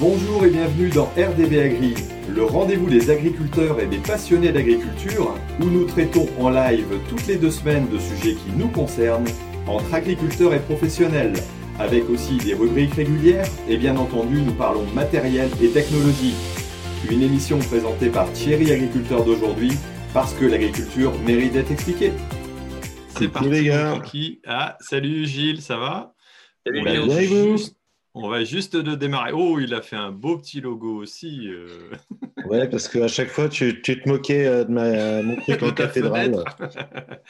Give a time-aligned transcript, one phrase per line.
[0.00, 1.94] Bonjour et bienvenue dans RDB Agri,
[2.34, 7.36] le rendez-vous des agriculteurs et des passionnés d'agriculture, où nous traitons en live toutes les
[7.36, 9.28] deux semaines de sujets qui nous concernent,
[9.66, 11.34] entre agriculteurs et professionnels,
[11.78, 16.34] avec aussi des rubriques régulières, et bien entendu nous parlons matériel et technologie.
[17.10, 19.72] Une émission présentée par Thierry Agriculteur d'aujourd'hui,
[20.14, 22.12] parce que l'agriculture mérite d'être expliquée.
[23.18, 24.00] C'est parti les gars.
[24.46, 26.14] Ah, salut Gilles, ça va?
[26.64, 27.56] Salut on,
[28.14, 29.32] on va juste de démarrer.
[29.32, 31.48] Oh, il a fait un beau petit logo aussi.
[31.48, 31.90] euh.
[32.46, 35.72] Ouais, parce qu'à chaque fois, tu, tu te moquais euh, de ma, mon truc en
[35.72, 36.42] cathédrale.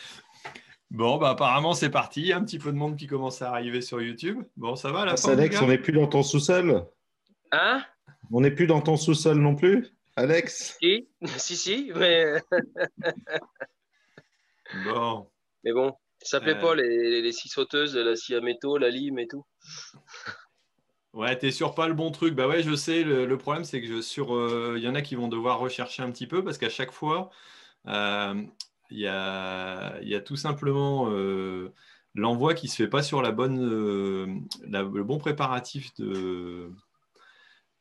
[0.90, 2.20] bon, bah apparemment c'est parti.
[2.22, 4.42] Il y a un petit peu de monde qui commence à arriver sur YouTube.
[4.56, 6.86] Bon, ça va la Ah, Alex, les on n'est plus dans ton sous-sol
[7.52, 7.82] Hein?
[8.32, 10.76] On n'est plus dans ton sous-sol non plus Alex?
[10.80, 12.34] Si, si, si, mais,
[14.84, 15.26] Bon,
[15.64, 15.92] mais bon,
[16.22, 16.60] ça plaît Euh.
[16.60, 19.44] pas les, les six sauteuses, la scie à métaux, la lime et tout.
[21.12, 22.34] Ouais, t'es sur pas le bon truc.
[22.34, 23.02] Bah ouais, je sais.
[23.04, 25.58] Le, le problème, c'est que je, sur, euh, il y en a qui vont devoir
[25.58, 27.30] rechercher un petit peu parce qu'à chaque fois,
[27.86, 28.42] euh,
[28.90, 31.72] il y, a, y a tout simplement euh,
[32.14, 34.26] l'envoi qui se fait pas sur la bonne, euh,
[34.66, 36.70] la- le bon préparatif de,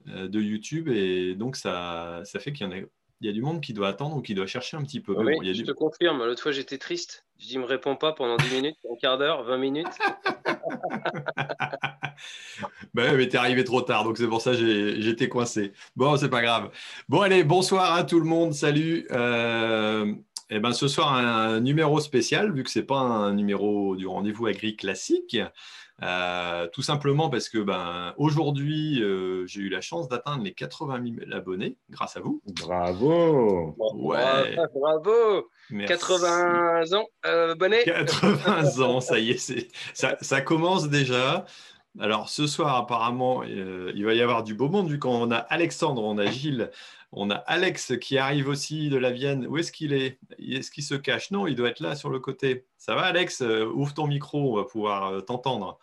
[0.07, 2.77] euh, de YouTube et donc ça, ça fait qu'il y en a.
[3.21, 5.13] Il y a du monde qui doit attendre ou qui doit chercher un petit peu.
[5.13, 7.25] Oui, bon, il y a je du- te confirme, l'autre fois j'étais triste.
[7.37, 9.87] Je dis, il me répond pas pendant 10 minutes, un quart d'heure, 20 minutes.
[12.93, 15.73] Bah ouais, mais t'es arrivé trop tard, donc c'est pour ça que j'ai- j'étais coincé.
[15.95, 16.71] Bon, c'est pas grave.
[17.07, 19.05] Bon, allez, bonsoir à tout le monde, salut.
[19.11, 20.11] Euh,
[20.49, 24.47] eh ben, ce soir, un numéro spécial, vu que c'est pas un numéro du rendez-vous
[24.47, 25.37] agri classique.
[26.01, 31.03] Euh, tout simplement parce que ben, aujourd'hui, euh, j'ai eu la chance d'atteindre les 80
[31.03, 32.41] 000 abonnés, grâce à vous.
[32.61, 34.55] Bravo Ouais.
[34.55, 35.49] Bravo, bravo.
[35.71, 35.93] Merci.
[35.93, 37.83] 80 ans, euh, bonnet.
[37.83, 41.45] 80 ans, ça y est, ça commence déjà.
[41.99, 45.37] Alors ce soir, apparemment, euh, il va y avoir du beau monde, vu qu'on a
[45.37, 46.71] Alexandre, on a Gilles,
[47.11, 49.45] on a Alex qui arrive aussi de la Vienne.
[49.47, 50.17] Où est-ce qu'il est?
[50.37, 51.31] Est-ce qu'il se cache?
[51.31, 52.65] Non, il doit être là sur le côté.
[52.77, 53.41] Ça va, Alex?
[53.41, 55.77] Euh, Ouvre ton micro, on va pouvoir euh, t'entendre.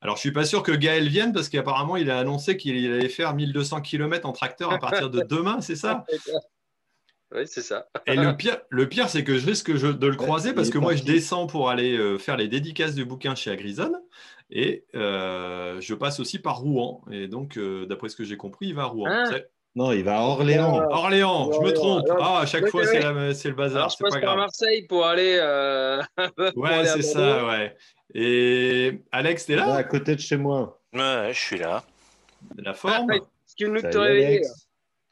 [0.00, 3.08] Alors, je suis pas sûr que Gaël vienne parce qu'apparemment, il a annoncé qu'il allait
[3.08, 6.04] faire 1200 km en tracteur à partir de demain, c'est ça?
[7.34, 7.88] Oui, c'est ça.
[8.04, 10.94] et le pire, le pire c'est que je risque de le croiser parce que moi,
[10.94, 13.90] je descends pour aller faire les dédicaces du bouquin chez Agrison
[14.54, 17.02] et euh, je passe aussi par Rouen.
[17.10, 19.08] Et donc, euh, d'après ce que j'ai compris, il va à Rouen.
[19.10, 19.30] Ah.
[19.74, 20.86] Non, il va à Orléans.
[20.90, 22.04] Orléans, je me trompe.
[22.10, 24.36] Alors, Ah, à chaque fois, c'est le Alors, bazar, je passe pas par.
[24.36, 25.38] Marseille pour aller.
[25.40, 26.02] euh,
[26.54, 27.74] pour Ouais, c'est ça, ouais.
[28.14, 30.78] Et Alex, t'es Là, à côté de chez moi.
[30.92, 31.82] Ouais, je suis là.
[32.58, 33.18] La forme Ah,
[33.56, 34.42] te réveiller.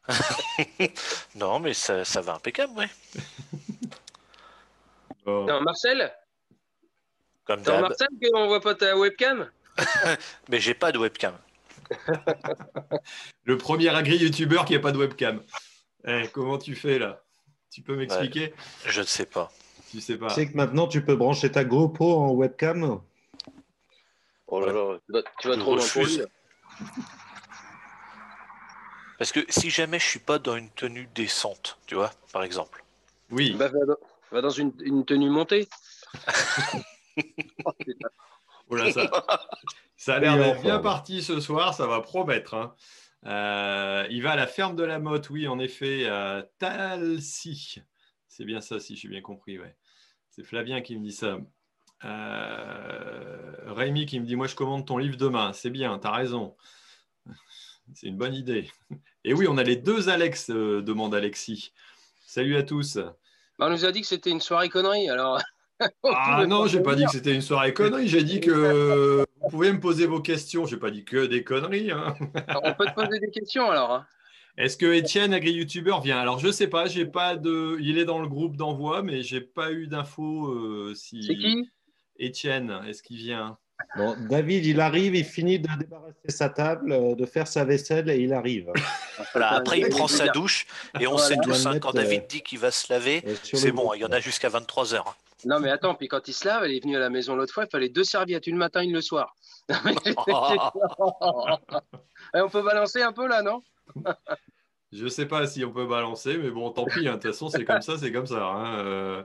[1.36, 2.88] Non, mais ça, ça va impeccable, ouais.
[5.24, 5.46] Bon.
[5.46, 6.12] Non, Marcel?
[7.50, 7.88] Comme T'es en d'hab.
[7.88, 9.50] Marcel qu'on voit pas ta webcam
[10.48, 11.34] Mais j'ai pas de webcam.
[13.44, 15.42] Le premier agri-youtubeur qui n'a pas de webcam.
[16.06, 17.24] Eh, comment tu fais là?
[17.72, 18.54] Tu peux m'expliquer?
[18.86, 19.50] Je ne sais pas.
[19.90, 20.28] Tu sais pas.
[20.28, 23.00] Tu sais que maintenant, tu peux brancher ta GoPro en webcam?
[24.46, 26.28] Oh là là, tu vas, tu vas Je trop refuse.
[29.18, 32.84] Parce que si jamais je suis pas dans une tenue décente, tu vois, par exemple.
[33.32, 33.56] Oui.
[33.58, 33.96] Bah, va, dans,
[34.30, 35.68] va dans une, une tenue montée.
[38.72, 39.10] Oh, ça,
[39.96, 42.54] ça a l'air d'être bien parti ce soir, ça va promettre.
[42.54, 42.74] hein.
[43.26, 47.82] Euh, il va à la ferme de la Motte, oui, en effet, à Talcy.
[48.28, 49.58] C'est bien ça, si j'ai bien compris.
[49.58, 49.76] Ouais.
[50.30, 51.38] C'est Flavien qui me dit ça.
[52.04, 55.52] Euh, Rémi qui me dit Moi, je commande ton livre demain.
[55.52, 56.56] C'est bien, tu as raison.
[57.94, 58.70] C'est une bonne idée.
[59.24, 61.72] Et oui, on a les deux Alex, euh, demande Alexis.
[62.24, 62.96] Salut à tous.
[63.58, 65.40] Bah, on nous a dit que c'était une soirée connerie, alors.
[66.04, 68.08] Ah non, j'ai pas dit que c'était une soirée connerie.
[68.08, 70.66] J'ai dit que vous pouvez me poser vos questions.
[70.66, 71.90] J'ai pas dit que des conneries.
[71.90, 72.14] hein.
[72.48, 73.92] Alors, on peut te poser des questions alors.
[73.92, 74.06] hein.
[74.58, 76.18] Est-ce que Étienne, agri-youtubeur, vient?
[76.18, 76.86] Alors je sais pas.
[76.86, 77.78] J'ai pas de.
[77.80, 81.22] Il est dans le groupe d'envoi, mais j'ai pas eu d'infos euh, si.
[81.22, 81.70] C'est qui?
[82.18, 83.56] Étienne, est-ce qu'il vient?
[83.96, 88.10] Bon, David, il arrive, il finit de débarrasser sa table, euh, de faire sa vaisselle
[88.10, 88.70] et il arrive.
[89.32, 90.66] Voilà, après, il prend sa douche
[91.00, 91.26] et on Voilà.
[91.26, 94.00] sait tous, hein, quand euh, David dit qu'il va se laver, Euh, c'est bon, il
[94.00, 95.02] y en a jusqu'à 23h.
[95.44, 97.52] Non, mais attends, puis quand il se lave, elle est venue à la maison l'autre
[97.54, 99.34] fois, il fallait deux serviettes, une le matin, une le soir.
[102.34, 103.62] Et on peut balancer un peu là, non?
[104.92, 107.06] Je sais pas si on peut balancer, mais bon, tant pis.
[107.08, 107.12] hein.
[107.12, 108.44] De toute façon, c'est comme ça, c'est comme ça.
[108.44, 108.78] hein.
[108.84, 109.22] Euh,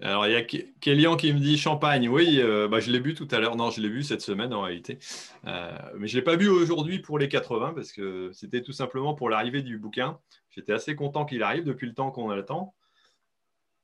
[0.00, 2.08] Alors, il y a Kélian qui me dit champagne.
[2.08, 3.56] Oui, euh, bah, je l'ai bu tout à l'heure.
[3.56, 4.98] Non, je l'ai bu cette semaine en réalité.
[5.46, 8.72] Euh, mais je ne l'ai pas bu aujourd'hui pour les 80 parce que c'était tout
[8.72, 10.18] simplement pour l'arrivée du bouquin.
[10.50, 12.74] J'étais assez content qu'il arrive depuis le temps qu'on attend.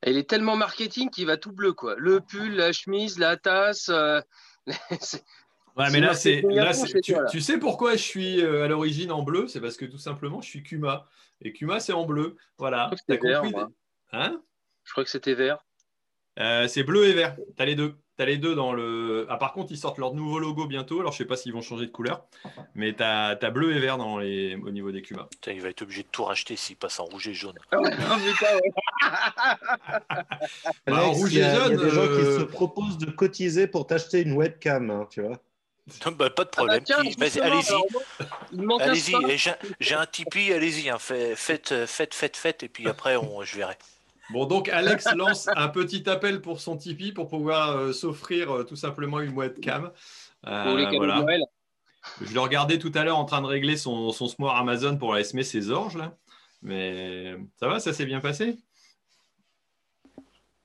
[0.06, 1.94] Il est tellement marketing qu'il va tout bleu, quoi.
[1.96, 3.88] Le pull, la chemise, la tasse.
[3.88, 4.20] euh,
[5.76, 6.72] Ouais, mais là, c'est, là,
[7.02, 9.48] tu, tu sais pourquoi je suis euh, à l'origine en bleu?
[9.48, 11.08] C'est parce que tout simplement, je suis Kuma.
[11.40, 12.36] Et Kuma, c'est en bleu.
[12.58, 12.90] Voilà.
[12.92, 13.68] Je crois que T'as c'était vert.
[14.12, 14.42] Hein?
[14.84, 15.64] Je crois que c'était vert.
[16.38, 17.36] Euh, c'est bleu et vert.
[17.56, 17.96] T'as les deux.
[18.16, 19.26] T'as les deux dans le.
[19.28, 21.00] Ah, par contre, ils sortent leur nouveau logo bientôt.
[21.00, 22.24] Alors, je sais pas s'ils vont changer de couleur,
[22.76, 24.54] mais t'as as bleu et vert dans les...
[24.54, 25.24] au niveau des Kuma.
[25.32, 27.58] Putain, il va être obligé de tout racheter s'il passe en rouge et jaune.
[27.72, 28.72] Ah ouais, putain, ouais.
[30.86, 32.24] Bah, en rouge il y a, et il y a jaune, des gens euh, qui
[32.40, 35.36] se proposent de cotiser pour t'acheter une webcam, hein, tu vois.
[36.06, 36.84] Non, bah, pas de Ah bah problème.
[37.40, 37.82] allez-y.
[38.80, 43.16] Allez-y, j'ai un Tipeee, allez-y, hein, fait- faites, euh, faites, faites, faites, et puis après,
[43.16, 43.76] on, je verrai.
[44.30, 48.64] Bon, donc Alex lance un petit appel pour son Tipeee pour pouvoir euh, s'offrir euh,
[48.64, 49.92] tout simplement une webcam.
[50.46, 51.16] Euh, Pour les voilà.
[51.16, 51.42] de Noël.
[52.20, 55.14] Je le regardais tout à l'heure en train de régler son, son smart Amazon pour
[55.14, 56.16] la SME ses orges là.
[56.62, 58.58] Mais ça va, ça s'est bien passé?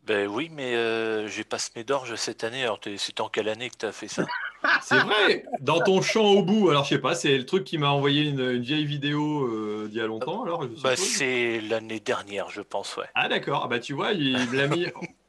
[0.04, 2.64] Ben oui, mais euh, j'ai pas semé d'orge cette année.
[2.64, 4.26] Alors, c'est en quelle année que tu as fait ça?
[4.82, 6.70] C'est vrai, dans ton champ au bout.
[6.70, 9.88] Alors je sais pas, c'est le truc qui m'a envoyé une, une vieille vidéo euh,
[9.88, 10.44] d'il y a longtemps.
[10.44, 13.06] Alors Bah, c'est l'année dernière, je pense, ouais.
[13.16, 14.86] Ah d'accord, Ah, bah tu vois, il, me l'a mis,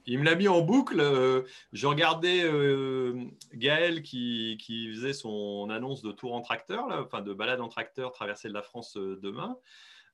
[0.06, 1.00] il me l'a mis en boucle.
[1.00, 1.42] euh,
[1.72, 3.14] je regardais euh,
[3.54, 7.68] Gaël qui, qui faisait son annonce de tour en tracteur, là, enfin de balade en
[7.68, 9.56] tracteur traversée de la France demain.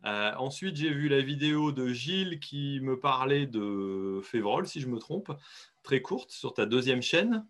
[0.05, 4.89] Euh, ensuite, j'ai vu la vidéo de Gilles qui me parlait de Févrol, si je
[4.89, 5.33] me trompe,
[5.83, 7.47] très courte, sur ta deuxième chaîne.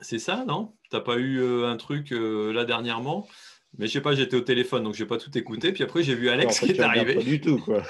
[0.00, 0.72] C'est ça, non?
[0.90, 3.28] T'as pas eu euh, un truc euh, là dernièrement?
[3.78, 5.72] Mais je sais pas, j'étais au téléphone, donc j'ai pas tout écouté.
[5.72, 7.14] Puis après, j'ai vu Alex En fait, qui est arrivé.
[7.14, 7.82] Pas du tout, quoi.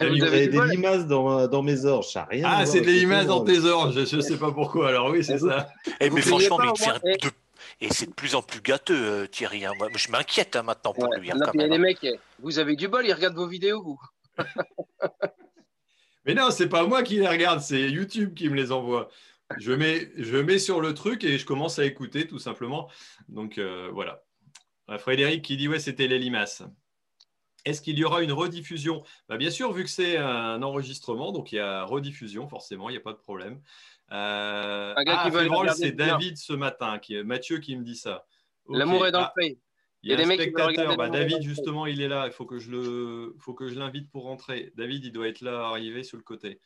[0.00, 2.86] Vous mis- avez des limaces dans, dans mes orges, ça n'a rien Ah, c'est des
[2.94, 4.88] les limaces dans tes orges, je ne sais pas pourquoi.
[4.88, 5.68] Alors oui, c'est ça.
[6.00, 7.16] Eh, Vous mais franchement, mais moins, eh.
[7.18, 7.30] de-
[7.82, 9.66] Et c'est de plus en plus gâteux, euh, Thierry.
[9.66, 9.72] hein.
[9.78, 11.18] Moi, je m'inquiète hein, maintenant pour Ouais.
[11.20, 11.76] lui, hein, Non, quand puis il y a même.
[11.82, 14.00] des mecs, eh, vous avez du bol, ils regardent vos vidéos, vous.
[16.24, 19.10] Mais non, c'est pas moi qui les regarde, c'est YouTube qui me les envoie.
[19.58, 22.88] Je mets, je mets sur le truc et je commence à écouter tout simplement.
[23.28, 24.22] Donc euh, voilà.
[24.90, 26.62] Euh, Frédéric qui dit ouais, c'était les limaces.
[27.64, 29.02] Est-ce qu'il y aura une rediffusion?
[29.28, 32.92] Bah, Bien sûr, vu que c'est un enregistrement, donc il y a rediffusion, forcément, il
[32.92, 33.60] n'y a pas de problème.
[34.12, 35.92] Euh, ah, qui c'est.
[35.92, 38.26] David ce matin, qui est Mathieu qui me dit ça.
[38.68, 39.58] L'amour est dans Ah, le pré.
[40.02, 42.26] Il y a, des mecs qui spectateur, regarder bah, David justement, il est là.
[42.26, 44.72] Il faut que je le, faut que je l'invite pour rentrer.
[44.76, 46.58] David, il doit être là, arrivé sur le côté.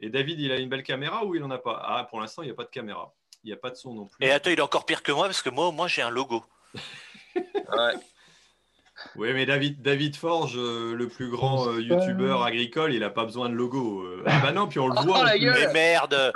[0.00, 1.80] Et David, il a une belle caméra ou il en a pas?
[1.84, 3.12] Ah, pour l'instant, il n'y a pas de caméra.
[3.44, 4.24] Il n'y a pas de son non plus.
[4.24, 6.10] Et attends, il est encore pire que moi parce que moi, au moins, j'ai un
[6.10, 6.44] logo.
[7.36, 7.94] Ouais.
[9.16, 13.24] Oui, mais David, David Forge, euh, le plus grand euh, youtubeur agricole, il n'a pas
[13.24, 14.02] besoin de logo.
[14.02, 15.20] Euh, Ah bah non, puis on le voit.
[15.20, 15.40] Oh, la plus.
[15.40, 16.32] gueule Mais merde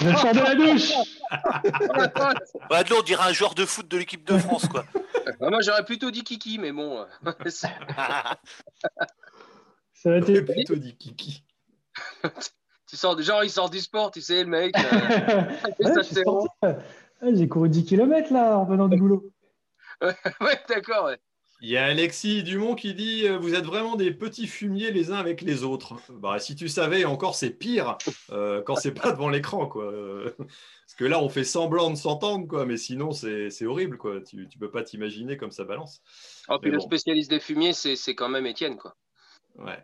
[0.00, 0.92] Je sors de la douche
[2.90, 4.84] non, on dirait un joueur de foot de l'équipe de France, quoi.
[5.40, 7.06] Ah, moi, j'aurais plutôt dit Kiki, mais bon.
[7.50, 7.70] Ça
[10.04, 10.40] être...
[10.40, 11.42] plutôt dit Kiki.
[12.94, 14.74] Tu sors, genre, il sort du sport, tu sais, le mec.
[14.78, 15.42] euh,
[17.22, 19.32] Ouais, J'ai couru 10 km là en venant du boulot.
[20.02, 21.18] ouais, d'accord, ouais.
[21.60, 25.10] Il y a Alexis Dumont qui dit euh, Vous êtes vraiment des petits fumiers les
[25.10, 25.94] uns avec les autres.
[26.10, 27.96] Bah, si tu savais, encore c'est pire
[28.30, 29.66] euh, quand c'est pas devant l'écran.
[29.66, 29.92] quoi.
[30.36, 33.96] Parce que là, on fait semblant de s'entendre, quoi, mais sinon, c'est c'est horrible.
[33.96, 34.20] quoi.
[34.20, 36.02] Tu, tu peux pas t'imaginer comme ça balance.
[36.48, 38.94] Oh, puis le spécialiste des fumiers, c'est c'est quand même Étienne, quoi.
[39.56, 39.82] Ouais.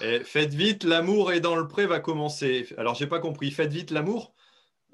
[0.00, 2.68] Et faites vite, l'amour est dans le pré va commencer.
[2.78, 3.50] Alors, j'ai pas compris.
[3.50, 4.34] Faites vite, l'amour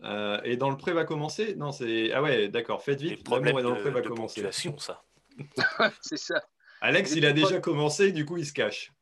[0.04, 1.54] euh, et dans le pré va commencer?
[1.56, 2.12] Non, c'est.
[2.12, 2.82] Ah ouais, d'accord.
[2.82, 4.46] Faites vite, l'amour est dans le de, pré va de commencer.
[4.78, 5.02] ça.
[6.00, 6.42] c'est ça.
[6.80, 8.92] Alex, il a déjà commencé, du coup, il se cache.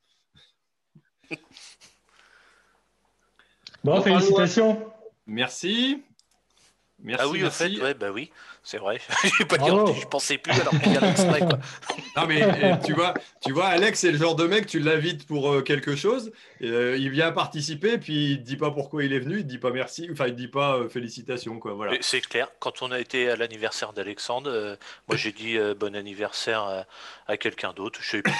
[3.84, 4.92] Bon, félicitations.
[5.26, 6.02] Merci.
[6.98, 7.22] Merci.
[7.22, 7.76] ah oui, au merci.
[7.76, 8.32] fait, ouais, bah oui,
[8.66, 8.98] c'est vrai.
[9.22, 11.58] Je vais pas dire, je pensais plus alors qu'il y a l'extrait, quoi.
[12.16, 15.24] Non mais euh, tu vois, tu vois, Alex, c'est le genre de mec, tu l'invites
[15.24, 16.32] pour euh, quelque chose,
[16.62, 19.48] euh, il vient participer, puis il te dit pas pourquoi il est venu, il te
[19.48, 21.92] dit pas merci, enfin il te dit pas euh, félicitations quoi, voilà.
[22.00, 25.94] C'est clair, quand on a été à l'anniversaire d'Alexandre, euh, moi j'ai dit euh, bon
[25.94, 26.86] anniversaire à,
[27.28, 28.00] à quelqu'un d'autre.
[28.02, 28.32] Je sais plus.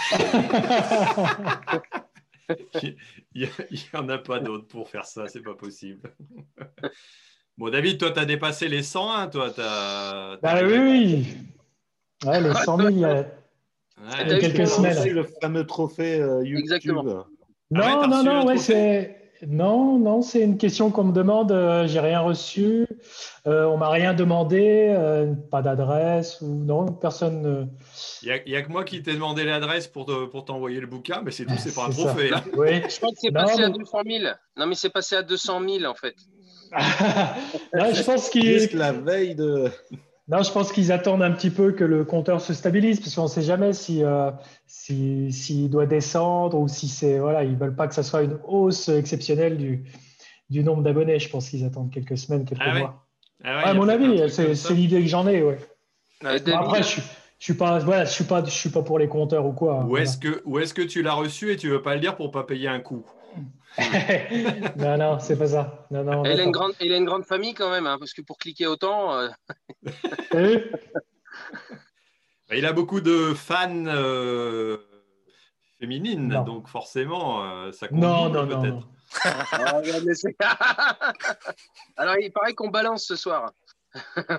[3.35, 6.11] Il y, il y en a pas d'autres pour faire ça, c'est pas possible.
[7.58, 10.36] Bon David, toi t'as dépassé les 101, toi t'as.
[10.42, 11.26] Bah oui, oui.
[12.26, 13.26] Ouais, les 100 000, il y a- Ouais.
[14.26, 15.08] il y a quelques C'est semaines.
[15.14, 16.58] le fameux trophée euh, YouTube.
[16.64, 17.04] Exactement.
[17.06, 17.26] Ah ouais,
[17.70, 19.16] Non, non, non, ouais, c'est.
[19.46, 21.52] Non, non, c'est une question qu'on me demande.
[21.52, 22.86] euh, J'ai rien reçu.
[23.46, 24.88] Euh, on m'a rien demandé.
[24.96, 27.44] euh, pas d'adresse ou non, personne.
[27.46, 27.64] euh,
[28.22, 30.44] Il y, a- il y a que moi qui t'ai demandé l'adresse pour te- pour
[30.46, 32.30] t'envoyer le bouquin, mais c'est tout, c'est pas un trophée.
[32.34, 32.42] hein.
[32.56, 32.82] Oui.
[32.88, 34.25] Je crois que c'est Non, passé à mais- 200 000.
[34.56, 36.14] Non, mais c'est passé à 200 000, en fait.
[37.75, 38.45] Non, je pense qu'ils.
[38.61, 39.71] Juste la veille de.
[40.28, 43.25] Non, je pense qu'ils attendent un petit peu que le compteur se stabilise, parce qu'on
[43.25, 44.30] ne sait jamais si euh,
[44.66, 48.37] si- s'il doit descendre ou si c'est voilà, ils veulent pas que ça soit une
[48.47, 49.85] hausse exceptionnelle du
[50.50, 51.18] du nombre d'abonnés.
[51.21, 53.06] Je pense qu'ils attendent quelques semaines, quelques Ah ouais mois.
[53.45, 55.42] Ah ouais, Ouais, il à mon avis, c'est l'idée que j'en ai.
[55.42, 55.59] Ouais.
[56.23, 57.02] Et Bon, David, après, je, suis-
[57.38, 59.85] je suis pas, voilà, je suis pas, je suis pas pour les compteurs ou quoi.
[59.85, 62.16] Où est-ce que, où est-ce que tu l'as reçu et tu veux pas le dire
[62.16, 63.04] pour pas payer un coup?
[64.76, 65.86] non, non, c'est pas ça.
[65.90, 68.12] Non, non, il, a une grande, il a une grande famille quand même, hein, parce
[68.14, 69.28] que pour cliquer autant, euh,
[72.48, 74.78] Bah, Il a beaucoup de fans euh,
[75.78, 76.44] féminines, Non.
[76.44, 78.00] donc forcément, euh, ça compte
[78.32, 78.62] peut-être.
[78.62, 78.82] non.
[79.24, 79.80] Ah,
[81.96, 83.52] Alors, il paraît qu'on balance ce soir.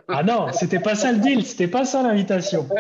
[0.08, 2.68] Ah non, c'était pas ça le deal, c'était pas ça l'invitation.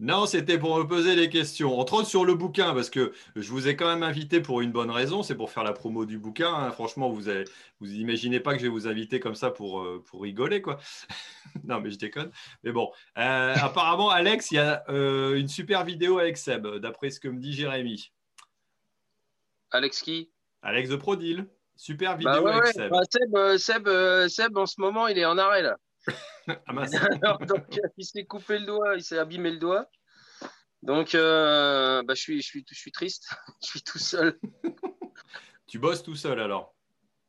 [0.00, 1.78] non, c'était pour me poser des questions.
[1.78, 4.72] Entre autres sur le bouquin, parce que je vous ai quand même invité pour une
[4.72, 6.52] bonne raison, c'est pour faire la promo du bouquin.
[6.52, 6.70] hein.
[6.72, 7.44] Franchement, vous avez,
[7.80, 10.78] vous imaginez pas que je vais vous inviter comme ça pour, euh, pour rigoler, quoi.
[11.64, 12.30] non, mais je déconne.
[12.64, 17.10] Mais bon, Euh, apparemment, Alex, il y a euh, une super vidéo avec Seb, d'après
[17.10, 18.10] ce que me dit Jérémy.
[19.70, 20.30] Alex qui?
[20.62, 21.46] Alex de Prodil.
[21.76, 22.66] Super vidéo Bah ouais, avec.
[22.74, 22.90] Seb.
[22.90, 23.88] Bah, Seb, Seb,
[24.28, 25.76] Seb, en ce moment, il est en arrêt là.
[26.48, 26.54] Ah.
[27.22, 27.64] Alors, donc,
[27.96, 29.88] il s'est coupé le doigt, il s'est abîmé le doigt.
[30.82, 33.34] Donc, euh, bah, je, suis, je, suis, je suis triste.
[33.62, 34.38] je suis tout seul.
[35.66, 36.74] tu bosses tout seul alors?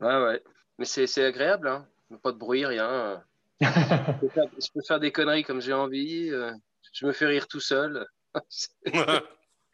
[0.01, 0.43] Ouais, ouais.
[0.77, 1.87] Mais c'est c'est agréable, hein.
[2.21, 3.23] Pas de bruit, rien.
[3.61, 6.29] Je peux faire, je peux faire des conneries comme j'ai envie.
[6.29, 6.51] euh,
[6.91, 8.05] Je me fais rire tout seul.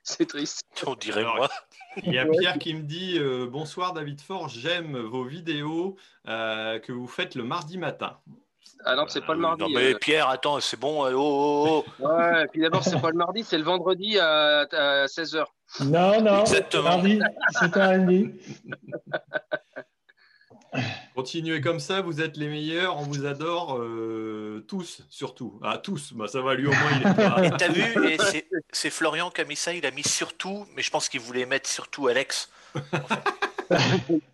[0.04, 0.64] C'est triste.
[0.86, 1.50] On dirait moi.
[2.04, 6.80] Il y a Pierre qui me dit euh, Bonsoir David Fort, j'aime vos vidéos euh,
[6.80, 8.20] que vous faites le mardi matin.
[8.86, 9.62] Ah non, c'est pas le mardi.
[9.64, 9.98] Non mais euh.
[10.00, 11.06] Pierre, attends, c'est bon.
[11.06, 12.08] euh, Oh, oh, oh.
[12.08, 15.44] Ouais, et puis d'abord, c'est pas le mardi, c'est le vendredi à, à 16h.
[15.82, 16.84] Non, non, Exactement.
[16.84, 17.20] mardi,
[17.60, 18.32] c'est un lundi.
[21.16, 25.60] Continuez comme ça, vous êtes les meilleurs, on vous adore euh, tous, surtout.
[25.62, 26.92] Ah, tous, bah, ça va lui au moins.
[27.02, 27.84] Il est pas- Et t'as vu,
[28.32, 31.20] c'est- c'est Florian qui a mis ça, il a mis surtout, mais je pense qu'il
[31.20, 32.50] voulait mettre surtout Alex.
[32.76, 32.94] De Ouais,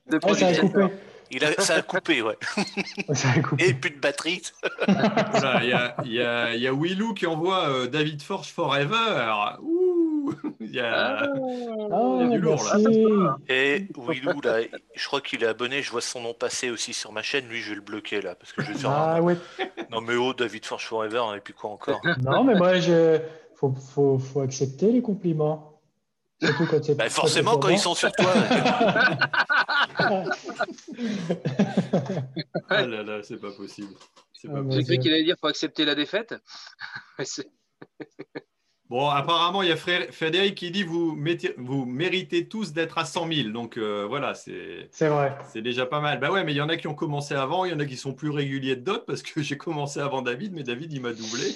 [0.08, 0.70] ça a production.
[0.70, 0.88] coupé.
[1.32, 2.38] Il a, ça a coupé, ouais.
[3.14, 3.68] Ça a coupé.
[3.70, 4.42] Et plus de batterie.
[4.88, 8.22] Voilà, Il y, a, il y, a, il y a Willou qui envoie euh, David
[8.22, 9.58] Forge Forever.
[9.62, 11.20] Ouh, il y a...
[11.24, 13.38] Ah, Il y a du lourd, là.
[13.50, 14.60] Et Willou, là,
[14.96, 17.48] je crois qu'il est abonné, je vois son nom passer aussi sur ma chaîne.
[17.48, 19.36] Lui, je vais le bloquer là, parce que je vais faire Ah un- ouais.
[19.92, 23.20] Non mais oh, David Forge Forever, et puis quoi encore Non, mais moi, je...
[23.56, 25.77] faut, faut, faut accepter les compliments.
[26.42, 28.32] Surtout quand c'est Bah, Forcément, quand ils sont sur toi.
[32.70, 33.94] Ah là là, c'est pas possible.
[34.34, 36.36] C'est pas Ah, J'ai cru qu'il allait dire faut accepter la défaite?
[38.90, 42.98] Bon, apparemment, il y a Fré- Frédéric qui dit vous, mettez- vous méritez tous d'être
[42.98, 43.50] à 100 000.
[43.50, 45.36] Donc euh, voilà, c'est C'est vrai.
[45.52, 46.22] c'est déjà pas mal.
[46.22, 47.86] Bah ouais, mais il y en a qui ont commencé avant, il y en a
[47.86, 51.02] qui sont plus réguliers de d'autres parce que j'ai commencé avant David, mais David, il
[51.02, 51.54] m'a doublé.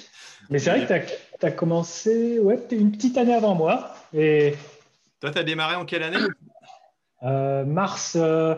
[0.50, 1.08] Mais c'est vrai que
[1.40, 3.94] tu as, commencé ouais, t'es une petite année avant moi.
[4.12, 4.52] Et
[5.22, 6.18] Toi, tu as démarré en quelle année
[7.22, 8.56] euh, mars euh,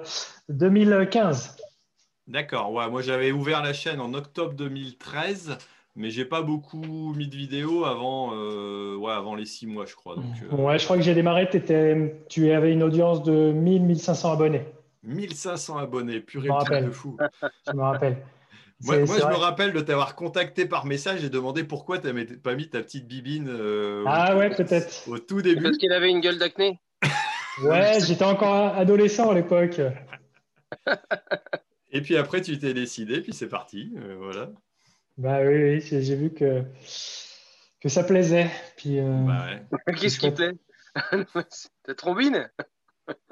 [0.49, 1.59] 2015.
[2.27, 5.59] D'accord, ouais, moi j'avais ouvert la chaîne en octobre 2013,
[5.95, 9.95] mais j'ai pas beaucoup mis de vidéos avant, euh, ouais, avant les six mois, je
[9.95, 10.17] crois.
[10.17, 14.65] Donc, euh, Ouais, je crois que j'ai démarré, tu avais une audience de 1000-1500 abonnés.
[15.03, 17.19] 1500 abonnés, purée de fou.
[17.67, 18.17] Je me rappelle.
[18.85, 22.55] Moi, je me rappelle de t'avoir contacté par message et demandé pourquoi tu n'avais pas
[22.55, 25.09] mis ta petite bibine euh, au- Ah ouais, peut-être.
[25.09, 25.63] au tout début.
[25.63, 26.81] Parce qu'il avait une gueule d'acné.
[27.63, 29.81] Ouais, j'étais encore adolescent à l'époque.
[31.93, 33.95] Et puis après, tu t'es décidé, puis c'est parti.
[33.97, 34.51] euh, voilà.
[35.17, 36.65] Bah oui, oui, j'ai vu que,
[37.81, 38.51] que ça plaisait.
[38.77, 39.95] Puis, euh, Bah ouais.
[39.97, 40.53] Qu'est-ce qui plaît
[41.85, 42.51] Ta trombine?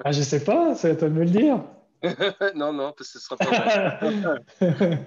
[0.05, 1.63] Ah, je sais pas, c'est à toi de me le dire.
[2.55, 3.99] Non, non, parce que ce sera pas
[4.59, 4.99] vrai.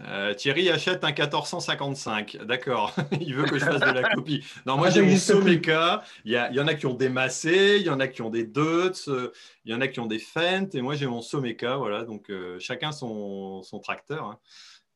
[0.00, 2.38] Euh, Thierry achète un 1455.
[2.44, 2.94] D'accord.
[3.20, 4.44] il veut que je fasse de la copie.
[4.66, 5.16] Non, moi Ah, j'ai mon.
[5.16, 6.02] Someka.
[6.24, 8.44] Il y, en a qui ont des Massé, il y en a qui ont des
[8.44, 9.32] Deutz, euh,
[9.64, 11.76] il y en a qui ont des Fendt, et moi j'ai mon Someka.
[11.76, 12.04] Voilà.
[12.04, 14.24] Donc euh, chacun son, son tracteur.
[14.24, 14.38] hein.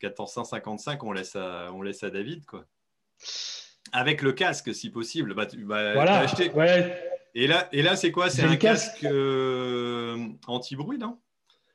[0.02, 2.44] 1455, on laisse à, on laisse à David.
[2.46, 2.64] quoi.
[3.92, 5.34] Avec le casque, si possible.
[5.34, 6.12] Bah, tu, bah, voilà.
[6.12, 6.50] t'as acheté.
[6.50, 7.00] Ouais,
[7.34, 8.28] Et là, et là c'est quoi?
[8.30, 8.92] C'est un casque.
[9.00, 11.18] casque euh, anti-bruit, non?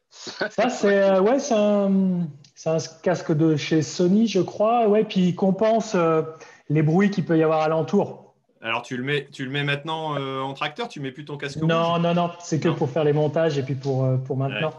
[0.09, 2.21] Ça c'est euh, ouais, c'est un,
[2.65, 4.87] un casque de chez Sony, je crois.
[4.87, 6.21] Ouais, puis il compense euh,
[6.69, 8.33] les bruits qu'il peut y avoir alentour.
[8.61, 11.37] Alors tu le mets, tu le mets maintenant euh, en tracteur, tu mets plus ton
[11.37, 12.01] casque Non, rouge?
[12.01, 12.75] non, non, c'est que Non.
[12.75, 14.73] pour faire les montages et puis pour, euh, pour maintenant.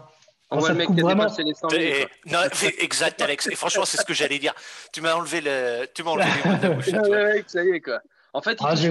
[0.53, 1.23] On voit le mec qui a vraiment.
[1.23, 1.81] dépassé les 100 000.
[1.81, 1.91] Et-
[2.29, 2.41] quoi.
[2.41, 3.47] non, c'est exact, Alex.
[3.47, 4.53] Et franchement, c'est ce que j'allais dire.
[4.91, 6.87] Tu m'as enlevé le, tu m'as enlevé les mots de la bouche.
[6.89, 7.09] à toi.
[7.09, 8.01] ouais, ouais, ça y est, quoi.
[8.33, 8.89] En fait, Ah, les-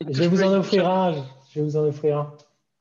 [0.00, 1.14] vais vous en offrir un.
[1.54, 2.34] Je vais vous en offrir un.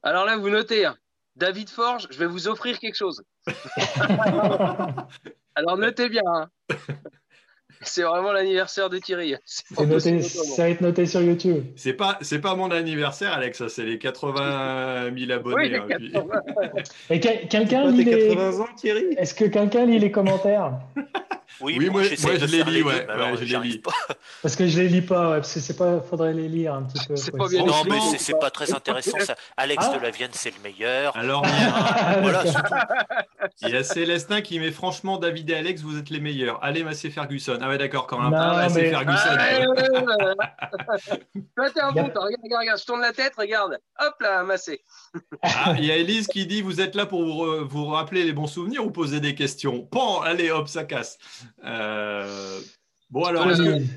[0.03, 0.95] Alors là, vous notez, hein.
[1.41, 3.24] David Forge, je vais vous offrir quelque chose.
[5.55, 6.21] Alors notez bien.
[6.27, 6.50] hein.
[7.83, 9.36] C'est vraiment l'anniversaire de Thierry.
[9.79, 11.65] Noté, ça va être noté sur YouTube.
[11.75, 15.55] C'est pas, c'est pas mon anniversaire, Alex, ça, c'est les 80 000 abonnés.
[15.55, 16.41] Oui, les hein, puis- 80.
[17.10, 18.27] Et quel- quelqu'un Pas lit tes les...
[18.36, 19.05] 80 ans, Thierry?
[19.17, 20.74] Est-ce que quelqu'un lit les commentaires?
[21.60, 23.81] Oui, Oui, moi- j'essaie moi, de je les deux, ouais, ouais, je j'arrive lu.
[23.81, 23.91] pas.
[24.41, 26.84] Parce que je les lis pas, ouais, parce que c'est pas, faudrait les lire un
[26.84, 27.15] petit peu.
[27.15, 27.41] C'est quoi.
[27.46, 29.36] pas bien Non, mais c'est- pas très intéressant ça.
[29.58, 29.98] Alex Ah.
[29.98, 31.15] de la Vienne, c'est le meilleur.
[31.15, 32.43] Alors, il y a- Voilà,
[33.62, 36.63] il y a Célestin qui met franchement David et Alex, vous êtes les meilleurs.
[36.63, 37.60] Allez, Massé Ferguson.
[37.62, 39.38] Ah ouais, d'accord, quand parle, Massé mais- Ferguson.
[40.39, 40.62] Ah.
[41.55, 43.77] Toi, t'es un bon, regarde, regarde, regarde, je tourne la tête, regarde.
[44.00, 44.81] Hop là, massé.
[45.43, 48.24] Ah, il y a Elise qui dit Vous êtes là pour vous, re- vous rappeler
[48.24, 49.81] les bons souvenirs ou poser des questions?
[49.86, 51.17] Pan, allez, hop, ça casse.
[51.63, 52.60] Euh,
[53.10, 53.57] Bon, alors, Voilà.
[53.57, 53.89] est-ce que- Oui.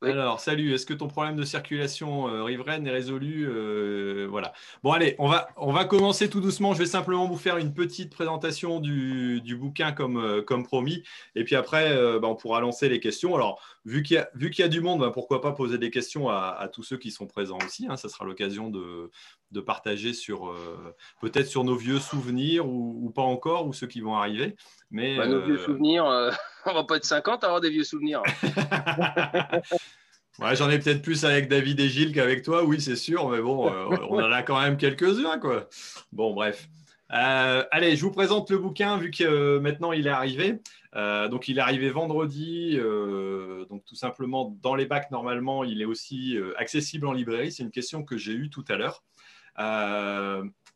[0.00, 0.10] Oui.
[0.12, 4.52] Alors, salut, est-ce que ton problème de circulation euh, riveraine est résolu Euh, Voilà.
[4.84, 6.72] Bon, allez, on va, on va commencer tout doucement.
[6.72, 11.02] Je vais simplement vous faire une petite présentation du, du bouquin comme, euh, comme promis.
[11.34, 13.34] Et puis après, euh, bah, on pourra lancer les questions.
[13.34, 15.78] Alors, vu qu'il y, a- vu qu'il y a du monde, bah, pourquoi pas poser
[15.78, 17.88] des questions à, à tous ceux qui sont présents aussi.
[17.90, 17.96] hein.
[17.96, 19.10] Ça sera l'occasion de,
[19.50, 23.88] de partager sur euh, peut-être sur nos vieux souvenirs ou, ou pas encore, ou ceux
[23.88, 24.54] qui vont arriver.
[24.90, 26.30] Mais, Bah, nos euh, vieux souvenirs, euh,
[26.66, 28.22] on va pas être 50 à avoir des vieux souvenirs.
[30.38, 33.40] Ouais, j'en ai peut-être plus avec David et Gilles qu'avec toi, oui, c'est sûr, mais
[33.40, 35.68] bon, euh, on en a quand même quelques-uns, quoi.
[36.12, 36.68] Bon, bref.
[37.12, 40.60] Euh, allez, je vous présente le bouquin, vu que euh, maintenant il est arrivé.
[40.94, 42.76] Euh, donc, il est arrivé vendredi.
[42.78, 47.50] euh, donc, tout simplement, dans les bacs, normalement, il est aussi euh, accessible en librairie.
[47.50, 49.02] C'est une question que j'ai eue tout à l'heure.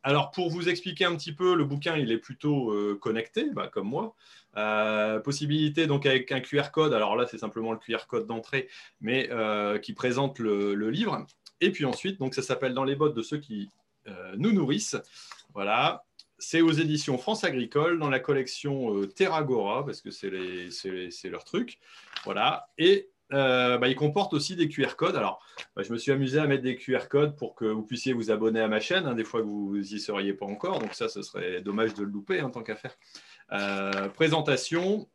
[0.04, 3.68] Alors, pour vous expliquer un petit peu, le bouquin, il est plutôt euh, connecté, bah,
[3.72, 4.14] comme moi.
[4.56, 6.92] Euh, possibilité donc avec un QR code.
[6.92, 8.68] Alors là, c'est simplement le QR code d'entrée,
[9.00, 11.24] mais euh, qui présente le, livre.
[11.60, 13.70] Et puis ensuite, donc ça s'appelle Dans les bottes de ceux qui
[14.36, 14.96] nous nourrissent.
[15.54, 16.04] Voilà.
[16.38, 21.78] C'est aux éditions France Agricole dans la collection Terragora parce que c'est leur truc.
[22.24, 22.68] Voilà.
[22.78, 25.16] Et euh, bah, il comporte aussi des QR codes.
[25.16, 28.12] Alors, bah, je me suis amusé à mettre des QR codes pour que vous puissiez
[28.12, 30.78] vous abonner à ma chaîne, hein, des fois que vous y seriez pas encore.
[30.78, 32.96] Donc ça, ce serait dommage de le louper en tant qu'à faire.
[33.52, 35.08] Euh, présentation,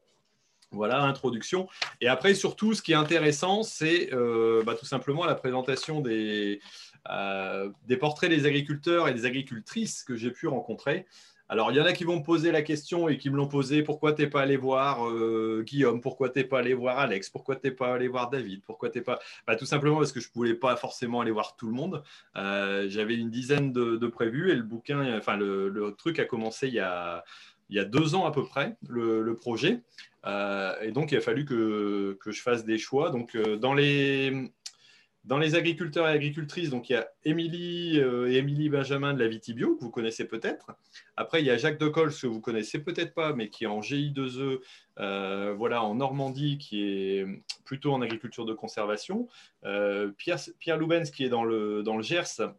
[0.71, 1.67] voilà, introduction.
[2.01, 6.59] Et après, surtout, ce qui est intéressant, c'est euh, bah, tout simplement la présentation des
[7.99, 11.05] portraits des agriculteurs et des agricultrices que j'ai pu rencontrer.
[11.49, 13.47] Alors, il y en a qui vont me poser la question et qui me l'ont
[13.47, 16.01] posé pourquoi tu n'es pas allé voir euh, Guillaume?
[16.01, 17.29] Pourquoi tu n'es pas allé voir Alex?
[17.29, 18.63] Pourquoi tu n'es pas allé voir David?
[18.65, 21.55] Pourquoi t'es pas bah, Tout simplement parce que je ne voulais pas forcément aller voir
[21.55, 22.03] tout le monde.
[22.35, 26.67] Euh, J'avais une dizaine de, de prévus et le bouquin, enfin, le, truc a commencé
[26.67, 27.23] il y a,
[27.69, 29.79] il y a deux ans à peu près, le, projet.
[30.25, 33.09] Euh, et donc, il a fallu que, que je fasse des choix.
[33.09, 34.51] Donc, dans les,
[35.27, 39.27] dans les agriculteurs et agricultrices, donc il y a Émilie euh, Émilie Benjamin de la
[39.27, 40.71] Vitibio, que vous connaissez peut-être.
[41.17, 43.81] Après, il y a Jacques Decolle, que vous connaissez peut-être pas, mais qui est en
[43.81, 44.59] GI2E,
[44.99, 47.25] euh, voilà, en Normandie, qui est
[47.65, 49.27] plutôt en agriculture de conservation.
[49.65, 52.53] Euh, Pierre, Pierre Loubens, qui est dans le Gers,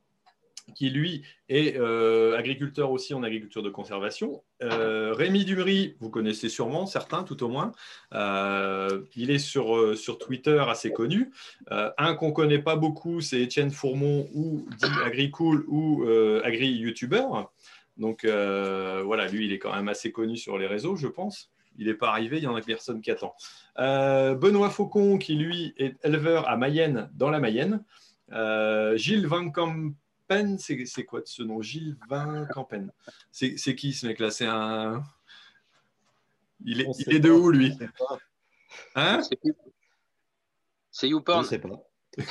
[0.75, 4.43] qui lui est euh, agriculteur aussi en agriculture de conservation.
[4.63, 7.73] Euh, Rémi Dumery, vous connaissez sûrement, certains tout au moins.
[8.15, 11.33] Euh, il est sur, sur Twitter assez connu.
[11.71, 16.05] Un qu'on ne connaît pas beaucoup, c'est Étienne Fourmont, ou dit AgriCool, ou
[16.45, 17.27] Agri-YouTuber.
[17.97, 21.51] Donc voilà, lui, il est quand même assez connu sur les réseaux, je pense.
[21.81, 23.35] Il n'est pas arrivé, il y en a personne qui attend.
[23.77, 27.85] Benoît Faucon, qui lui est éleveur à Mayenne, dans la Mayenne.
[28.97, 29.51] Gilles Van
[30.29, 31.63] Campen, c'est quoi de ce nom?
[31.63, 32.91] Gilles Van Campen.
[33.33, 34.31] C'est c'est qui ce mec-là?
[34.31, 35.03] C'est un.
[36.65, 37.73] Il est, il de où lui?
[38.95, 39.21] Hein?
[39.23, 39.39] C'est
[40.91, 41.45] c'est Je YouPorn.
[41.45, 41.83] sais pas.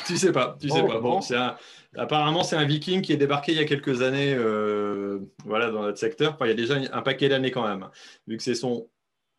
[0.05, 0.99] Tu sais pas, tu sais Oh, pas.
[0.99, 1.55] Bon, un-
[1.95, 5.81] apparemment c'est un Viking qui est débarqué il y a quelques années, euh, voilà, dans
[5.83, 6.33] notre secteur.
[6.33, 7.89] Enfin, il y a déjà un paquet d'années quand même,
[8.27, 8.89] vu que c'est son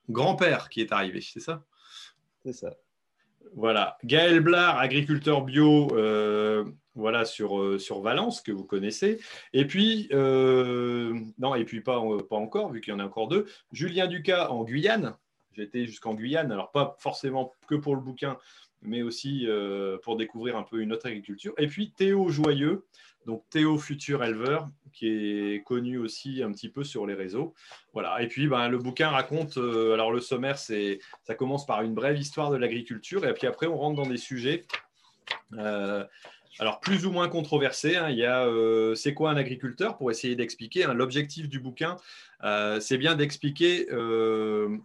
[0.09, 1.65] grand-père qui est arrivé, c'est ça?
[2.45, 2.75] C'est ça.
[3.55, 3.99] Voilà.
[4.05, 6.48] Gaël Blard, agriculteur bio, euh,
[6.99, 9.21] voilà, sur, euh, sur Valence, que vous connaissez.
[9.53, 13.05] Et puis, euh, non, et puis pas, euh, pas encore, vu qu'il y en a
[13.05, 13.47] encore deux.
[13.73, 15.17] Julien Ducas en Guyane.
[15.53, 18.37] J'étais jusqu'en Guyane, alors pas forcément que pour le bouquin,
[18.83, 19.49] mais aussi
[20.05, 21.53] pour découvrir un peu une autre agriculture.
[21.59, 22.87] Et puis Théo Joyeux,
[23.27, 27.55] donc Théo Futur Éleveur, qui est connu aussi un petit peu sur les réseaux.
[27.93, 28.23] Voilà.
[28.23, 32.17] Et puis, ben, le bouquin raconte, alors le sommaire, c'est ça commence par une brève
[32.17, 34.65] histoire de l'agriculture, et puis après, on rentre dans des sujets.
[36.59, 37.97] Alors, plus ou moins controversés.
[37.97, 38.11] hein.
[38.11, 40.85] Il y a euh, c'est quoi un agriculteur pour essayer d'expliquer.
[40.85, 40.95] hein.
[40.95, 41.97] L'objectif du bouquin,
[42.45, 44.77] euh, c'est bien d'expliquer euh,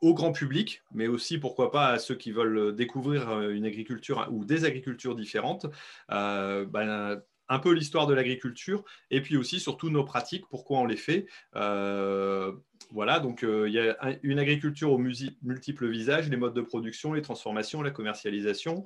[0.00, 4.44] au grand public, mais aussi pourquoi pas à ceux qui veulent découvrir une agriculture ou
[4.44, 5.66] des agricultures différentes,
[6.08, 7.20] ben,
[7.50, 11.26] un peu l'histoire de l'agriculture et puis aussi surtout nos pratiques, pourquoi on les fait.
[11.52, 17.22] Voilà, donc il y a une agriculture aux multiples visages, les modes de production, les
[17.22, 18.84] transformations, la commercialisation.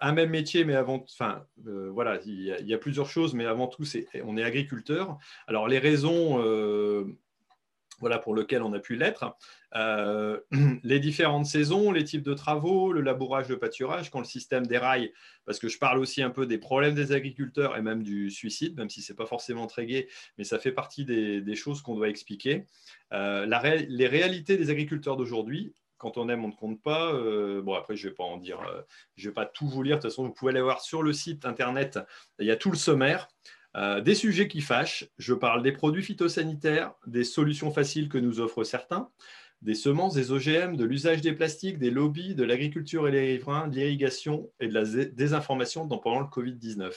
[0.00, 3.84] Un même métier, mais avant, enfin, voilà, il y, a plusieurs choses, mais avant tout,
[3.84, 5.18] c'est, on est agriculteur.
[5.46, 6.38] Alors, les raisons
[8.00, 9.36] voilà pour lequel on a pu l'être.
[9.74, 10.40] Euh,
[10.82, 15.12] les différentes saisons, les types de travaux, le labourage, le pâturage, quand le système déraille,
[15.44, 18.76] parce que je parle aussi un peu des problèmes des agriculteurs et même du suicide,
[18.76, 21.96] même si ce n'est pas forcément très gai, mais ça fait partie des, choses qu'on
[21.96, 22.66] doit expliquer.
[23.12, 23.46] Euh,
[23.88, 27.12] les réalités des agriculteurs d'aujourd'hui, quand on aime, on ne compte pas.
[27.12, 28.60] Euh, bon, après, je ne vais pas en dire,
[29.16, 29.96] je ne vais pas tout vous lire.
[29.96, 31.98] De toute façon, vous pouvez aller voir sur le site internet,
[32.38, 33.28] il y a tout le sommaire.
[33.76, 38.40] Euh, des sujets qui fâchent, je parle des produits phytosanitaires, des solutions faciles que nous
[38.40, 39.10] offrent certains,
[39.60, 43.68] des semences, des OGM, de l'usage des plastiques, des lobbies, de l'agriculture et les riverains,
[43.68, 46.92] de l'irrigation et de la désinformation pendant le Covid-19.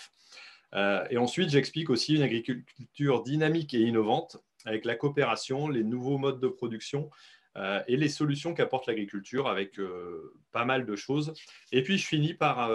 [0.74, 6.18] Euh, et ensuite, j'explique aussi une agriculture dynamique et innovante avec la coopération, les nouveaux
[6.18, 7.10] modes de production
[7.58, 9.80] euh, et les solutions qu'apporte l'agriculture avec
[10.52, 11.34] pas mal de choses.
[11.72, 12.70] Et puis, je finis par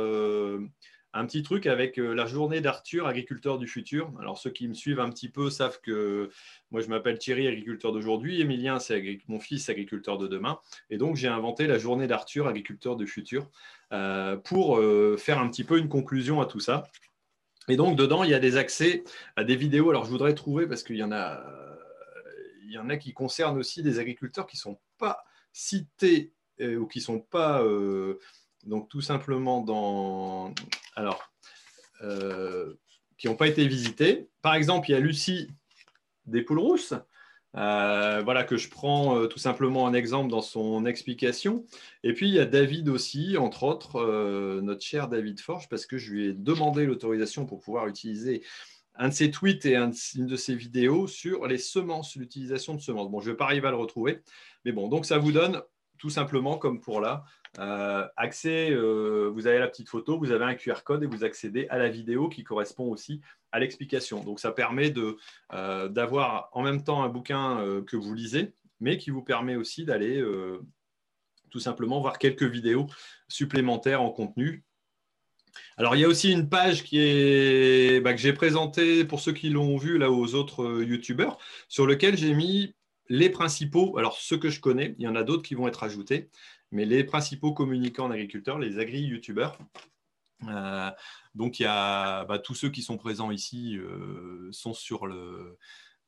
[1.17, 4.13] un petit truc avec euh, la journée d'Arthur, agriculteur du futur.
[4.21, 6.31] Alors, ceux qui me suivent un petit peu savent que
[6.71, 8.41] moi, je m'appelle Thierry, agriculteur d'aujourd'hui.
[8.41, 10.59] Emilien, c'est mon fils, agriculteur de demain.
[10.91, 13.51] Et donc, j'ai inventé la journée d'Arthur, agriculteur du futur,
[13.93, 16.85] euh, pour euh, faire un petit peu une conclusion à tout ça.
[17.69, 19.03] Et donc, dedans, il y a des accès
[19.37, 19.91] à des vidéos.
[19.91, 21.43] Alors, je voudrais trouver, parce qu'il y en a,
[22.67, 26.87] il y en a qui concernent aussi des agriculteurs qui ne sont pas cités ou
[26.87, 27.63] qui ne sont pas
[28.65, 30.53] donc tout simplement dans...
[30.95, 31.31] Alors,
[32.03, 32.75] euh,
[33.17, 34.29] qui n'ont pas été visités.
[34.43, 35.49] Par exemple, il y a Lucie
[36.27, 36.93] des poules rousses,
[37.57, 41.65] euh, voilà, que je prends euh, tout simplement en exemple dans son explication.
[42.03, 45.97] Et puis, il y a David aussi, entre autres, notre cher David Forge, parce que
[45.97, 48.43] je lui ai demandé l'autorisation pour pouvoir utiliser
[48.99, 53.11] un de ses tweets et une de ses vidéos sur les semences, l'utilisation de semences.
[53.11, 54.23] Bon, je ne vais pas arriver à le retrouver,
[54.65, 55.63] mais bon, donc ça vous donne
[55.99, 57.25] tout simplement, comme pour là,
[57.59, 61.25] euh, accès, euh, vous avez la petite photo, vous avez un QR code et vous
[61.25, 63.21] accédez à la vidéo qui correspond aussi
[63.53, 64.23] à l'explication.
[64.23, 64.93] Donc ça permet
[65.53, 69.85] euh, d'avoir en même temps un bouquin que vous lisez, mais qui vous permet aussi
[69.85, 70.23] d'aller
[71.51, 72.87] tout simplement voir quelques vidéos
[73.29, 74.66] supplémentaires en contenu.
[75.77, 79.33] Alors il y a aussi une page qui est, bah, que j'ai présentée pour ceux
[79.33, 81.39] qui l'ont vu là aux autres youtubeurs,
[81.69, 82.75] sur lequel j'ai mis
[83.09, 85.83] les principaux, alors ceux que je connais, il y en a d'autres qui vont être
[85.85, 86.29] ajoutés,
[86.73, 89.59] mais les principaux communicants d'agriculteurs, les agri-youtubeurs.
[90.49, 90.91] Euh,
[91.35, 95.57] donc, il y a bah, tous ceux qui sont présents ici euh, sont, sur le,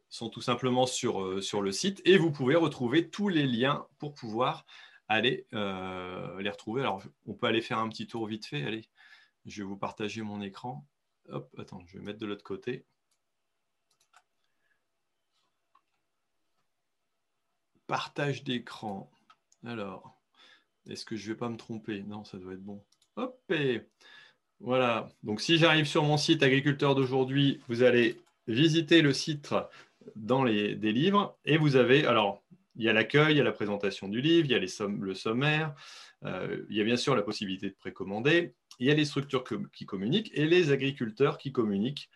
[0.08, 3.86] sont tout simplement sur, euh, sur le site et vous pouvez retrouver tous les liens
[3.98, 4.66] pour pouvoir
[5.10, 6.82] aller les retrouver.
[6.82, 8.62] Alors, on peut aller faire un petit tour vite fait.
[8.62, 8.90] Allez,
[9.50, 10.86] je vais vous partager mon écran.
[11.28, 12.84] Hop, attends, je vais mettre de l'autre côté.
[17.86, 19.10] Partage d'écran.
[19.64, 20.18] Alors,
[20.88, 22.02] est-ce que je ne vais pas me tromper?
[22.02, 22.84] Non, ça doit être bon.
[23.16, 23.82] Hop et
[24.60, 25.08] Voilà.
[25.22, 29.54] Donc, si j'arrive sur mon site agriculteur d'aujourd'hui, vous allez visiter le site
[30.16, 32.42] dans les, des livres et vous avez, alors,
[32.76, 35.14] il y a l'accueil, il y a la présentation du livre, il y a le
[35.14, 35.74] sommaire,
[36.24, 39.86] il y a bien sûr la possibilité de précommander, il y a les structures qui
[39.86, 42.08] communiquent et les agriculteurs qui communiquent.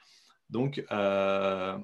[0.50, 1.78] Donc, euh,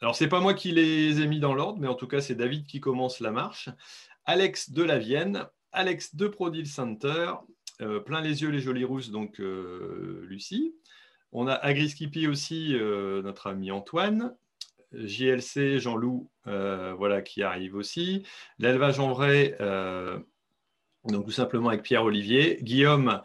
[0.00, 2.20] alors, ce n'est pas moi qui les ai mis dans l'ordre, mais en tout cas,
[2.20, 3.68] c'est David qui commence la marche.
[4.24, 7.32] Alex de la Vienne, Alex de Prodil Center,
[7.80, 10.74] euh, plein les yeux les jolies rousses, donc euh, Lucie.
[11.32, 14.36] On a Agriskipi aussi, euh, notre ami Antoine.
[14.92, 18.24] JLC, Jean-Loup, voilà, qui arrive aussi.
[18.58, 19.56] L'élevage en vrai,
[21.06, 22.58] donc tout simplement avec Pierre-Olivier.
[22.62, 23.20] Guillaume,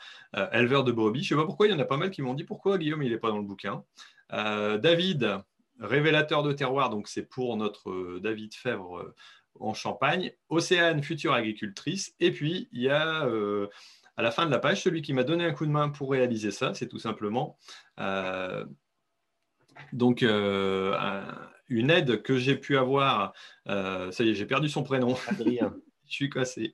[0.52, 1.24] éleveur de brebis.
[1.24, 2.78] Je ne sais pas pourquoi, il y en a pas mal qui m'ont dit pourquoi
[2.78, 3.84] Guillaume, il n'est pas dans le bouquin?
[4.32, 5.40] David,
[5.80, 9.14] révélateur de terroir, donc c'est pour notre David Fèvre
[9.60, 12.16] en Champagne, Océane, future agricultrice.
[12.20, 13.68] Et puis, il y a euh,
[14.18, 16.12] à la fin de la page celui qui m'a donné un coup de main pour
[16.12, 17.58] réaliser ça, c'est tout simplement
[18.00, 18.66] euh,
[19.94, 20.98] donc euh,
[21.70, 23.34] une aide que j'ai pu avoir.
[23.66, 25.16] ça y est, j'ai perdu son prénom.
[25.28, 25.76] Adrien.
[26.08, 26.74] Je suis cassé.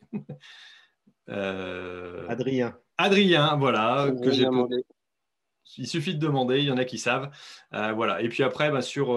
[1.27, 2.77] Adrien.
[2.97, 4.11] Adrien, voilà.
[4.23, 4.47] Que j'ai
[5.77, 7.31] il suffit de demander, il y en a qui savent.
[7.71, 8.21] voilà.
[8.21, 9.09] Et puis après, bah, sur,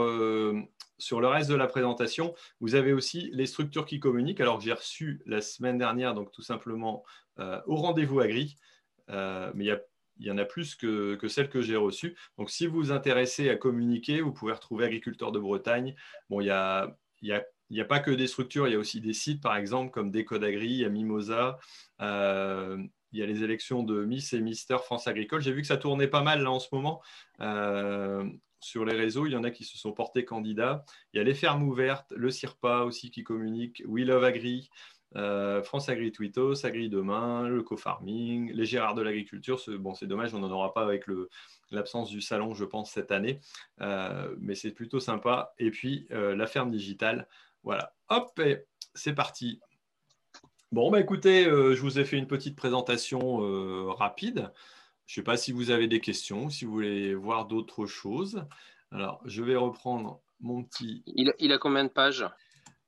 [0.98, 4.40] sur le reste de la présentation, vous avez aussi les structures qui communiquent.
[4.40, 7.04] Alors, j'ai reçu la semaine dernière, donc tout simplement
[7.38, 8.56] euh, au rendez-vous agri,
[9.10, 12.16] euh, mais il y, en a plus que, celles que j'ai reçues.
[12.36, 15.94] Donc, si vous vous intéressez à communiquer, vous pouvez retrouver Agriculteurs de Bretagne.
[16.28, 16.96] Bon, il y a,
[17.30, 17.42] a
[17.88, 20.68] pas que des structures, il y a aussi des sites, par exemple, comme Décode Agri,
[20.68, 21.58] il y a Mimosa,
[22.00, 22.78] euh,
[23.12, 25.40] il y a les élections de Miss et Mister France Agricole.
[25.40, 27.02] J'ai vu que ça tournait pas mal là en ce moment.
[27.40, 28.24] Euh,
[28.60, 30.84] sur les réseaux, il y en a qui se sont portés candidats.
[31.12, 34.68] Il y a les fermes ouvertes, le CIRPA aussi qui communique, We Love Agri,
[35.16, 39.58] euh, France Agri Twitos, Agri Demain, le co-farming, les Gérards de l'agriculture.
[39.78, 41.04] Bon, c'est dommage, on n'en aura pas avec
[41.70, 43.40] l'absence du salon, je pense, cette année.
[43.80, 45.54] Mais c'est plutôt sympa.
[45.58, 47.28] Et puis, la ferme digitale.
[47.62, 47.92] Voilà.
[48.08, 48.40] Hop,
[48.94, 49.60] c'est parti.
[50.70, 54.50] Bon, bah écoutez, euh, je vous ai fait une petite présentation euh, rapide.
[55.06, 58.44] Je ne sais pas si vous avez des questions, si vous voulez voir d'autres choses.
[58.92, 61.02] Alors, je vais reprendre mon petit.
[61.06, 62.26] Il, a combien de pages?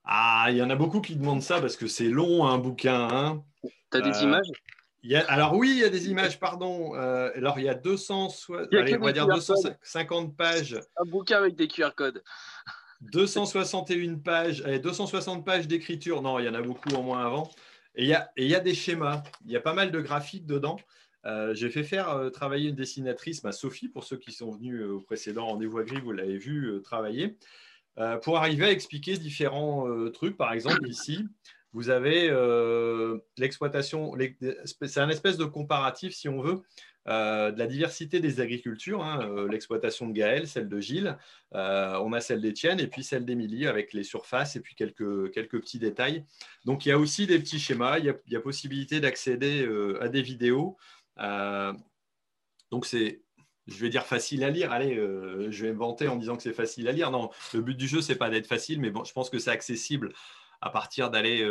[0.05, 3.09] Ah, il y en a beaucoup qui demandent ça parce que c'est long un bouquin.
[3.11, 3.45] Hein.
[3.63, 5.27] Tu as des euh, images?
[5.29, 6.93] alors oui, il y a des images, pardon.
[6.93, 8.29] alors il y a 200,
[8.73, 10.79] allez, on va dire 250 pages.
[10.99, 12.23] Un bouquin avec des QR codes.
[13.01, 16.23] 261 pages, 260 pages d'écriture.
[16.23, 17.51] Non, il y en a beaucoup en moins avant.
[17.97, 18.05] Et
[18.37, 20.79] il y a, des schémas, il y a pas mal de graphiques dedans.
[21.27, 24.81] Euh, j'ai fait faire euh, travailler une dessinatrice, ma Sophie, pour ceux qui sont venus
[24.81, 27.37] euh, au précédent rendez-vous gris, vous l'avez vu travailler,
[28.23, 30.39] pour arriver à expliquer différents trucs.
[30.39, 31.27] Par exemple, ici,
[31.75, 32.31] vous avez
[33.37, 34.17] l'exploitation,
[34.87, 36.63] c'est un espèce de comparatif, si on veut,
[37.09, 41.17] euh, de la diversité des agricultures, hein, euh, l'exploitation de Gaël, celle de Gilles,
[41.55, 45.33] euh, on a celle d'Étienne et puis celle d'Émilie avec les surfaces et puis quelques,
[45.33, 46.27] petits détails.
[46.67, 49.67] Donc il y a aussi des petits schémas, il y a, possibilité d'accéder
[50.01, 50.77] à des vidéos.
[52.71, 53.23] donc c'est,
[53.67, 54.73] je vais dire facile à lire.
[54.73, 57.11] Allez, je vais me vanter en disant que c'est facile à lire.
[57.11, 59.51] Non, le but du jeu, c'est pas d'être facile, mais bon, je pense que c'est
[59.51, 60.13] accessible
[60.61, 61.45] à partir d'aller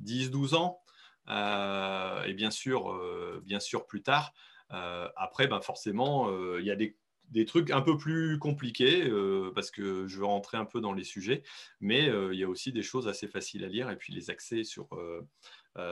[0.00, 0.81] 10-12 ans.
[1.28, 4.32] Euh, et bien sûr, euh, bien sûr plus tard.
[4.72, 6.96] Euh, après, ben forcément, il y a des,
[7.30, 9.10] des, trucs un peu plus compliqués
[9.54, 11.42] parce que je veux rentrer un peu dans les sujets,
[11.80, 14.64] mais il y a aussi des choses assez faciles à lire et puis les accès
[14.64, 14.88] sur,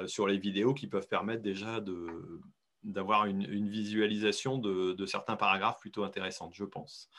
[0.07, 2.41] sur les vidéos qui peuvent permettre déjà de,
[2.85, 7.11] d'avoir une, une, visualisation de, de, certains paragraphes plutôt intéressantes, je pense.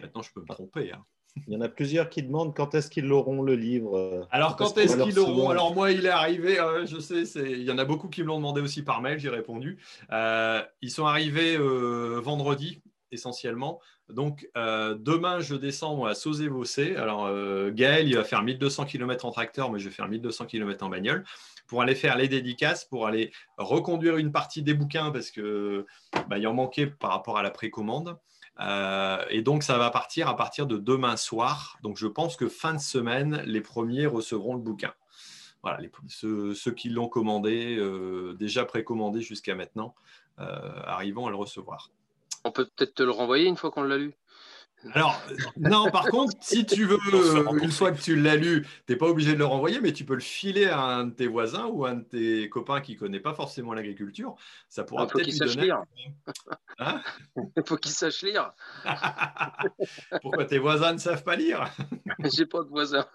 [0.00, 0.92] Maintenant, je peux me tromper.
[0.92, 1.04] Hein.
[1.46, 4.26] Il y en a plusieurs qui demandent quand est-ce qu'ils l'auront le livre.
[4.30, 7.70] Alors quand est-ce qu'ils l'auront Alors moi, il est arrivé, euh, je sais, il y
[7.70, 9.78] en a beaucoup qui me l'ont demandé aussi par mail, j'ai répondu.
[10.12, 13.80] Euh, ils sont arrivés euh, vendredi essentiellement.
[14.10, 16.96] Donc demain, je descends à Sauzé-Vossé.
[16.96, 17.30] Alors
[17.72, 20.88] Gaël, il va faire 1200 km en tracteur, mais je vais faire 1200 km en
[20.88, 21.24] bagnole
[21.66, 25.86] pour aller faire les dédicaces, pour aller reconduire une partie des bouquins parce que
[26.28, 28.18] bah, il en manquait par rapport à la précommande.
[28.60, 31.78] Euh, et donc, ça va partir à partir de demain soir.
[31.82, 34.92] Donc, je pense que fin de semaine, les premiers recevront le bouquin.
[35.62, 39.94] Voilà, ceux, qui l'ont commandé, euh, déjà précommandé jusqu'à maintenant,
[40.38, 40.44] euh,
[40.84, 41.90] arrivont à le recevoir.
[42.44, 44.14] On peut peut-être te le renvoyer une fois qu'on l'a lu?
[44.94, 45.20] Alors,
[45.56, 46.98] non, par contre, si tu veux,
[47.62, 50.04] une fois que tu l'as lu, tu n'es pas obligé de le renvoyer, mais tu
[50.04, 52.94] peux le filer à un de tes voisins ou à un de tes copains qui
[52.94, 54.36] ne connaît pas forcément l'agriculture.
[54.68, 55.62] Ça pourra peut-être lui donner.
[55.62, 55.82] Lire.
[56.78, 57.02] Hein
[57.36, 58.52] Il faut qu'il sache lire.
[60.22, 61.64] Pourquoi tes voisins ne savent pas lire
[62.36, 63.06] J'ai pas de voisins.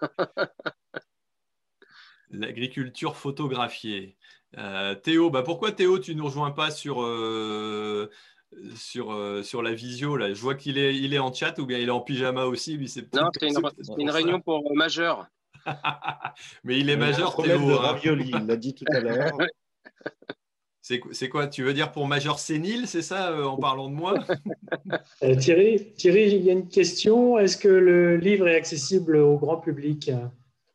[2.30, 4.18] L'agriculture photographiée.
[4.58, 8.08] Euh, Théo, bah pourquoi Théo, tu ne nous rejoins pas sur, euh,
[8.76, 10.16] sur, euh, sur la visio.
[10.16, 10.32] Là.
[10.32, 12.76] Je vois qu'il est, il est en chat ou bien il est en pyjama aussi.
[12.76, 13.48] Lui, c'est non, c'est
[13.98, 15.26] une, réunion pour euh, majeur.
[16.64, 17.40] Mais il est majeur.
[17.40, 17.76] De hein.
[17.76, 19.32] ravioli, il l'a dit tout à l'heure.
[20.86, 24.18] C'est quoi Tu veux dire pour majeur sénile, c'est ça, euh, en parlant de moi?
[25.40, 27.38] Thierry, Thierry, il y a une question.
[27.38, 30.10] Est-ce que le livre est accessible au grand public?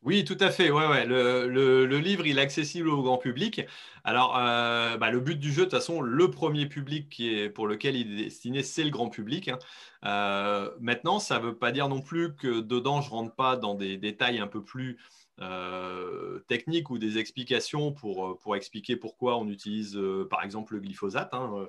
[0.03, 0.71] Oui, tout à fait.
[0.71, 1.05] Ouais, ouais.
[1.05, 3.62] Le, livre, il est accessible au grand public.
[4.05, 7.49] Alors, euh, bah, le but du jeu, de toute façon, le premier public qui est,
[7.49, 9.49] pour lequel il est destiné, c'est le grand public.
[9.49, 9.59] Hein.
[10.05, 13.57] Euh, maintenant, ça ne veut pas dire non plus que dedans, je ne rentre pas
[13.57, 14.97] dans des détails un peu plus
[15.41, 21.33] euh, techniques ou des explications pour, pour expliquer pourquoi on utilise, par exemple, le glyphosate.
[21.33, 21.67] Hein.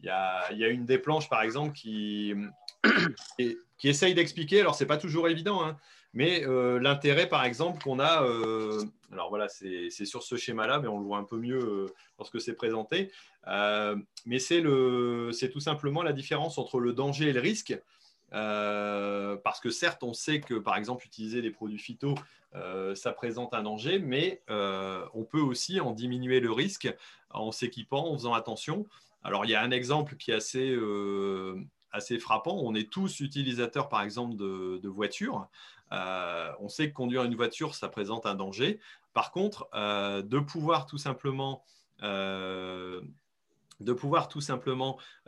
[0.00, 2.32] Il, y a, une des planches, par exemple, qui,
[3.38, 4.60] qui, qui essaye d'expliquer.
[4.60, 5.64] Alors, ce n'est pas toujours évident.
[5.64, 5.76] Hein,
[6.14, 10.88] mais euh, l'intérêt, par exemple, qu'on a, euh, alors voilà, c'est sur ce schéma-là, mais
[10.88, 11.86] on le voit un peu mieux euh,
[12.18, 13.10] lorsque c'est présenté.
[13.46, 17.78] mais c'est tout simplement la différence entre le danger et le risque.
[18.30, 22.14] parce que certes, on sait que, par exemple, utiliser des produits phyto,
[22.94, 26.94] ça présente un danger, mais on peut aussi en diminuer le risque
[27.30, 28.86] en s'équipant, en faisant attention.
[29.24, 30.76] Alors, il y a un exemple qui est assez,
[31.90, 32.60] assez frappant.
[32.62, 35.48] On est tous utilisateurs, par exemple, de, de voitures.
[35.92, 38.80] Euh, on sait que conduire une voiture, ça présente un danger.
[39.12, 41.62] Par contre, euh, de pouvoir tout simplement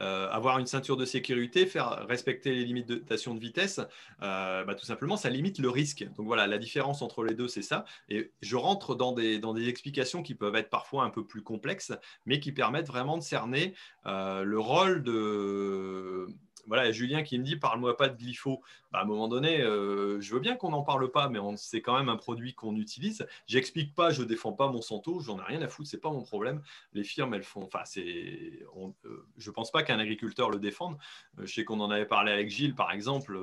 [0.01, 3.81] euh, avoir une ceinture de sécurité, faire respecter les limitations de vitesse,
[4.21, 6.07] bah, tout simplement, ça limite le risque.
[6.17, 7.85] Donc voilà, la différence entre les deux, c'est ça.
[8.09, 11.93] Et je rentre dans des, explications qui peuvent être parfois un peu plus complexes,
[12.27, 13.75] mais qui permettent vraiment de cerner
[14.05, 16.29] le rôle de,
[16.67, 18.63] voilà, Julien qui me dit parle-moi pas de glypho.
[18.93, 21.83] Bah, à un moment donné, euh, je veux bien qu'on n'en parle pas, mais c'est
[21.83, 23.27] quand même un produit qu'on utilise.
[23.47, 26.63] J'explique pas, je défends pas Monsanto, j'en ai rien à foutre, c'est pas mon problème.
[26.93, 30.97] Les firmes, elles font, enfin, c'est, euh, pense pas qu'un agriculteur le défende.
[31.39, 33.39] Euh, je sais qu'on en avait parlé avec Gilles, par exemple.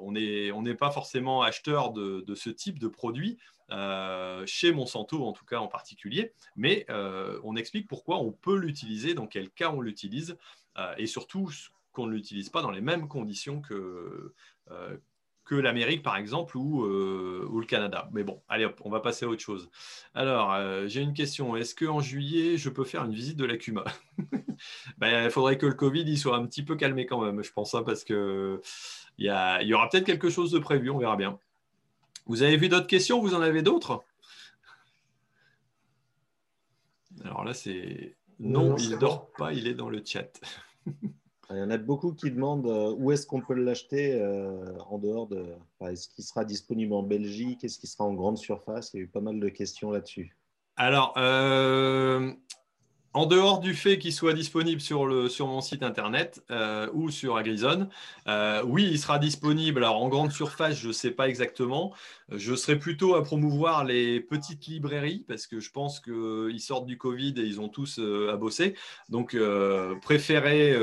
[0.00, 3.38] on n'est pas forcément acheteur de, ce type de produit.
[4.46, 6.86] chez Monsanto en tout cas en particulier, mais
[7.44, 10.36] on explique pourquoi on peut l'utiliser, dans quel cas on l'utilise,
[10.98, 11.48] et surtout
[11.92, 14.34] qu'on ne l'utilise pas dans les mêmes conditions que,
[14.70, 14.96] euh,
[15.44, 18.08] que l'Amérique, par exemple, ou, euh, ou, le Canada.
[18.12, 19.70] Mais bon, allez hop, on va passer à autre chose.
[20.14, 21.56] Alors, euh, j'ai une question.
[21.56, 23.84] Est-ce qu'en juillet, je peux faire une visite de la CUMA
[24.98, 27.52] ben, Il faudrait que le Covid il soit un petit peu calmé quand même, je
[27.52, 28.60] pense, hein, parce qu'il
[29.18, 31.38] y, y aura peut-être quelque chose de prévu, on verra bien.
[32.26, 33.20] Vous avez vu d'autres questions?
[33.20, 34.04] Vous en avez d'autres?
[37.24, 38.16] Alors là, c'est...
[38.38, 40.40] Non, il ne dort pas, il est dans le chat.
[41.50, 44.98] Il y en a beaucoup qui demandent euh, où est-ce qu'on peut l'acheter euh, en
[44.98, 45.44] dehors de.
[45.88, 48.94] est-ce qu'il sera disponible en Belgique Est-ce qu'il sera en grande surface?
[48.94, 50.36] Il y a eu pas mal de questions là-dessus.
[50.76, 52.32] Alors, euh,
[53.14, 57.88] en dehors du fait qu'il soit disponible sur, mon site internet euh, ou sur Agrizone,
[58.26, 59.84] euh, oui, il sera disponible.
[59.84, 61.94] Alors en grande surface, je ne sais pas exactement.
[62.30, 66.96] Je serai plutôt à promouvoir les petites librairies parce que je pense qu'ils sortent du
[66.96, 68.74] Covid et ils ont tous euh, à bosser.
[69.10, 69.36] Donc,
[70.02, 70.74] préférez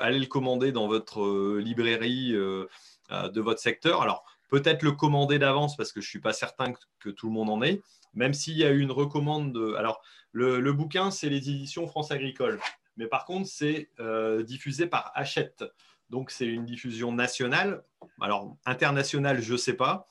[0.00, 4.02] aller le commander dans votre librairie de votre secteur.
[4.02, 7.32] Alors, peut-être le commander d'avance parce que je ne suis pas certain que, tout le
[7.32, 7.80] monde en ait,
[8.14, 9.52] même s'il y a eu une recommande.
[9.52, 9.74] De...
[9.74, 12.60] Alors, le, bouquin, c'est les éditions France Agricole.
[12.96, 15.64] Mais par contre, c'est euh, diffusé par Hachette.
[16.10, 17.82] Donc, c'est une diffusion nationale.
[18.20, 20.08] Alors, internationale, je ne sais pas.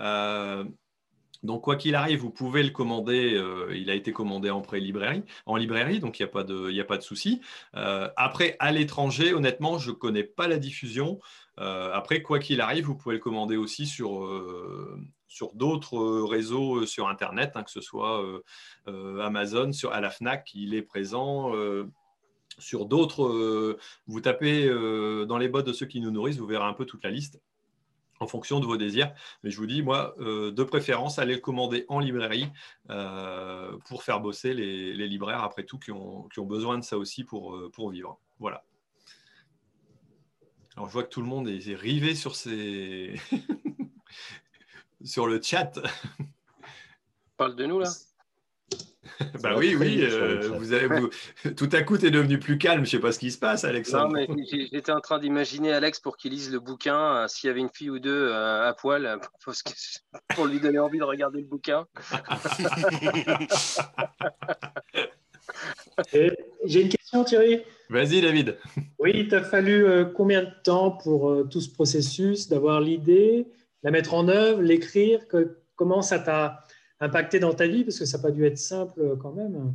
[0.00, 0.64] Euh,
[1.42, 3.34] donc, quoi qu'il arrive, vous pouvez le commander.
[3.34, 6.78] Euh, il a été commandé en pré-librairie, en librairie, donc il n'y a pas de,
[6.78, 7.40] a pas de souci.
[7.72, 11.20] après, à l'étranger, honnêtement, je ne connais pas la diffusion.
[11.56, 14.26] après, quoi qu'il arrive, vous pouvez le commander aussi sur,
[15.30, 18.22] sur d'autres euh, réseaux euh, sur Internet, hein, que ce soit
[18.88, 21.52] euh, Amazon, sur, à la FNAC, il est présent.
[22.58, 24.68] sur d'autres, vous tapez
[25.26, 27.40] dans les bottes de ceux qui nous nourrissent, vous verrez un peu toute la liste
[28.18, 29.14] en fonction de vos désirs.
[29.42, 32.48] Mais je vous dis, moi, de préférence, allez le commander en librairie
[33.86, 37.24] pour faire bosser les, libraires, après tout, qui ont, qui ont, besoin de ça aussi
[37.24, 38.18] pour, pour vivre.
[38.40, 38.64] Voilà.
[40.76, 43.14] Alors, je vois que tout le monde est rivé sur ces,
[45.04, 45.78] sur le chat.
[47.36, 47.90] Parle de nous là.
[49.42, 50.00] bah oui, oui.
[50.02, 50.88] Euh, vous avez,
[51.56, 52.84] tout à coup, tu es devenu plus calme.
[52.84, 54.16] Je sais pas ce qui se passe, Alexandre.
[54.16, 57.16] Non, mais j'étais en train d'imaginer Alex pour qu'il lise le bouquin.
[57.16, 59.18] Euh, s'il y avait une fille ou deux euh, à poil,
[60.34, 61.86] pour, lui donner envie de regarder le bouquin.
[66.64, 67.62] J'ai une question, Thierry.
[67.88, 68.58] Vas-y, David.
[68.98, 69.84] Oui, il t'a fallu
[70.14, 73.46] combien de temps pour tout ce processus, d'avoir l'idée
[73.82, 75.20] la mettre en œuvre, l'écrire
[75.76, 76.64] Comment ça t'a
[77.00, 77.84] impacté dans ta vie?
[77.84, 79.74] Parce que ça n'a pas dû être simple euh, quand même.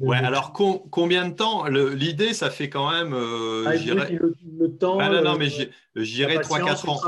[0.00, 1.66] Ouais, alors combien de temps?
[1.66, 3.12] L'idée, ça fait quand même.
[3.14, 4.98] Euh, ah, le, temps.
[4.98, 5.48] Ah, non, non, mais
[5.94, 7.00] j'irai 3-4 ans.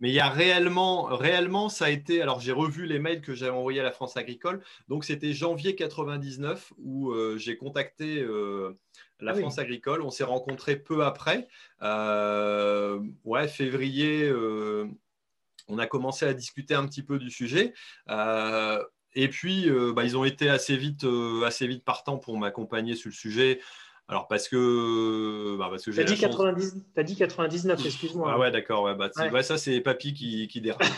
[0.00, 2.22] Mais il y a réellement, réellement, ça a été.
[2.22, 4.60] Alors, j'ai revu les mails que j'avais envoyés à la France Agricole.
[4.88, 8.24] Donc, c'était janvier 99 où euh, j'ai contacté
[9.20, 10.02] la ah France Agricole.
[10.02, 11.48] On s'est rencontrés peu après.
[11.80, 14.30] ouais, février
[15.68, 17.74] on a commencé à discuter un petit peu du sujet.
[18.10, 18.82] Euh,
[19.14, 22.96] et puis, euh, bah, ils ont été assez vite, euh, assez vite partants pour m'accompagner
[22.96, 23.60] sur le sujet.
[24.08, 25.56] Alors, parce que.
[25.58, 28.30] Bah, tu as, dit 99, excuse-moi.
[28.30, 28.94] Ah ouais, d'accord.
[28.96, 30.82] Bah, ça, c'est Papy qui, qui dérape.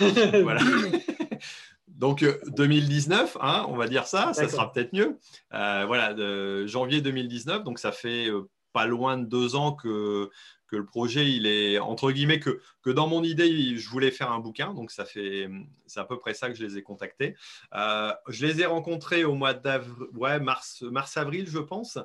[1.89, 5.19] Donc, 2019, hein, on va dire ça, ça sera peut-être mieux.
[5.51, 6.15] voilà,
[6.67, 8.29] janvier 2019, donc ça fait
[8.75, 10.29] pas loin de deux ans que,
[10.67, 14.33] que le projet, il est entre guillemets que, que dans mon idée, je voulais faire
[14.33, 14.75] un bouquin.
[14.75, 15.49] Donc, ça fait,
[15.87, 17.37] c'est à peu près ça que je les ai contactés.
[17.75, 21.99] Euh, je les ai rencontrés au mois d'avril, ouais, mars, mars, avril, je pense.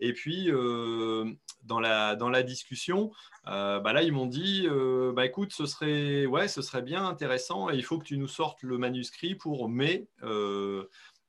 [0.00, 1.24] Et puis, euh,
[1.64, 3.10] dans, la, dans la discussion,
[3.48, 4.68] euh, bah là, ils m'ont dit
[5.14, 8.28] bah, écoute, ce serait, ouais, ce serait bien intéressant et il faut que tu nous
[8.28, 10.08] sortes le manuscrit pour mai,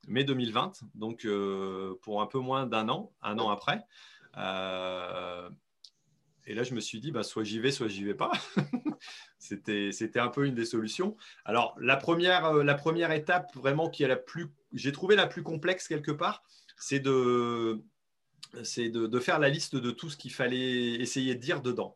[0.08, 1.28] mai 2020, donc
[2.02, 3.84] pour un peu moins d'un an, un an après.
[6.50, 8.32] Et là, je me suis dit, bah, soit j'y vais, soit j'y vais pas.
[9.38, 11.16] c'était, un peu une des solutions.
[11.46, 15.28] Alors, la première, euh, la première étape, vraiment, qui est la plus, j'ai trouvé la
[15.28, 16.42] plus complexe quelque part,
[16.76, 17.84] c'est de,
[18.64, 21.96] c'est de, faire la liste de tout ce qu'il fallait essayer de dire dedans.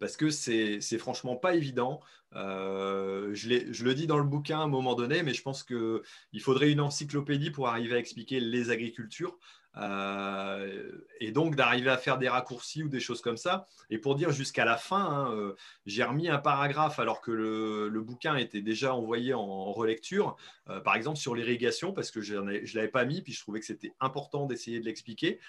[0.00, 2.00] Parce que c'est franchement pas évident.
[2.34, 6.40] Euh, je, le dis dans le bouquin à un moment donné, mais je pense qu'il
[6.40, 9.38] faudrait une encyclopédie pour arriver à expliquer les agricultures.
[9.78, 13.66] Euh, et donc d'arriver à faire des raccourcis ou des choses comme ça.
[13.90, 15.54] Et pour dire jusqu'à la fin, hein, euh,
[15.86, 20.36] j'ai remis un paragraphe alors que le, bouquin était déjà envoyé en, relecture,
[20.68, 23.60] euh, par exemple sur l'irrigation, parce que je ne l'avais pas mis, puis je trouvais
[23.60, 25.40] que c'était important d'essayer de l'expliquer.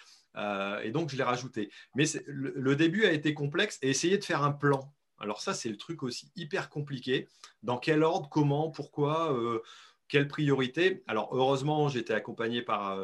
[0.84, 1.72] et donc je l'ai rajouté.
[1.96, 4.94] Mais le, le, début a été complexe et essayer de faire un plan.
[5.20, 7.28] Alors ça, c'est le truc aussi hyper compliqué.
[7.64, 9.38] Dans quel ordre, comment, pourquoi,
[10.08, 11.04] quelle priorité?
[11.08, 12.98] Alors heureusement, j'étais accompagné par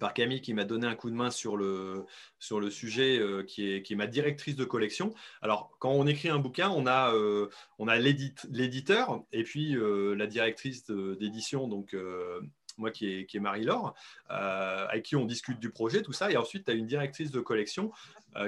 [0.00, 2.04] par Camille qui m'a donné un coup de main sur le,
[2.40, 5.14] sur le sujet, euh, qui, est, qui, est, ma directrice de collection.
[5.42, 7.48] Alors, quand on écrit un bouquin, on a, euh,
[7.86, 11.94] a l'éditeur et puis euh, la directrice d'édition, donc
[12.78, 13.94] moi qui est, qui est Marie-Laure,
[14.28, 16.30] avec qui on discute du projet, tout ça.
[16.32, 17.92] Et ensuite, tu as une directrice de collection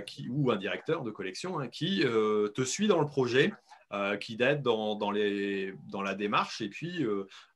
[0.07, 3.53] qui, ou un directeur de collection hein, qui te suit dans le projet.
[4.20, 7.05] Qui t'aide dans, la démarche et puis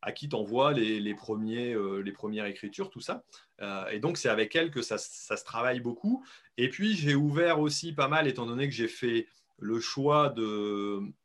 [0.02, 1.74] à qui t'envoie les, premiers,
[2.04, 3.24] les premières écritures, tout ça.
[3.62, 6.24] Euh, et donc, c'est avec elle que ça, se travaille beaucoup.
[6.56, 9.26] Et puis, j'ai ouvert aussi pas mal, étant donné que j'ai fait
[9.58, 10.34] le choix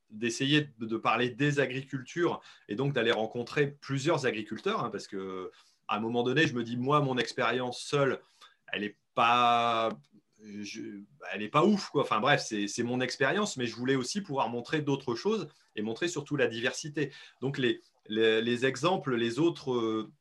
[0.09, 5.51] d'essayer de, parler des agricultures et donc d'aller rencontrer plusieurs agriculteurs, hein, parce que
[5.87, 8.21] à un moment donné, je me dis, moi, mon expérience seule,
[8.71, 9.89] elle n'est pas,
[11.33, 11.89] elle est pas ouf.
[11.89, 12.03] Quoi.
[12.03, 16.07] Enfin bref, c'est mon expérience, mais je voulais aussi pouvoir montrer d'autres choses et montrer
[16.07, 17.11] surtout la diversité.
[17.41, 20.11] Donc, les exemples, les autres euh,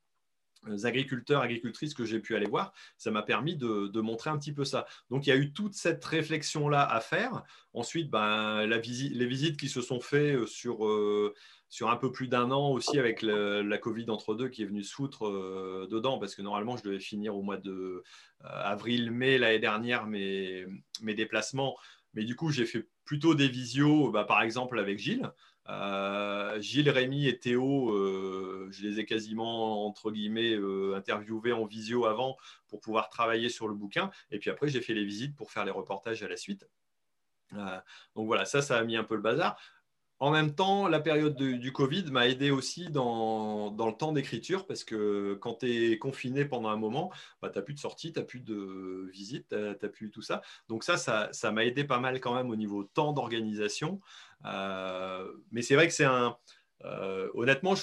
[0.85, 4.65] agriculteurs, agricultrices que j'ai pu aller voir, ça m'a permis de, montrer un petit peu
[4.65, 4.87] ça.
[5.11, 7.43] Donc il y a eu toute cette réflexion-là à faire.
[7.73, 11.35] Ensuite, ben, les visites qui se sont faites euh, sur, euh,
[11.69, 14.83] sur un peu plus d'un an aussi avec la Covid entre deux qui est venue
[14.83, 15.31] se foutre
[15.89, 18.03] dedans, parce que normalement je devais finir au mois de
[18.43, 20.67] avril-mai l'année dernière mes,
[21.03, 21.77] mes déplacements.
[22.15, 25.31] Mais du coup, j'ai fait plutôt des visios, bah, par exemple avec Gilles.
[25.69, 31.65] Euh, Gilles, Rémy et Théo, euh, je les ai quasiment, entre guillemets, euh, interviewés en
[31.65, 32.37] visio avant
[32.69, 34.11] pour pouvoir travailler sur le bouquin.
[34.31, 36.69] Et puis après, j'ai fait les visites pour faire les reportages à la suite.
[38.15, 39.57] donc voilà, ça, ça a mis un peu le bazar.
[40.21, 44.85] En même temps, la période du Covid m'a aidé aussi dans, le temps d'écriture parce
[44.85, 48.19] que quand tu es confiné pendant un moment, bah, tu n'as plus de sortie, tu
[48.19, 50.43] n'as plus de visite, tu n'as plus tout ça.
[50.69, 53.99] Donc ça, ça m'a aidé pas mal quand même au niveau temps d'organisation.
[54.45, 56.37] Euh, mais c'est vrai que c'est un...
[56.85, 57.75] Euh, honnêtement,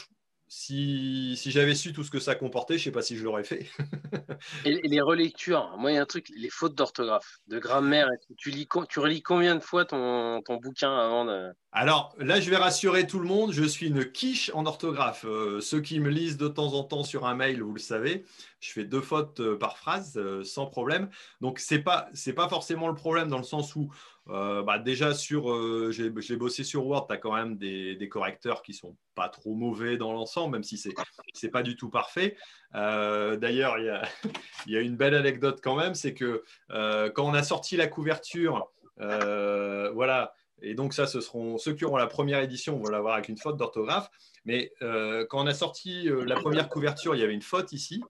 [0.49, 3.23] si, si j'avais su tout ce que ça comportait, je ne sais pas si je
[3.23, 3.69] l'aurais fait.
[4.65, 8.07] et, les relectures, moi, il y a un truc, les fautes d'orthographe, de grammaire.
[8.37, 11.51] Tu, lis, tu relis combien de fois ton, ton bouquin avant de...
[11.73, 15.25] Alors là, je vais rassurer tout le monde, je suis une quiche en orthographe.
[15.25, 18.25] Euh, ceux qui me lisent de temps en temps sur un mail, vous le savez,
[18.61, 21.09] je fais deux fautes par phrase euh, sans problème.
[21.41, 23.91] Donc c'est pas c'est pas forcément le problème dans le sens où
[24.27, 28.95] bah, déjà sur j'ai bossé sur Word, tu as quand même des, correcteurs qui sont
[29.15, 30.93] pas trop mauvais dans l'ensemble, même si c'est
[31.33, 32.35] c'est pas du tout parfait.
[32.73, 34.01] D'ailleurs, il y a,
[34.67, 38.71] y a une belle anecdote quand même, c'est que quand on a sorti la couverture,
[38.97, 43.29] voilà et donc, ça, ce seront ceux qui auront la première édition vont l'avoir avec
[43.29, 44.09] une faute d'orthographe.
[44.45, 47.71] Mais euh, quand on a sorti euh, la première couverture, il y avait une faute
[47.71, 48.01] ici.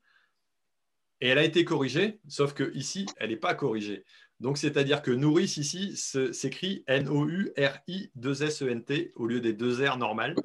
[1.20, 4.06] Et elle a été corrigée, sauf que ici, elle n'est pas corrigée.
[4.40, 10.36] Donc, c'est-à-dire que nourrice ici s'écrit N-O-U-R-I-2-S-E-N-T au lieu des deux R normales.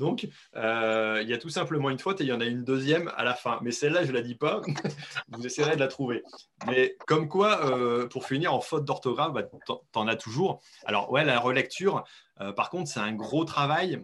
[0.00, 0.26] Donc,
[0.56, 3.12] euh, il y a tout simplement une faute et il y en a une deuxième
[3.16, 3.58] à la fin.
[3.62, 4.62] Mais celle-là, je ne la dis pas.
[5.28, 6.22] Vous essayerez de la trouver.
[6.66, 10.62] Mais comme quoi, euh, pour finir en faute d'orthographe, bah, tu en as toujours.
[10.86, 12.04] Alors, ouais, la relecture,
[12.40, 14.02] euh, par contre, c'est un gros travail.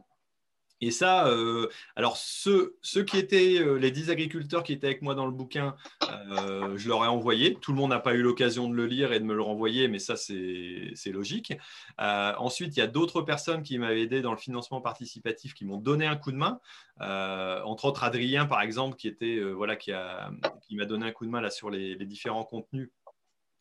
[0.80, 2.74] Et ça, euh, alors ceux,
[3.06, 5.76] qui étaient, euh, les 10 agriculteurs qui étaient avec moi dans le bouquin,
[6.08, 7.54] euh, je leur ai envoyé.
[7.54, 9.88] Tout le monde n'a pas eu l'occasion de le lire et de me le renvoyer,
[9.88, 11.52] mais ça, c'est logique.
[11.98, 15.76] ensuite, il y a d'autres personnes qui m'avaient aidé dans le financement participatif, qui m'ont
[15.76, 16.60] donné un coup de main.
[16.98, 20.30] entre autres, Adrien, par exemple, qui, était, voilà, qui m'a
[20.62, 22.90] qui donné un coup de main là, sur les, les différents contenus.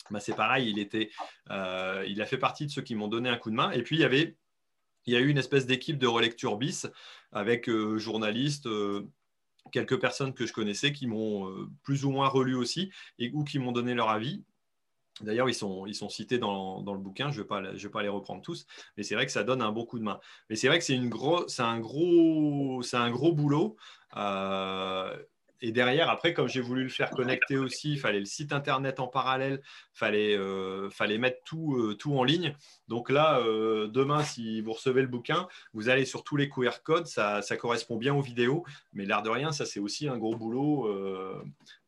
[0.10, 1.12] Bah, c'est pareil, il, était,
[1.50, 3.72] il a fait partie de ceux qui m'ont donné un coup de main.
[3.72, 4.38] Et puis, il y avait
[5.10, 6.86] il y a eu une espèce d'équipe de relecture bis
[7.32, 9.08] avec euh, journalistes, euh,
[9.72, 13.44] quelques personnes que je connaissais qui m'ont euh, plus ou moins relu aussi et ou
[13.44, 14.44] qui m'ont donné leur avis.
[15.22, 18.04] D'ailleurs, ils sont, ils sont cités dans, dans le bouquin, je ne vais, vais pas
[18.04, 20.20] les reprendre tous, mais c'est vrai que ça donne un bon coup de main.
[20.50, 21.62] Mais c'est vrai que c'est, un, gros, c'est
[22.98, 23.76] un gros boulot
[25.62, 29.00] et derrière, après, comme j'ai voulu le faire connecter aussi, il fallait le site internet
[29.00, 32.56] en parallèle, il fallait, euh, fallait mettre tout, euh, tout en ligne.
[32.88, 36.82] Donc là, euh, demain, si vous recevez le bouquin, vous allez sur tous les QR
[36.84, 38.64] codes, ça, ça correspond bien aux vidéos.
[38.94, 40.90] Mais l'air de rien, ça, c'est aussi un gros boulot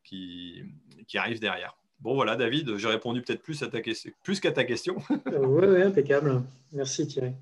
[0.04, 0.62] qui,
[1.06, 1.74] qui arrive derrière.
[2.00, 3.78] Bon, voilà, David, j'ai répondu peut-être plus, à ta
[4.22, 4.96] plus qu'à ta question.
[5.26, 6.42] oui, oui, impeccable.
[6.72, 7.32] Merci Thierry.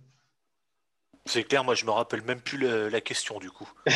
[1.27, 3.71] C'est clair, moi je me rappelle même plus la question du coup.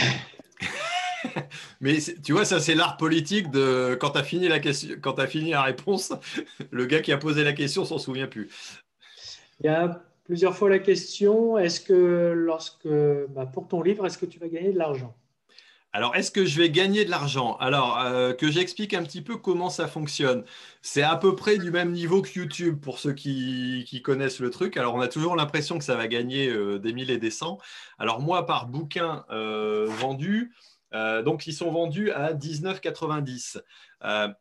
[1.81, 5.19] Mais tu vois, ça c'est l'art politique de quand tu as fini la question, quand
[5.19, 6.13] as fini la réponse,
[6.71, 8.49] le gars qui a posé la question s'en souvient plus.
[9.61, 12.89] Il y a plusieurs fois la question est-ce que lorsque
[13.31, 15.15] bah, pour ton livre, est-ce que tu vas gagner de l'argent?
[15.95, 17.57] Alors, est-ce que je vais gagner de l'argent?
[17.61, 20.45] Alors, euh, que j'explique un petit peu comment ça fonctionne.
[20.83, 24.77] C'est à peu près du même niveau que YouTube pour ceux qui, connaissent le truc.
[24.77, 27.59] Alors, on a toujours l'impression que ça va gagner euh, des mille et des cents.
[28.01, 30.53] Alors, moi, par bouquin euh, vendu,
[31.25, 33.61] donc ils sont vendus à 19,90.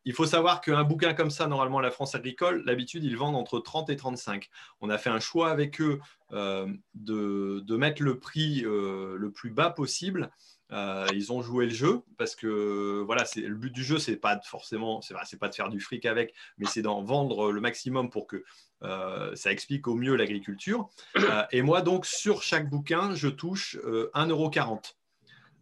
[0.06, 3.60] il faut savoir qu'un bouquin comme ça, normalement, la France agricole, d'habitude, ils vendent entre
[3.60, 4.50] 30 et 35.
[4.82, 6.00] On a fait un choix avec eux
[6.32, 10.30] de, mettre le prix le plus bas possible.
[10.74, 14.40] Euh, ils ont joué le jeu parce que voilà, le but du jeu, c'est pas
[14.44, 18.26] forcément, c'est pas de faire du fric avec, mais c'est d'en vendre le maximum pour
[18.26, 18.44] que
[18.82, 20.90] euh, ça explique au mieux l'agriculture.
[21.18, 23.78] Euh, et moi donc sur chaque bouquin, je touche
[24.14, 24.94] 1,40€.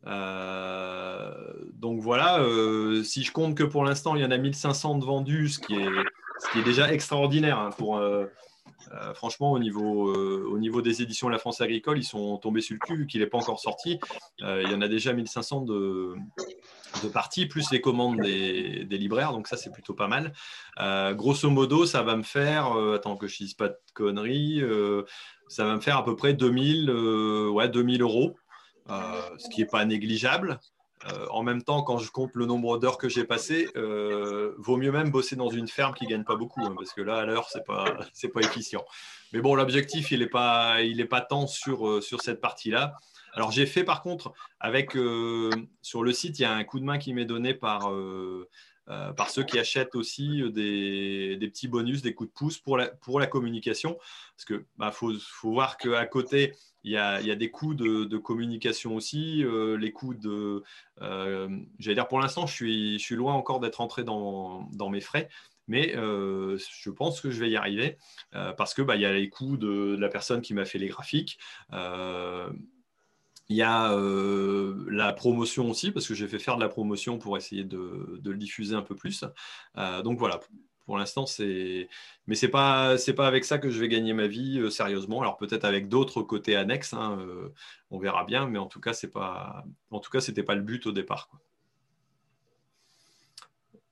[0.05, 2.43] Donc voilà,
[3.03, 5.75] si je compte que pour l'instant il y en a 1500 de vendus, ce qui
[5.75, 7.99] est, déjà extraordinaire hein, pour
[8.93, 12.61] euh, franchement, au niveau, euh, au niveau des éditions La France Agricole, ils sont tombés
[12.61, 13.99] sur le cul, qu'il n'est pas encore sorti.
[14.41, 16.15] Euh, il y en a déjà 1500 de,
[17.03, 20.33] de parties, plus les commandes des, libraires, donc ça, c'est plutôt pas mal.
[21.15, 24.61] grosso modo, ça va me faire, attends que je ne dise pas de conneries,
[25.47, 26.91] ça va me faire à peu près 2000,
[27.51, 28.35] ouais, 2000 euros,
[28.87, 30.59] ce qui n'est pas négligeable.
[31.09, 34.77] Euh, en même temps, quand je compte le nombre d'heures que j'ai passées, euh, vaut
[34.77, 37.25] mieux même bosser dans une ferme qui gagne pas beaucoup, hein, parce que là, à
[37.25, 38.85] l'heure, c'est pas c'est pas efficient.
[39.33, 40.77] Mais bon, l'objectif, il n'est pas
[41.09, 42.95] pas tant sur euh, sur cette partie-là.
[43.33, 44.91] Alors j'ai fait par contre avec
[45.81, 47.89] sur le site, il y a un coup de main qui m'est donné par
[49.15, 52.89] par ceux qui achètent aussi des, des, petits bonus, des coups de pouce pour la,
[52.89, 53.97] pour la communication.
[54.35, 56.53] Parce qu'il bah, faut, faut, voir qu'à côté,
[56.83, 60.63] il y, a, des coûts de, communication aussi, euh, les coûts de...
[61.01, 65.01] Euh, j'allais dire, pour l'instant, je suis, je suis loin encore d'être entré dans, mes
[65.01, 65.29] frais,
[65.67, 67.97] mais euh, je pense que je vais y arriver
[68.57, 71.37] parce qu'il bah, y a les coûts de, la personne qui m'a fait les graphiques.
[71.71, 73.95] il y a
[74.89, 78.31] la promotion aussi, parce que j'ai fait faire de la promotion pour essayer de, de
[78.31, 79.23] le diffuser un peu plus.
[80.03, 80.39] donc voilà,
[80.85, 81.87] pour l'instant, c'est.
[82.27, 85.21] Mais c'est pas c'est pas avec ça que je vais gagner ma vie euh, sérieusement.
[85.21, 87.53] Alors peut-être avec d'autres côtés annexes, hein, euh,
[87.91, 88.47] on verra bien.
[88.47, 89.63] Mais en tout cas, c'est pas.
[89.91, 91.29] En tout cas, c'était pas le but au départ.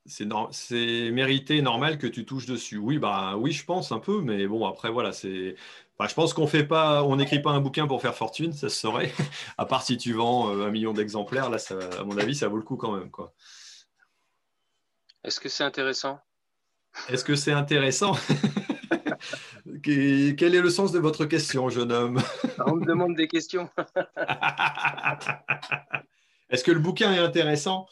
[0.06, 2.78] C'est mérité, normal que tu touches dessus.
[2.78, 5.54] Oui, bah oui, je pense un peu, mais bon, après voilà, c'est.
[5.98, 8.68] Bah, je pense qu'on fait pas, on n'écrit pas un bouquin pour faire fortune, ça
[8.68, 9.12] se saurait.
[9.58, 11.58] à part si tu vends euh, un million d'exemplaires, là,
[11.98, 13.10] à mon avis, ça vaut le coup quand même.
[15.22, 16.18] Est-ce que c'est intéressant?
[17.08, 18.16] Est-ce que c'est intéressant?
[19.82, 22.20] Quel est le sens de votre question, jeune homme?
[22.66, 23.68] On me demande des questions.
[26.50, 27.86] Est-ce que le bouquin est intéressant?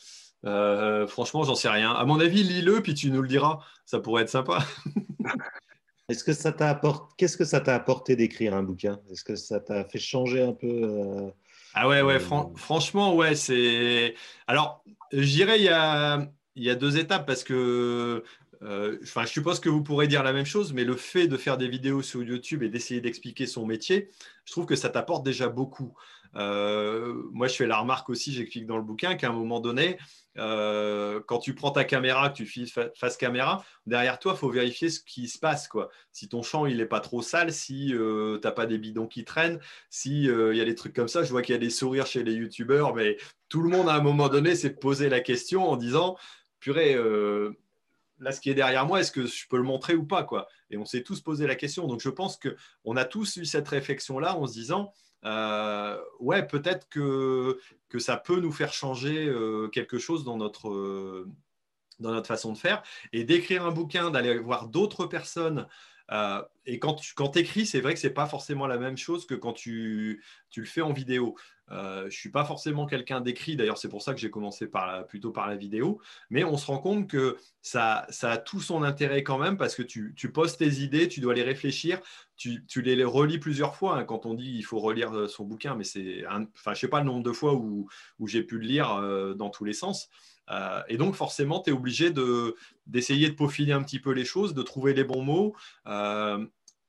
[0.45, 1.93] Euh, Franchement, j'en sais rien.
[1.93, 3.61] À mon avis, lis-le, puis tu nous le diras.
[3.85, 4.59] Ça pourrait être sympa.
[6.09, 8.99] Est-ce que ça t'a apporté Qu'est-ce que ça t'a apporté d'écrire un bouquin?
[9.11, 11.31] Est-ce que ça t'a fait changer un peu euh,
[11.75, 12.15] Ah ouais, ouais.
[12.15, 13.35] Euh, franchement, ouais.
[13.35, 14.15] C'est.
[14.47, 14.83] Alors,
[15.13, 16.27] je dirais il y a
[16.57, 18.25] il y a deux étapes parce que
[18.63, 21.37] euh, enfin, je suppose que vous pourrez dire la même chose, mais le fait de
[21.37, 24.11] faire des vidéos sur YouTube et d'essayer d'expliquer son métier,
[24.45, 25.95] je trouve que ça t'apporte déjà beaucoup.
[26.35, 29.97] Euh, moi, je fais la remarque aussi, j'explique dans le bouquin qu'à un moment donné,
[30.37, 34.51] euh, quand tu prends ta caméra, que tu filmes face caméra, derrière toi, il faut
[34.51, 35.69] vérifier ce qui se passe.
[35.69, 35.89] Quoi.
[36.13, 39.25] Si ton champ il n'est pas trop sale, si tu n'as pas des bidons qui
[39.25, 41.71] traînent, s'il il y a des trucs comme ça, je vois qu'il y a des
[41.71, 43.17] sourires chez les youtubeurs, mais
[43.49, 46.17] tout le monde à un moment donné s'est posé la question en disant,
[46.61, 46.97] purée,
[48.21, 50.49] là, ce qui est derrière moi, est-ce que je peux le montrer ou pas quoi?
[50.71, 51.87] Et on s'est tous posé la question.
[51.87, 54.93] Donc, je pense qu'on a tous eu cette réflexion-là en se disant,
[55.25, 57.59] euh, ouais, peut-être que,
[57.89, 61.29] que ça peut nous faire changer euh, quelque chose dans notre, euh,
[62.01, 62.83] dans notre façon de faire.
[63.13, 65.67] Et d'écrire un bouquin, d'aller voir d'autres personnes
[66.65, 69.27] et quand tu quand écris, c'est vrai que ce n'est pas forcément la même chose
[69.27, 71.37] que quand tu, tu le fais en vidéo.
[71.71, 74.71] Euh, je ne suis pas forcément quelqu'un d'écrit, d'ailleurs c'est pour ça que j'ai commencé
[75.09, 76.01] plutôt par la vidéo,
[76.31, 79.83] mais on se rend compte que ça, a tout son intérêt quand même parce que
[79.83, 82.01] tu, tu postes tes idées, tu dois les réfléchir,
[82.37, 83.99] tu, les relis plusieurs fois.
[83.99, 86.89] Hein, quand on dit il faut relire euh, son bouquin, mais c'est, enfin je sais
[86.89, 87.89] pas le nombre de fois où,
[88.27, 90.09] j'ai pu le lire dans tous les sens.
[90.51, 92.13] Euh, et donc, forcément, tu es obligé
[92.87, 95.55] d'essayer de, peaufiner un petit peu les choses, de trouver les bons mots.
[95.87, 96.45] Euh,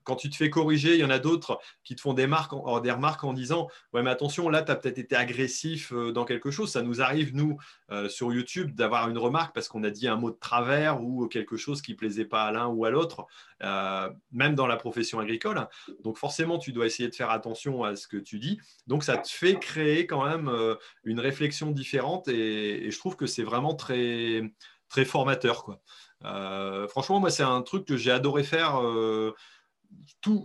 [0.10, 2.52] quand tu te fais corriger, il y en a d'autres qui te font des, marques,
[2.52, 6.50] remarques en disant Ouais, mais attention, là, tu as peut-être été agressif euh, dans quelque
[6.50, 6.72] chose.
[6.72, 7.60] Ça nous arrive, nous,
[7.92, 11.28] euh, sur YouTube, d'avoir une remarque parce qu'on a dit un mot de travers ou
[11.28, 13.28] quelque chose qui ne plaisait pas à l'un ou à l'autre,
[13.62, 15.68] euh, même dans la profession agricole.
[16.04, 18.60] Donc, forcément, tu dois essayer de faire attention à ce que tu dis.
[18.88, 20.52] Donc, ça te fait créer quand même
[21.04, 24.42] une réflexion différente et, et je trouve que c'est vraiment très,
[24.88, 25.64] très formateur.
[25.64, 25.80] Quoi.
[26.88, 28.82] franchement, moi, c'est un truc que j'ai adoré faire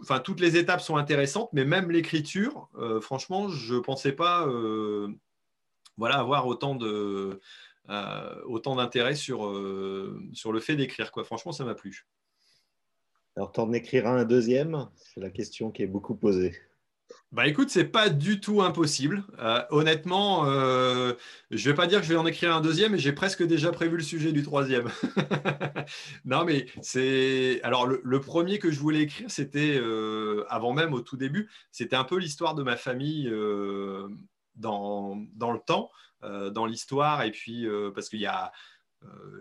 [0.01, 4.47] enfin, toutes les étapes sont intéressantes, mais même l'écriture, euh, franchement, je ne pensais pas
[4.47, 5.09] euh,
[5.97, 7.41] voilà, avoir autant de
[7.91, 9.41] euh, autant d'intérêt sur,
[10.33, 11.13] sur le fait d'écrire.
[11.13, 11.25] Quoi.
[11.25, 12.07] Franchement, ça m'a plu.
[13.37, 14.89] Alors, tu en écriras un deuxième?
[14.97, 16.55] C'est la question qui est beaucoup posée.
[17.35, 19.25] Bah écoute, c'est pas du tout impossible.
[19.41, 21.15] Euh, honnêtement, euh,
[21.51, 23.73] je vais pas dire que je vais en écrire un deuxième, mais j'ai presque déjà
[23.73, 24.89] prévu le sujet du troisième.
[26.25, 31.01] non, mais c'est alors le, premier que je voulais écrire, c'était euh, avant même au
[31.01, 33.29] tout début, c'était un peu l'histoire de ma famille
[34.55, 35.91] dans, dans, le temps,
[36.23, 37.67] dans l'histoire, et puis
[37.97, 38.51] parce qu'il y a euh,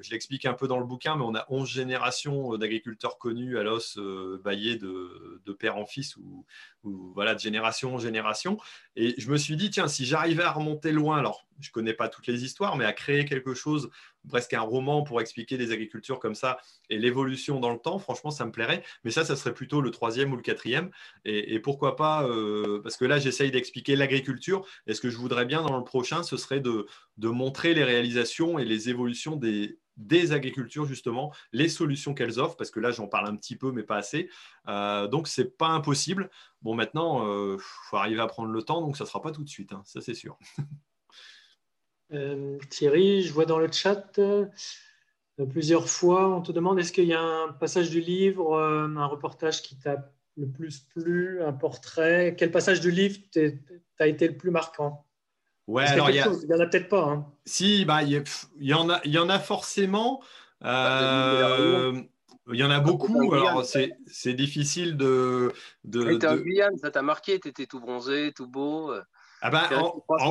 [0.01, 3.63] je l'explique un peu dans le bouquin, mais on a 11 générations d'agriculteurs connus à
[3.63, 6.45] l'os euh, baillés de, père en fils ou,
[6.83, 8.57] voilà, de génération en génération.
[8.95, 11.93] Et je me suis dit, tiens, si j'arrivais à remonter loin, alors je ne connais
[11.93, 13.89] pas toutes les histoires, mais à créer quelque chose,
[14.27, 16.57] presque un roman pour expliquer les agricultures comme ça
[16.89, 18.83] et l'évolution dans le temps, franchement, ça me plairait.
[19.03, 20.89] Mais ça, ça serait plutôt le troisième ou le quatrième.
[21.25, 24.65] Et, pourquoi pas, euh, parce que là, j'essaye d'expliquer l'agriculture.
[24.87, 28.59] Et ce que je voudrais bien dans le prochain, ce serait de, montrer les réalisations
[28.59, 33.07] et les évolutions des, des agricultures, justement, les solutions qu'elles offrent, parce que là, j'en
[33.07, 34.29] parle un petit peu, mais pas assez.
[34.67, 36.29] Euh, donc, ce n'est pas impossible.
[36.61, 39.31] Bon, maintenant, il euh, faut arriver à prendre le temps, donc ça ne sera pas
[39.31, 40.37] tout de suite, hein, ça c'est sûr.
[42.13, 44.45] Euh, Thierry, je vois dans le chat euh,
[45.49, 49.05] plusieurs fois, on te demande est-ce qu'il y a un passage du livre, euh, un
[49.07, 52.35] reportage qui t'a le plus plu, un portrait?
[52.37, 53.17] Quel passage du livre
[53.97, 55.05] t'a été le plus marquant?
[55.65, 57.03] Ouais, alors il y, en a peut-être pas.
[57.03, 57.25] Hein.
[57.45, 58.23] Si, bah, il,
[58.59, 60.21] y en a, il y en a forcément.
[60.61, 65.51] il y en a beaucoup, alors c'est difficile de.
[65.85, 66.27] de, de...
[66.27, 68.93] en Guyane, ça t'a marqué, tu étais tout bronzé, tout beau.
[69.45, 69.69] Ah bah,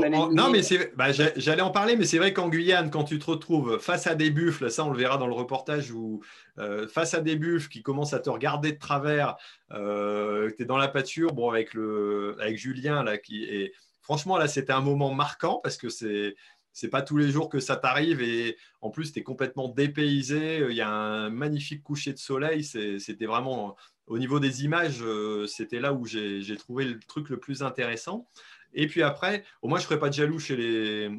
[0.09, 0.63] non, mais
[0.97, 4.15] bah, j'allais en parler, mais c'est vrai qu'en Guyane, quand tu te retrouves face à
[4.15, 6.23] des buffles, ça on le verra dans le reportage, où
[6.57, 9.37] euh, face à des buffles qui commencent à te regarder de travers,
[9.73, 13.75] euh, tu es dans la pâture, bon, avec, le, avec Julien, là, qui est.
[14.01, 16.35] Franchement, là, c'était un moment marquant parce que c'est.
[16.75, 20.65] C'est pas tous les jours que ça t'arrive et en plus tu es complètement dépaysé.
[20.71, 22.65] Il y a un magnifique coucher de soleil.
[22.65, 27.39] C'était vraiment au niveau des images, euh, c'était là où j'ai trouvé le truc le
[27.39, 28.29] plus intéressant.
[28.75, 31.11] Et puis après, au moins, je ne ferai pas de jaloux chez les,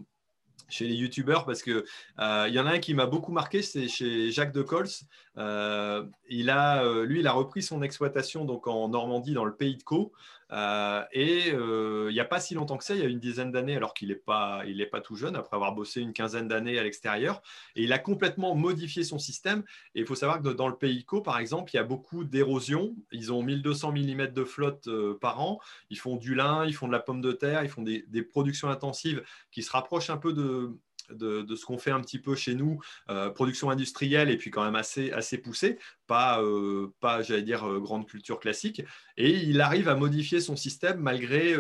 [0.70, 1.86] chez youtubeurs parce que
[2.20, 4.90] euh, il y en a un qui m'a beaucoup marqué, c'est chez Jacques de Cols.
[5.38, 9.56] Euh, il a, euh, lui, il a repris son exploitation donc en Normandie, dans le
[9.56, 10.12] pays de Caux.
[10.52, 13.52] Euh, et il n'y a pas si longtemps que ça, il y a une dizaine
[13.52, 14.62] d'années, alors qu'il n'est pas,
[14.92, 17.42] pas tout jeune, après avoir bossé une quinzaine d'années à l'extérieur.
[17.76, 19.64] Et il a complètement modifié son système.
[19.96, 22.24] Et il faut savoir que dans le pays co, par exemple, il y a beaucoup
[22.24, 22.96] d'érosion.
[23.12, 24.88] Ils ont 1200 mm de flotte
[25.20, 25.60] par an.
[25.90, 28.70] Ils font du lin, ils font de la pomme de terre, ils font des productions
[28.70, 30.78] intensives qui se rapprochent un peu de,
[31.10, 32.80] de, ce qu'on fait un petit peu chez nous,
[33.10, 35.78] euh, production industrielle et puis quand même assez, assez poussée,
[36.08, 38.82] pas, euh, pas j'allais dire, euh, grande culture classique.
[39.18, 41.56] Et il arrive à modifier son système malgré,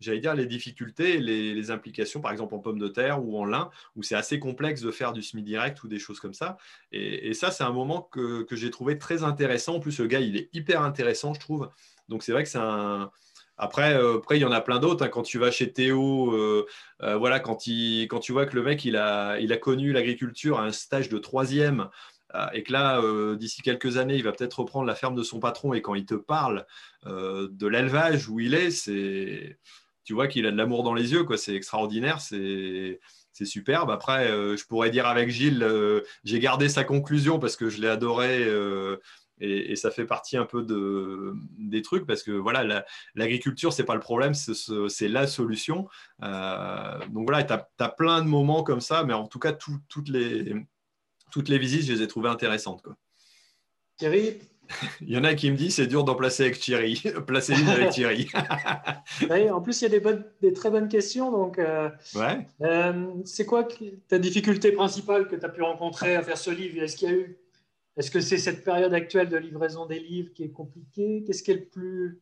[0.00, 3.44] j'allais dire, les difficultés, les, les, implications, par exemple en pommes de terre ou en
[3.44, 6.56] lin, où c'est assez complexe de faire du semi-direct ou des choses comme ça.
[6.92, 9.76] Et, ça, c'est un moment que, que j'ai trouvé très intéressant.
[9.76, 11.70] En plus, le gars, il est hyper intéressant, je trouve.
[12.08, 13.10] Donc c'est vrai que c'est un
[13.58, 15.04] après, euh, après, il y en a plein d'autres.
[15.04, 15.08] Hein.
[15.08, 16.66] Quand tu vas chez Théo, euh,
[17.02, 20.64] euh, voilà, quand, tu vois que le mec, il a, il a connu l'agriculture à
[20.64, 21.88] un stage de troisième
[22.52, 23.00] et que là,
[23.36, 26.04] d'ici quelques années, il va peut-être reprendre la ferme de son patron et quand il
[26.04, 26.66] te parle
[27.06, 29.58] de l'élevage où il est, c'est,
[30.04, 31.38] tu vois qu'il a de l'amour dans les yeux, quoi.
[31.38, 33.00] C'est extraordinaire, c'est,
[33.32, 33.90] c'est superbe.
[33.90, 35.66] Après, je pourrais dire avec Gilles,
[36.24, 38.44] j'ai gardé sa conclusion parce que je l'ai adoré
[39.40, 42.84] et, ça fait partie un peu de, des trucs parce que voilà,
[43.14, 45.88] l'agriculture, ce n'est pas le problème, c'est la solution.
[46.22, 50.08] Euh, donc voilà, tu as, plein de moments comme ça, mais en tout cas, toutes,
[50.08, 50.54] les,
[51.30, 52.82] toutes les visites, je les ai trouvées intéressantes.
[52.82, 52.96] Quoi.
[53.96, 54.38] Thierry?
[55.00, 57.02] Il y en a qui me disent c'est dur d'en placer avec Thierry.
[57.26, 58.28] Placer une avec Thierry.
[59.52, 61.30] en plus, il y a des, bonnes, des très bonnes questions.
[61.30, 62.48] Donc, euh, ouais.
[62.62, 63.68] Euh, c'est quoi
[64.08, 66.82] ta difficulté principale que tu as pu rencontrer à faire ce livre?
[66.82, 67.38] Est-ce qu'il y a eu
[67.96, 71.24] est-ce que c'est cette période actuelle de livraison des livres qui est compliquée?
[71.26, 72.20] Qu'est-ce qui est le plus.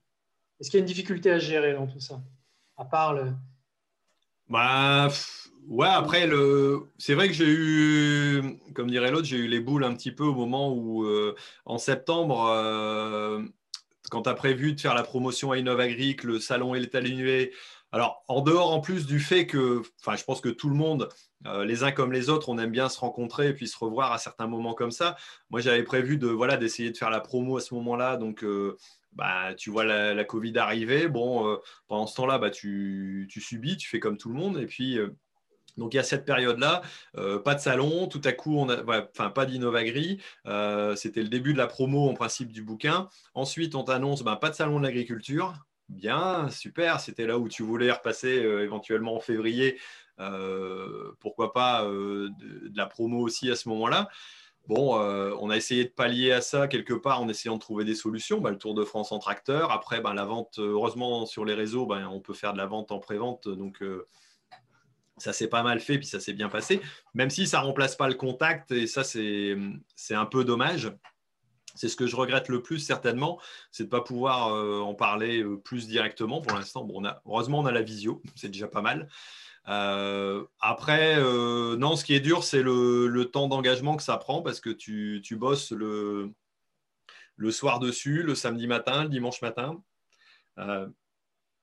[0.60, 2.22] Est-ce qu'il y a une difficulté à gérer dans tout ça?
[2.76, 3.32] À part le.
[4.48, 5.08] Bah,
[5.68, 6.28] ouais, après,
[6.98, 10.24] c'est vrai que j'ai eu, comme dirait l'autre, j'ai eu les boules un petit peu
[10.24, 13.42] au moment où, euh, en septembre, euh,
[14.10, 17.52] quand tu as prévu de faire la promotion à Innovagri, que le salon est annulé,
[17.90, 21.08] alors, en dehors en plus du fait que, enfin, je pense que tout le monde,
[21.46, 24.12] euh, les uns comme les autres, on aime bien se rencontrer et puis se revoir
[24.12, 25.16] à certains moments comme ça.
[25.50, 28.16] Moi, j'avais prévu de, voilà, d'essayer de faire la promo à ce moment-là.
[28.16, 28.76] Donc, euh,
[29.12, 31.08] bah, tu vois la, Covid arriver.
[31.08, 34.58] Bon, euh, pendant ce temps-là, bah, tu, subis, tu fais comme tout le monde.
[34.58, 34.98] Et puis,
[35.76, 36.82] donc il y a cette période-là,
[37.44, 40.20] pas de salon, tout à coup, on a, pas d'Innovagri,
[40.94, 43.08] c'était le début de la promo en principe du bouquin.
[43.34, 45.54] Ensuite, on t'annonce bah, pas de salon de l'agriculture,
[45.90, 46.98] Bien, super.
[46.98, 49.78] C'était là où tu voulais repasser éventuellement en février.
[50.20, 54.08] Euh, pourquoi pas euh, de, la promo aussi à ce moment-là.
[54.66, 57.94] Bon, on a essayé de pallier à ça quelque part en essayant de trouver des
[57.94, 58.40] solutions.
[58.40, 59.70] Bah, le Tour de France en tracteur.
[59.70, 62.90] Après, bah, la vente, heureusement, sur les réseaux, bah, on peut faire de la vente
[62.90, 63.46] en pré-vente.
[63.46, 63.82] Donc,
[65.18, 66.80] ça s'est pas mal fait, puis ça s'est bien passé.
[67.14, 69.56] Même si ça remplace pas le contact, et ça, c'est
[70.10, 70.92] un peu dommage.
[71.74, 73.40] C'est ce que je regrette le plus certainement,
[73.72, 76.84] c'est de ne pas pouvoir euh, en parler euh, plus directement pour l'instant.
[76.84, 79.08] Bon, heureusement, on a la visio, c'est déjà pas mal.
[79.68, 81.16] Euh, après,
[81.76, 85.22] non, ce qui est dur, c'est le, temps d'engagement que ça prend parce que tu,
[85.36, 86.32] bosses le,
[87.50, 89.82] soir dessus, le samedi matin, le dimanche matin.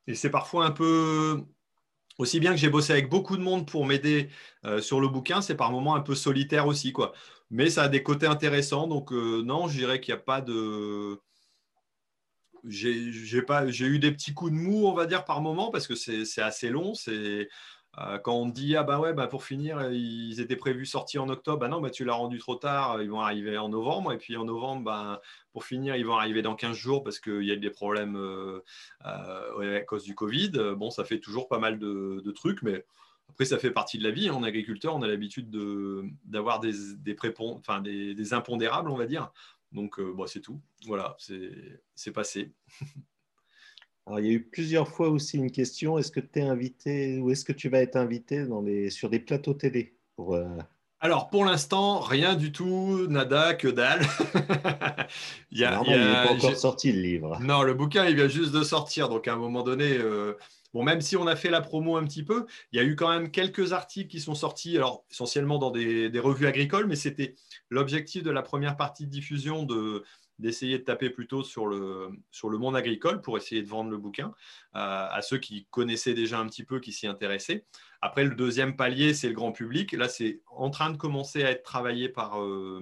[0.08, 1.43] et c'est parfois un peu,
[2.18, 4.30] aussi bien que j'ai bossé avec beaucoup de monde pour m'aider
[4.80, 6.91] sur le bouquin, c'est par moments un peu solitaire aussi.
[6.91, 7.14] Quoi.
[7.52, 8.88] Mais ça a des côtés intéressants.
[8.88, 11.20] Donc, euh, non, je dirais qu'il n'y a pas de.
[12.64, 16.41] J'ai eu des petits coups de mou, on va dire, par moment, parce que c'est
[16.41, 16.95] assez long.
[16.95, 17.49] C'est.
[17.97, 21.27] Euh, quand on dit ah bah ouais bah pour finir ils étaient prévus sortir en
[21.27, 24.37] octobre bah non tu l'as rendu trop tard ils vont arriver en novembre et puis
[24.37, 25.19] en novembre
[25.51, 28.61] pour finir ils vont arriver dans 15 jours parce qu'il y a des problèmes euh,
[29.03, 32.85] à cause du Covid bon ça fait toujours pas mal de trucs mais
[33.31, 34.29] après, ça fait partie de la vie.
[34.29, 35.49] En agriculteur, on a l'habitude
[36.25, 39.31] d'avoir des, des, enfin, des, impondérables, on va dire.
[39.71, 40.59] Donc, euh, c'est tout.
[40.85, 41.15] Voilà,
[41.95, 42.51] c'est passé.
[44.08, 47.20] Alors, il y a eu plusieurs fois aussi une question est-ce que tu es invité
[47.20, 50.58] ou est-ce que tu vas être invité dans les, sur des plateaux télé pour, euh,
[50.99, 54.02] Alors, pour l'instant, rien du tout, nada, que dalle.
[55.52, 57.39] il n'est pas encore sorti le livre.
[57.41, 59.08] Non, le bouquin, il vient juste de sortir.
[59.08, 60.34] Donc, à un moment donné, euh,
[60.74, 62.95] Bon, même si on a fait la promo un petit peu, il y a eu
[62.95, 67.36] quand même quelques articles qui sont sortis, alors essentiellement dans des, revues agricoles, mais c'était
[67.70, 70.04] l'objectif de la première partie de diffusion de
[70.41, 72.09] d'essayer de taper plutôt sur le,
[72.43, 74.33] monde agricole pour essayer de vendre le bouquin
[74.75, 77.65] euh, à ceux qui connaissaient déjà un petit peu, qui s'y intéressaient.
[78.01, 79.93] Après, le deuxième palier, c'est le grand public.
[79.93, 82.81] Là, c'est en train de commencer à être travaillé par euh,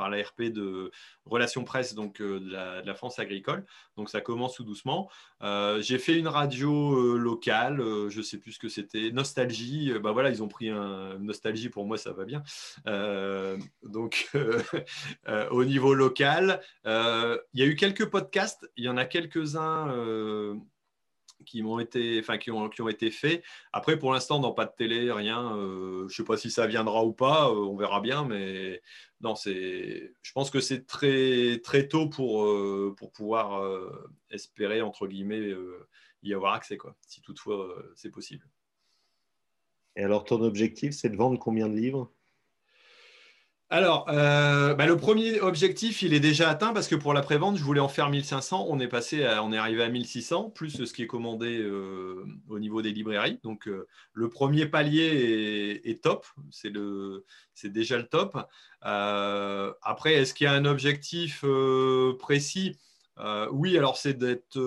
[0.00, 0.90] par l'ARP de
[1.26, 3.66] relations presse donc, euh, de, la, France agricole.
[3.98, 5.10] Donc ça commence tout doucement.
[5.42, 7.76] Euh, j'ai fait une radio euh, locale,
[8.08, 9.92] je ne sais plus ce que c'était, Nostalgie.
[10.02, 12.42] bah voilà, ils ont pris un Nostalgie, pour moi ça va bien.
[13.82, 14.30] donc
[15.50, 20.56] au niveau local, il y a eu quelques podcasts, il y en a quelques-uns
[21.46, 23.42] qui été, enfin qui ont, qui ont été faits.
[23.72, 25.52] Après, pour l'instant, dans pas de télé, rien.
[25.56, 28.80] je ne sais pas si ça viendra ou pas, on verra bien, mais
[29.36, 30.12] c'est.
[30.22, 35.40] Je pense que c'est très très tôt pour euh, pour pouvoir euh, espérer entre guillemets
[35.40, 35.86] euh,
[36.22, 36.96] y avoir accès, quoi.
[37.06, 38.46] Si toutefois c'est possible.
[39.96, 42.12] Et alors, ton objectif, c'est de vendre combien de livres?
[43.72, 47.56] Alors, euh, bah, le premier objectif, il est déjà atteint parce que pour la prévente,
[47.56, 48.66] je voulais en faire 1500.
[48.68, 52.58] On est passé, on est arrivé à 1600 plus ce qui est commandé euh, au
[52.58, 53.38] niveau des librairies.
[53.44, 56.26] Donc, euh, le premier palier est, top.
[56.50, 56.72] C'est
[57.68, 58.36] déjà le top.
[58.82, 61.44] après, est-ce qu'il y a un objectif
[62.18, 62.76] précis?
[63.52, 63.78] Oui.
[63.78, 64.58] Alors, c'est d'être.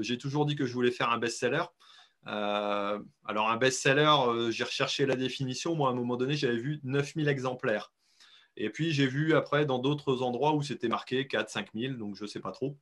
[0.00, 1.62] J'ai toujours dit que je voulais faire un best-seller.
[2.26, 5.74] Euh, alors, un best-seller, euh, j'ai recherché la définition.
[5.74, 7.92] Moi, à un moment donné, j'avais vu 9000 exemplaires.
[8.56, 12.22] Et puis, j'ai vu après dans d'autres endroits où c'était marqué 4 5000, donc je
[12.22, 12.76] ne sais pas trop.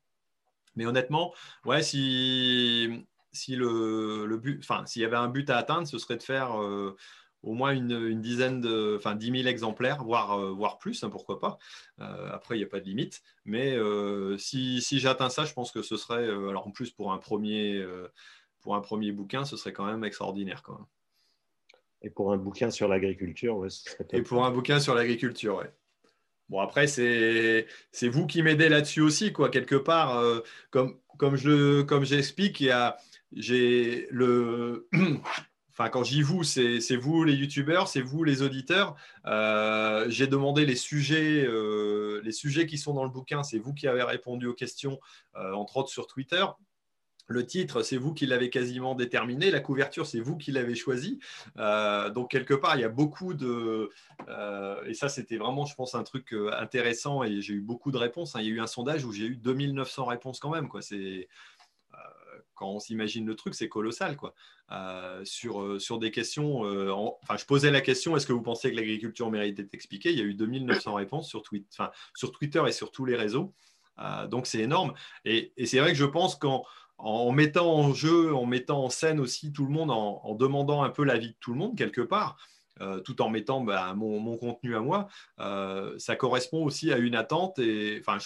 [0.77, 1.35] Mais honnêtement,
[1.81, 6.23] si, si le, but, enfin, s'il y avait un but à atteindre, ce serait de
[6.23, 6.97] faire euh,
[7.43, 11.59] au moins une, dizaine de, enfin, 10 000 exemplaires, voire, voire plus, hein, pourquoi pas.
[11.99, 13.23] après, il n'y a pas de limite.
[13.45, 13.77] Mais
[14.39, 17.85] si, si j'atteins ça, je pense que ce serait, alors en plus pour un premier
[18.63, 20.63] pour un premier bouquin, ce serait quand même extraordinaire.
[20.63, 20.89] Quoi.
[22.03, 25.57] Et pour un bouquin sur l'agriculture, ouais, ce serait Et pour un bouquin sur l'agriculture,
[25.57, 25.73] ouais.
[26.49, 27.67] Bon, après, c'est
[28.03, 30.19] vous qui m'aidez là-dessus aussi, quoi, quelque part.
[30.19, 30.41] Euh,
[30.71, 32.97] comme, comme j'explique, il y a,
[33.33, 34.89] j'ai le.
[35.75, 38.95] Enfin, quand j'y vous, c'est vous les youtubeurs, c'est vous les auditeurs.
[39.25, 43.73] Euh, j'ai demandé les sujets, euh, les sujets qui sont dans le bouquin, c'est vous
[43.73, 45.01] qui avez répondu aux questions,
[45.35, 46.45] entre autres sur Twitter
[47.33, 49.51] le titre, c'est vous qui l'avez quasiment déterminé.
[49.51, 51.19] La couverture, c'est vous qui l'avez choisi.
[51.59, 53.91] Euh, donc, quelque part, il y a beaucoup de.
[54.29, 57.25] Euh, et ça, c'était vraiment, je pense, un truc euh, intéressant.
[57.25, 58.37] Et j'ai eu beaucoup de réponses.
[58.37, 58.41] Hein.
[58.41, 60.69] Il y a eu un sondage où j'ai eu 2900 réponses quand même.
[60.69, 60.81] Quoi.
[62.55, 64.17] Quand on s'imagine le truc, c'est colossal.
[64.17, 64.35] Quoi.
[65.25, 66.61] sur, sur des questions.
[67.23, 70.19] Enfin, je posais la question est-ce que vous pensez que l'agriculture mérite d'être expliquée Il
[70.19, 71.43] y a eu 2900 réponses sur,
[72.15, 73.53] sur Twitter et sur tous les réseaux.
[74.29, 74.95] donc, c'est énorme.
[75.25, 76.65] Et, et c'est vrai que je pense qu'en
[77.03, 80.91] en mettant en jeu, en mettant en scène aussi tout le monde, en, demandant un
[80.91, 82.37] peu l'avis de tout le monde quelque part,
[82.81, 85.09] euh, tout en mettant bah, mon, contenu à moi,
[85.41, 87.59] euh, ça correspond aussi à une attente.
[87.59, 88.19] Et enfin,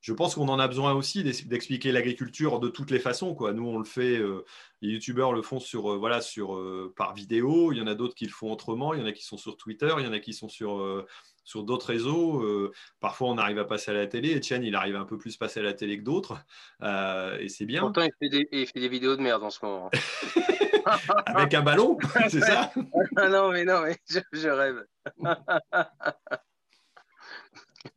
[0.00, 3.34] je, pense qu'on en a besoin aussi d'expliquer l'agriculture de toutes les façons.
[3.34, 3.52] Quoi.
[3.52, 4.44] Nous, on le fait, euh,
[4.80, 6.56] les youtubeurs le font sur, voilà, sur,
[6.96, 9.12] par vidéo, il y en a d'autres qui le font autrement, il y en a
[9.12, 11.04] qui sont sur Twitter, il y en a qui sont sur
[11.48, 12.42] sur d'autres réseaux.
[12.42, 14.36] Euh, parfois, on arrive à passer à la télé.
[14.36, 16.36] Etienne, il arrive un peu plus à passer à la télé que d'autres.
[16.82, 17.80] Euh, et c'est bien.
[17.80, 19.90] Pourtant, il fait, des, vidéos de merde en ce moment.
[21.26, 21.96] Avec un ballon,
[22.28, 22.70] c'est ça?
[23.30, 24.84] Non, mais non, mais je, rêve.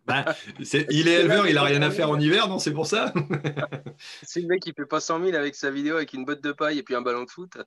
[0.06, 0.26] Ben,
[0.90, 3.14] il est éleveur, il n'a rien à faire en hiver, non C'est pour ça?
[4.24, 6.54] C'est le mec qui fait pas 100 000 avec sa vidéo avec une botte de
[6.54, 7.58] paille et puis un ballon de foot.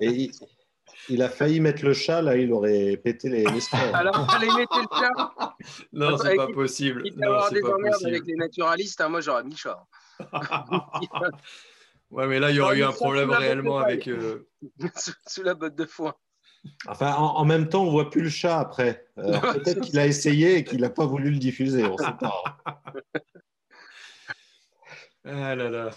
[0.00, 0.30] et
[1.08, 3.60] il a failli mettre le chat, là, il aurait pété les, les
[3.94, 5.54] Alors, fallait mettre le chat.
[5.92, 7.02] Non, c'est pas possible.
[7.04, 9.00] Il va avoir des emmerdes avec les naturalistes.
[9.00, 9.86] Hein, moi, j'aurais mis le chat.
[12.10, 14.08] ouais, mais là, il y aurait eu un problème réellement avec.
[14.08, 14.48] Euh,
[15.26, 16.14] sous, la botte de foin.
[16.88, 19.06] Enfin, en, même temps, on voit plus le chat après.
[19.18, 21.84] Euh, peut-être qu'il a essayé et qu'il n'a pas voulu le diffuser.
[21.84, 22.42] On sait pas.
[25.24, 25.90] ah là là.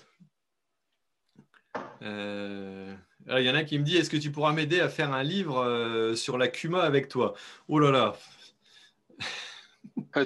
[2.03, 2.95] Euh...
[3.37, 5.23] Il y en a qui me dit Est-ce que tu pourras m'aider à faire un
[5.23, 7.33] livre euh, sur la Cuma avec toi?
[7.67, 8.15] Oh là là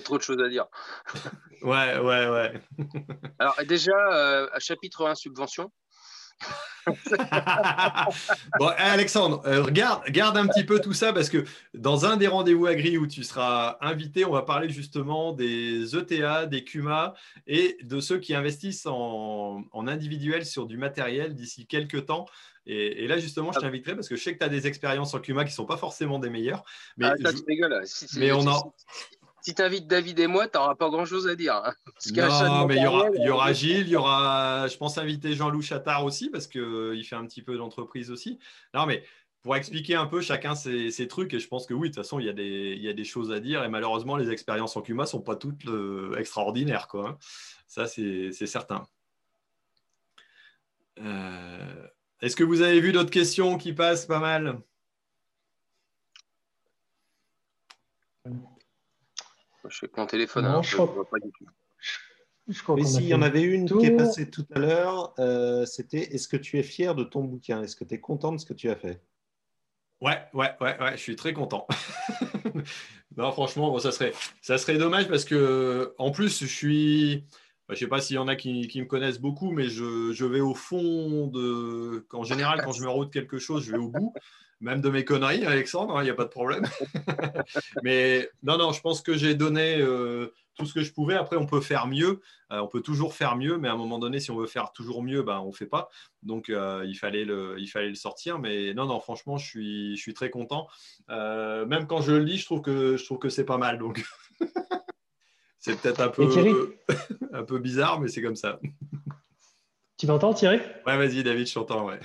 [0.03, 0.67] Trop de choses à dire.
[1.61, 2.53] ouais, ouais, ouais.
[3.39, 5.71] Alors, déjà, euh, chapitre 1, subvention.
[8.59, 12.27] bon, Alexandre, euh, regarde, garde un petit peu tout ça parce que dans un des
[12.27, 17.13] rendez-vous agri où tu seras invité, on va parler justement des ETA, des CUMA
[17.47, 22.25] et de ceux qui investissent en, en individuel sur du matériel d'ici quelques temps.
[22.65, 23.61] Et, là, justement, je ah.
[23.61, 25.65] t'inviterai parce que je sais que tu as des expériences en CUMA qui ne sont
[25.65, 26.63] pas forcément des meilleures.
[26.97, 27.81] Mais, ah, tu rigoles.
[27.85, 28.73] Si, mais on en...
[29.41, 31.55] Si tu invites David et moi, tu n'auras pas grand-chose à dire.
[31.55, 31.73] Hein.
[32.15, 35.33] non, mais il y aura, il y aura Gilles, il y aura, je pense, inviter
[35.33, 38.39] Jean-Loup Chattard aussi parce qu'il euh, fait un petit peu d'entreprise aussi.
[38.73, 39.03] Non, mais
[39.41, 42.19] pour expliquer un peu chacun ses, trucs, et je pense que oui, de toute façon,
[42.19, 44.77] il y, a des, il y a des choses à dire, et malheureusement, les expériences
[44.77, 46.87] en CUMA ne sont pas toutes euh, extraordinaires.
[46.87, 47.17] Quoi, hein.
[47.67, 48.87] Ça, c'est certain.
[50.99, 51.87] Euh,
[52.23, 54.61] est-ce que vous avez vu d'autres questions qui passent pas mal
[59.67, 60.45] Je fais mon téléphone.
[60.45, 62.77] Hein, je, vois pas du tout.
[62.77, 65.13] il y en avait une qui est passée tout à l'heure.
[65.19, 67.61] Euh, c'était Est-ce que tu es fier de ton bouquin?
[67.61, 69.01] Est-ce que tu es content de ce que tu as fait?
[69.99, 71.67] Ouais, ouais, ouais, ouais, je suis très content.
[73.17, 77.25] non, franchement, ça, serait, ça serait dommage parce que, en plus, je suis
[77.73, 80.39] je ne sais pas s'il y en a qui, me connaissent beaucoup, mais je, vais
[80.39, 82.05] au fond de.
[82.13, 84.13] En général, quand je me route quelque chose, je vais au bout,
[84.61, 86.63] même de mes conneries, Alexandre, il hein, n'y a pas de problème.
[87.83, 91.15] mais non, non, je pense que j'ai donné euh, tout ce que je pouvais.
[91.15, 92.21] Après, on peut faire mieux.
[92.51, 94.71] Euh, on peut toujours faire mieux, mais à un moment donné, si on veut faire
[94.71, 95.89] toujours mieux, ben, on ne fait pas.
[96.21, 98.39] Donc, euh, il, fallait le, il fallait le sortir.
[98.39, 100.67] Mais non, non, franchement, je suis, je suis très content.
[101.09, 103.79] même quand je le lis, je trouve que, je trouve que c'est pas mal.
[103.79, 104.03] Donc.
[105.65, 106.27] C'est peut-être un peu,
[107.33, 108.59] un peu bizarre, mais c'est comme ça.
[109.97, 110.59] Tu m'entends, Thierry?
[110.85, 111.85] Ouais, vas-y, David, je t'entends.
[111.85, 111.99] Ouais,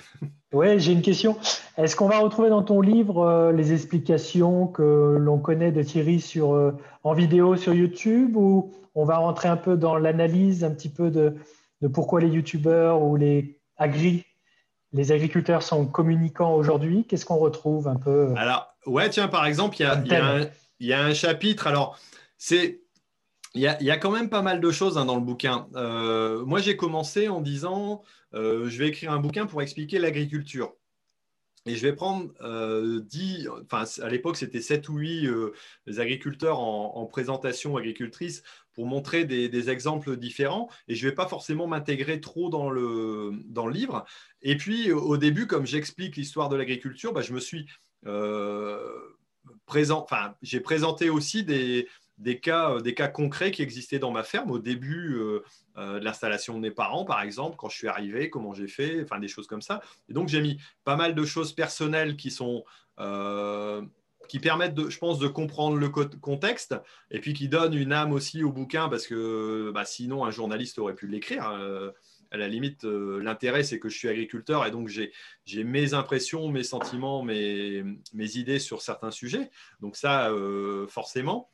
[0.53, 1.37] ouais j'ai une question.
[1.75, 6.21] Est-ce qu'on va retrouver dans ton livre euh, les explications que l'on connaît de Thierry
[6.21, 6.71] sur, euh,
[7.03, 11.11] en vidéo sur YouTube ou on va rentrer un peu dans l'analyse un petit peu
[11.11, 11.35] de,
[11.81, 14.23] de pourquoi les YouTubeurs ou les agri,
[14.93, 17.03] les agriculteurs sont communicants aujourd'hui?
[17.03, 18.33] Qu'est-ce qu'on retrouve un peu?
[18.37, 20.01] Alors, ouais, tiens, par exemple, il y a,
[20.79, 21.67] y, y a un chapitre.
[21.67, 21.99] Alors,
[22.37, 22.79] c'est
[23.55, 25.67] il y, a, quand même pas mal de choses hein, dans le bouquin.
[25.75, 30.75] Euh, moi, j'ai commencé en disant, euh, je vais écrire un bouquin pour expliquer l'agriculture.
[31.65, 35.51] Et je vais prendre euh, 10, enfin à l'époque c'était 7 ou 8 euh,
[35.97, 38.43] agriculteurs en, présentation agricultrice
[38.73, 40.69] pour montrer des, exemples différents.
[40.87, 44.05] Et je ne vais pas forcément m'intégrer trop dans le, dans le livre.
[44.41, 47.67] Et puis au début, comme j'explique l'histoire de l'agriculture, bah, je me suis
[49.65, 51.87] présent, enfin j'ai présenté aussi des,
[52.19, 55.43] des cas, euh, des cas concrets qui existaient dans ma ferme au début euh,
[55.77, 59.01] euh, de l'installation de mes parents, par exemple, quand je suis arrivé, comment j'ai fait,
[59.03, 59.81] enfin des choses comme ça.
[60.09, 62.63] Et donc j'ai mis pas mal de choses personnelles qui sont
[64.27, 66.75] qui permettent, de, je pense, de comprendre le contexte
[67.09, 70.77] et puis qui donnent une âme aussi au bouquin parce que bah, sinon un journaliste
[70.77, 71.47] aurait pu l'écrire.
[71.47, 71.91] Hein.
[72.29, 76.63] à la limite, l'intérêt, c'est que je suis agriculteur et donc j'ai mes impressions, mes
[76.63, 79.49] sentiments, mes, mes, idées sur certains sujets.
[79.79, 80.29] Donc ça,
[80.89, 81.49] forcément.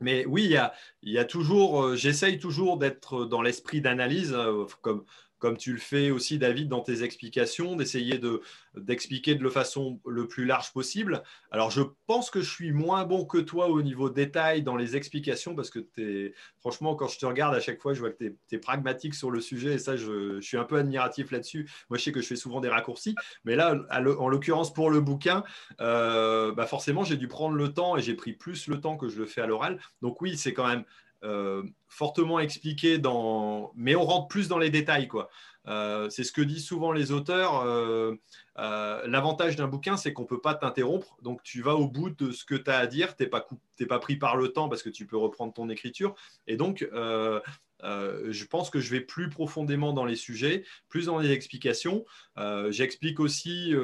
[0.00, 0.54] Mais oui,
[1.02, 4.36] il y a, toujours, euh, j'essaye toujours d'être dans l'esprit d'analyse,
[4.82, 5.04] comme,
[5.38, 8.40] comme tu le fais aussi, David, dans tes explications, d'essayer de,
[8.74, 11.22] d'expliquer de la façon le plus large possible.
[11.50, 14.96] Alors, je pense que je suis moins bon que toi au niveau détail dans les
[14.96, 18.24] explications parce que es, franchement, quand je te regarde à chaque fois, je vois que
[18.24, 21.70] tu es, pragmatique sur le sujet et ça, je, suis un peu admiratif là-dessus.
[21.90, 23.14] Moi, je sais que je fais souvent des raccourcis,
[23.44, 25.44] mais là, en l'occurrence, pour le bouquin,
[25.80, 29.08] euh, bah forcément, j'ai dû prendre le temps et j'ai pris plus le temps que
[29.08, 29.78] je le fais à l'oral.
[30.02, 30.84] Donc, oui, c'est quand même
[31.24, 33.72] euh, fortement expliqué, dans...
[33.74, 35.08] mais on rentre plus dans les détails.
[35.08, 35.30] quoi.
[35.66, 37.62] Euh, c'est ce que disent souvent les auteurs.
[37.62, 38.14] Euh,
[38.56, 41.16] l'avantage d'un bouquin, c'est qu'on ne peut pas t'interrompre.
[41.22, 43.16] Donc, tu vas au bout de ce que tu as à dire.
[43.16, 43.46] Tu n'es pas,
[43.88, 46.14] pas, pris par le temps parce que tu peux reprendre ton écriture.
[46.46, 46.86] Et donc,
[47.82, 52.04] je pense que je vais plus profondément dans les sujets, plus dans les explications.
[52.68, 53.74] J'explique aussi,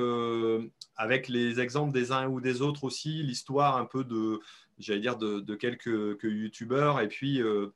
[0.96, 4.38] avec les exemples des uns ou des autres aussi, l'histoire un peu de,
[4.82, 7.00] j'allais dire, de, quelques youtubeurs.
[7.00, 7.68] Et puis euh,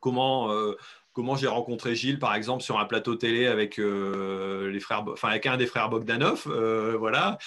[0.00, 0.76] comment, euh,
[1.14, 5.28] comment j'ai rencontré Gilles, par exemple, sur un plateau télé avec, euh, les frères, enfin,
[5.28, 6.46] avec un des frères Bogdanov.
[6.98, 7.38] voilà.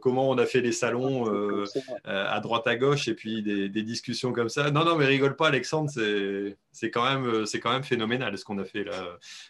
[0.00, 1.64] comment on a fait les salons
[2.04, 4.70] à droite à gauche et puis des, discussions comme ça.
[4.70, 8.64] Non, non, mais rigole pas, Alexandre, c'est quand, même, quand même phénoménal ce qu'on a
[8.64, 8.92] fait là.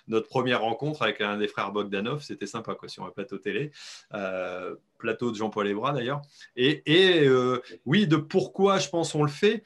[0.06, 3.72] Notre première rencontre avec un des frères Bogdanov, c'était sympa quoi, sur un plateau télé
[4.98, 6.20] plateau de Jean-Paul Ebra d'ailleurs.
[6.56, 6.82] Et,
[7.26, 9.64] euh, oui, de pourquoi je pense on le fait.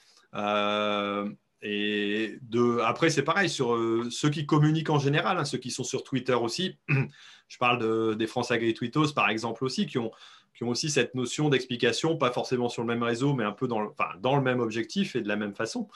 [1.65, 5.59] Euh, et de, après, c'est pareil sur euh, ceux qui communiquent en général, hein, ceux
[5.59, 6.79] qui sont sur Twitter aussi.
[7.49, 10.11] je parle de, des France Agri-Tweetos, par exemple, aussi, qui ont,
[10.55, 13.69] qui ont aussi cette notion d'explication, pas forcément sur le même réseau, mais un peu
[13.69, 15.89] dans le, enfin, dans le même objectif et de la même façon.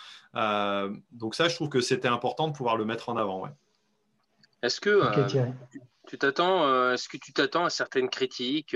[1.13, 3.43] donc ça, je trouve que c'était important de pouvoir le mettre en avant.
[3.43, 3.51] Ouais.
[4.63, 5.01] Est-ce que
[6.09, 8.75] tu t'attends, est-ce que tu t'attends à certaines critiques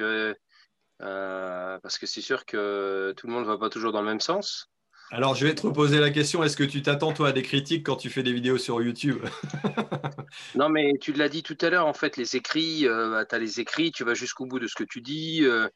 [1.02, 4.06] euh, parce que c'est sûr que tout le monde ne va pas toujours dans le
[4.06, 4.70] même sens?
[5.12, 7.84] Alors, je vais te reposer la question est-ce que tu t'attends, toi, à des critiques
[7.84, 9.18] quand tu fais des vidéos sur YouTube?
[10.54, 13.34] Non, mais tu l'as dit tout à l'heure, en fait, les écrits, euh, bah, tu
[13.34, 15.40] as les écrits, tu vas jusqu'au bout de ce que tu dis.
[15.42, 15.68] Euh,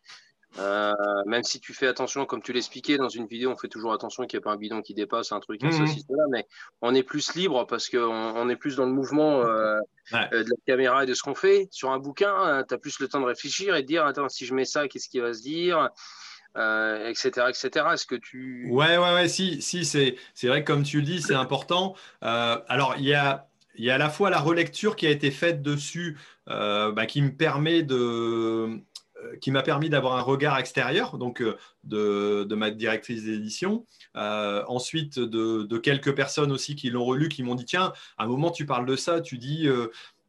[0.60, 0.92] euh,
[1.26, 4.24] même si tu fais attention, comme tu l'expliquais dans une vidéo, on fait toujours attention
[4.26, 5.84] qu'il n'y ait pas un bidon qui dépasse, un truc, mmh.
[6.30, 6.46] mais
[6.80, 9.80] on est plus libre parce qu'on on est plus dans le mouvement de
[10.12, 11.66] la caméra et de ce qu'on fait.
[11.72, 14.46] Sur un bouquin, tu as plus le temps de réfléchir et de dire Attends, si
[14.46, 15.90] je mets ça, qu'est-ce qui va se dire?
[16.56, 17.86] Etc., etc.
[17.92, 18.66] Est-ce que tu.
[18.70, 21.94] Ouais, ouais, ouais, si, si c'est vrai que comme tu le dis, c'est important.
[22.20, 23.48] alors, il y a.
[23.76, 27.34] Y a à la fois la relecture qui a été faite dessus, bah, qui me
[27.34, 28.80] permet de,
[29.24, 33.86] euh, qui m'a permis d'avoir un regard extérieur, donc euh, de, ma directrice d'édition.
[34.16, 38.26] Euh, ensuite, de, quelques personnes aussi qui l'ont relu, qui m'ont dit tiens, à un
[38.26, 39.68] moment tu parles de ça, tu dis.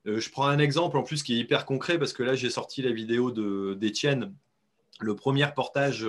[0.05, 2.81] je prends un exemple en plus qui est hyper concret parce que là j'ai sorti
[2.81, 3.31] la vidéo
[3.75, 4.33] d'Étienne
[4.99, 6.07] le premier reportage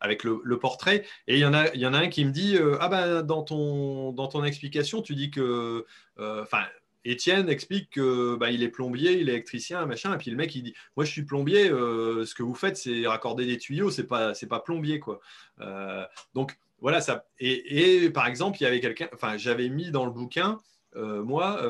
[0.00, 1.04] avec le, portrait.
[1.26, 3.22] Et il y, en a, il y en a un qui me dit Ah ben,
[3.22, 5.84] dans ton, dans ton explication, tu dis que.
[6.18, 6.64] Enfin,
[7.04, 10.14] Étienne explique qu'il bah, est plombier, il est électricien, machin.
[10.14, 12.76] Et puis le mec, il dit Moi, je suis plombier, euh, ce que vous faites,
[12.76, 15.00] c'est raccorder des tuyaux, c'est pas, pas plombier.
[15.00, 15.20] quoi.
[15.60, 16.04] Euh,
[16.34, 17.00] donc, voilà.
[17.00, 17.26] ça.
[17.38, 20.58] Et, par exemple, il y avait quelqu'un, enfin, j'avais mis dans le bouquin,
[20.96, 21.62] euh, moi,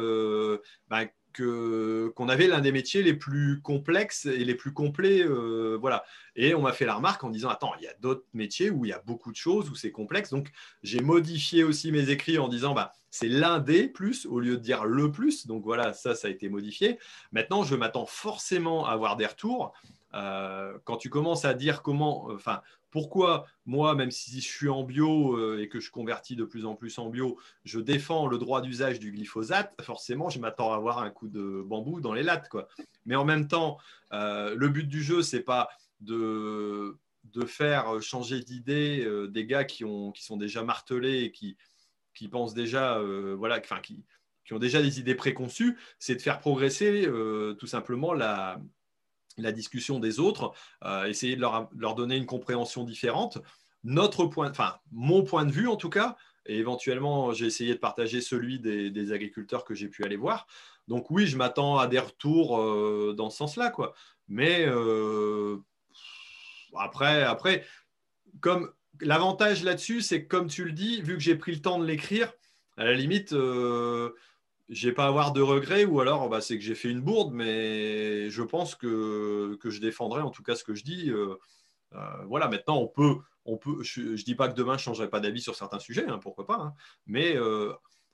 [0.88, 1.04] bah,
[1.36, 5.24] qu'on avait l'un des métiers les plus complexes et les plus complets.
[5.80, 6.04] voilà.
[6.36, 8.84] Et on m'a fait la remarque en disant Attends, il y a d'autres métiers où
[8.84, 10.30] il y a beaucoup de choses, où c'est complexe.
[10.30, 10.50] Donc,
[10.82, 14.62] j'ai modifié aussi mes écrits en disant bah, c'est l'un des plus au lieu de
[14.62, 15.46] dire le plus.
[15.46, 16.98] Donc voilà, ça, ça a été modifié.
[17.32, 19.72] Maintenant, je m'attends forcément à avoir des retours.
[20.14, 24.68] Euh, quand tu commences à dire comment, euh, enfin, pourquoi moi, même si je suis
[24.68, 28.26] en bio euh, et que je convertis de plus en plus en bio, je défends
[28.26, 32.12] le droit d'usage du glyphosate, forcément, je m'attends à avoir un coup de bambou dans
[32.12, 32.48] les lattes.
[33.06, 33.78] Mais en même temps,
[34.10, 35.68] le but du jeu, c'est pas
[36.00, 36.98] de,
[37.46, 41.56] faire changer d'idée des gars qui, ont, sont déjà martelés et qui,
[42.28, 44.04] pensent déjà, euh, voilà, qui,
[44.52, 48.60] ont déjà des idées préconçues, c'est de faire progresser euh, tout simplement la,
[49.38, 50.52] la, discussion des autres,
[50.84, 53.38] euh, essayer de leur, leur, donner une compréhension différente.
[53.84, 56.16] Notre point, enfin, mon point de vue en tout cas,
[56.46, 60.46] et éventuellement, j'ai essayé de partager celui des, des agriculteurs que j'ai pu aller voir.
[60.88, 62.56] Donc oui, je m'attends à des retours
[63.14, 63.94] dans ce sens-là, quoi.
[64.26, 64.66] Mais
[66.74, 67.64] après, après,
[68.40, 71.78] comme L'avantage là-dessus, c'est que comme tu le dis, vu que j'ai pris le temps
[71.78, 72.32] de l'écrire,
[72.76, 74.10] à la limite, euh,
[74.70, 77.00] je n'ai pas à avoir de regrets ou alors bah, c'est que j'ai fait une
[77.00, 81.10] bourde, mais je pense que, que, je défendrai en tout cas ce que je dis.
[81.10, 81.36] Euh,
[82.26, 85.18] voilà, maintenant, on peut, on peut je ne dis pas que demain, je changerai pas
[85.18, 86.74] d'avis sur certains sujets, hein, pourquoi pas, hein.
[87.06, 87.36] mais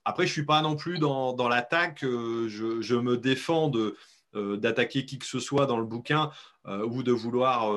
[0.03, 3.71] après, je suis pas non plus dans, l'attaque, je, me défends
[4.33, 6.31] d'attaquer qui que ce soit dans le bouquin
[6.65, 7.71] ou de vouloir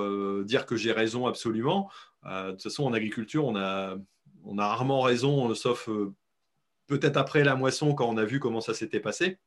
[0.45, 1.91] dire que j'ai raison absolument.
[2.25, 3.97] de toute façon, en agriculture, on a,
[4.45, 5.91] on a rarement raison, sauf
[6.91, 9.39] peut-être après la moisson, quand on a vu comment ça s'était passé.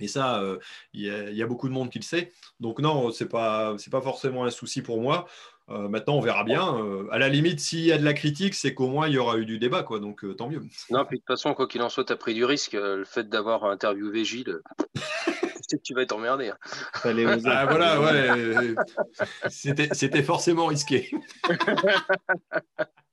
[0.00, 0.58] Et ça, euh,
[0.92, 2.32] il y, a beaucoup de monde qui le sait.
[2.58, 5.26] Donc non, ce n'est pas, pas forcément un souci pour moi.
[5.70, 6.76] Euh, maintenant, on verra bien.
[6.76, 9.18] Euh, à la limite, s'il y a de la critique, c'est qu'au moins, il y
[9.18, 9.84] aura eu du débat.
[9.84, 10.62] Quoi, donc tant mieux.
[10.90, 12.72] Non, puis de toute façon, quoi qu'il en soit, tu as pris du risque.
[12.72, 14.58] le fait d'avoir interviewé Gilles,
[15.70, 16.48] que tu vas être emmerdé.
[16.48, 16.58] Hein.
[17.46, 18.74] ah, voilà, ouais.
[19.48, 21.12] C'était forcément risqué.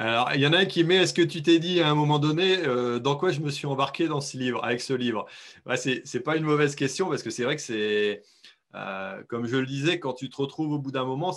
[0.00, 1.96] Alors, il y en a un qui met Est-ce que tu t'es dit à un
[1.96, 5.26] moment donné euh, dans quoi je me suis embarqué dans ce livre, avec ce livre?
[5.66, 8.22] Ce n'est pas une mauvaise question parce que c'est vrai que c'est,
[8.76, 11.36] euh, comme je le disais, quand tu te retrouves au bout d'un moment,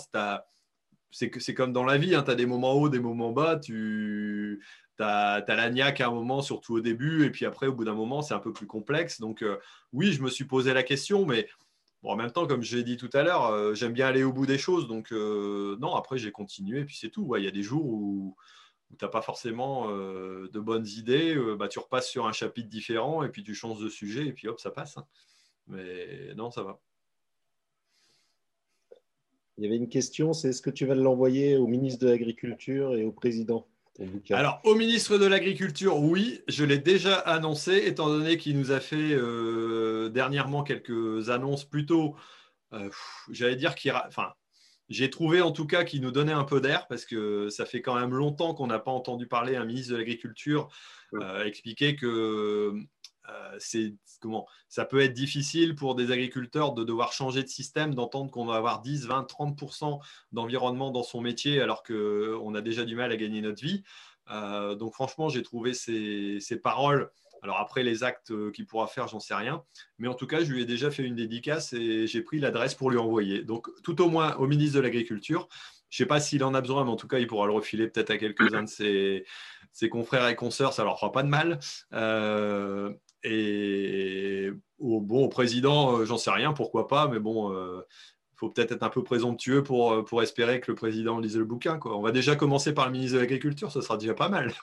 [1.10, 4.62] c'est comme dans la vie, hein, tu as des moments hauts, des moments bas, tu
[5.00, 7.94] as, la niaque à un moment, surtout au début, et puis après, au bout d'un
[7.94, 9.18] moment, c'est un peu plus complexe.
[9.20, 9.58] Donc, euh,
[9.92, 11.48] oui, je me suis posé la question, mais
[12.10, 14.32] en même temps, comme je l'ai dit tout à l'heure, euh, j'aime bien aller au
[14.32, 14.88] bout des choses.
[14.88, 16.80] Donc, euh, non, après, j'ai continué.
[16.80, 17.36] Et puis, c'est tout.
[17.36, 18.36] Il y a des jours où,
[18.98, 21.36] tu n'as pas forcément euh, de bonnes idées.
[21.58, 24.26] bah, tu repasses sur un chapitre différent et puis tu changes de sujet.
[24.26, 24.98] Et puis, hop, ça passe.
[24.98, 25.06] Hein.
[25.68, 26.80] Mais non, ça va.
[29.58, 32.96] Il y avait une question c'est est-ce que tu vas l'envoyer au ministre de l'Agriculture
[32.96, 33.68] et au président?
[34.30, 38.80] Alors, au ministre de l'Agriculture, oui, je l'ai déjà annoncé, étant donné qu'il nous a
[38.80, 42.16] fait euh, dernièrement quelques annonces plutôt,
[42.72, 42.90] euh,
[43.30, 43.92] j'allais dire qu'il...
[43.92, 44.32] Enfin,
[44.88, 47.80] j'ai trouvé en tout cas qu'il nous donnait un peu d'air, parce que ça fait
[47.80, 50.68] quand même longtemps qu'on n'a pas entendu parler un ministre de l'Agriculture
[51.14, 52.74] euh, expliquer que
[53.58, 58.30] c'est comment ça peut être difficile pour des agriculteurs de devoir changer de système, d'entendre
[58.30, 60.00] qu'on va avoir 10, 20, 30%
[60.32, 63.82] d'environnement dans son métier alors qu'on a déjà du mal à gagner notre vie.
[64.30, 67.10] Euh, donc franchement, j'ai trouvé ces, paroles.
[67.42, 69.64] Alors après, les actes euh, qu'il pourra faire, j'en sais rien.
[69.98, 72.74] Mais en tout cas, je lui ai déjà fait une dédicace et j'ai pris l'adresse
[72.74, 73.42] pour lui envoyer.
[73.42, 75.48] Donc tout au moins au ministre de l'Agriculture.
[75.90, 77.52] Je ne sais pas s'il en a besoin, mais en tout cas, il pourra le
[77.52, 78.68] refiler peut-être à quelques-uns de
[79.72, 80.72] ses, confrères et consoeurs.
[80.72, 81.58] Ça leur fera pas de mal.
[83.24, 87.82] Et au, bon, président, euh, j'en sais rien, pourquoi pas, mais bon, il euh,
[88.36, 91.44] faut peut-être être un peu présomptueux pour, euh, pour espérer que le président lise le
[91.44, 91.78] bouquin.
[91.84, 94.52] On va déjà commencer par le ministre de l'Agriculture, ça sera déjà pas mal.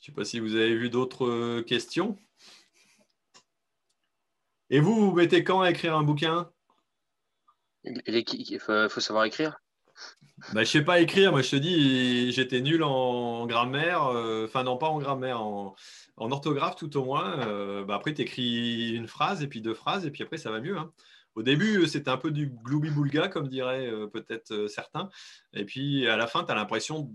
[0.00, 2.18] Je ne sais pas si vous avez vu d'autres questions.
[4.68, 6.50] Et vous, vous mettez quand à écrire un bouquin?
[7.84, 9.63] Il faut savoir écrire?
[10.52, 14.62] Bah, je sais pas écrire, moi je te dis, j'étais nul en grammaire, euh, enfin
[14.64, 15.74] non pas en grammaire, en,
[16.16, 17.38] orthographe tout au moins.
[17.46, 20.50] Euh, bah, après, tu écris une phrase et puis deux phrases et puis après ça
[20.50, 20.76] va mieux.
[20.76, 20.92] Hein.
[21.34, 25.08] Au début, c'était un peu du gloubi-boulga, comme diraient euh, peut-être certains.
[25.52, 27.10] Et puis à la fin, tu as l'impression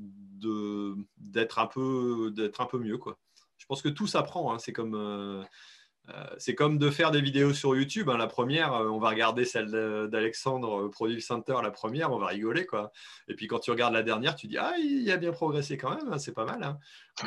[1.17, 2.97] d'être un, peu, un peu mieux.
[2.97, 3.17] Quoi.
[3.57, 4.53] Je pense que tout s'apprend.
[4.53, 4.59] Hein.
[4.59, 5.43] C'est comme euh,
[6.37, 8.09] c'est comme de faire des vidéos sur YouTube.
[8.09, 8.17] Hein.
[8.17, 9.69] La première, euh, on va regarder celle
[10.09, 12.65] d'Alexandre euh, Produit Center, la première, on va rigoler.
[12.65, 12.91] quoi.
[13.27, 15.89] Et puis quand tu regardes la dernière, tu dis Ah, il a bien progressé quand
[15.89, 16.63] même, hein, c'est pas mal.
[16.63, 16.77] Hein.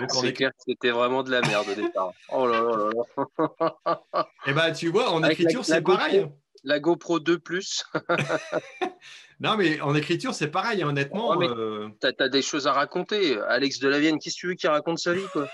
[0.09, 2.13] c'est clair c'était vraiment de la merde au départ.
[2.33, 6.27] Oh là là là Et eh ben, tu vois, en écriture, c'est pareil.
[6.65, 7.85] La GoPro 2 Plus.
[9.41, 11.35] non, mais en écriture, c'est pareil, honnêtement.
[11.37, 13.39] Oh, tu as, des choses à raconter.
[13.49, 15.49] Alex Delavienne, qu'est-ce que tu veux qu'il raconte sa vie quoi?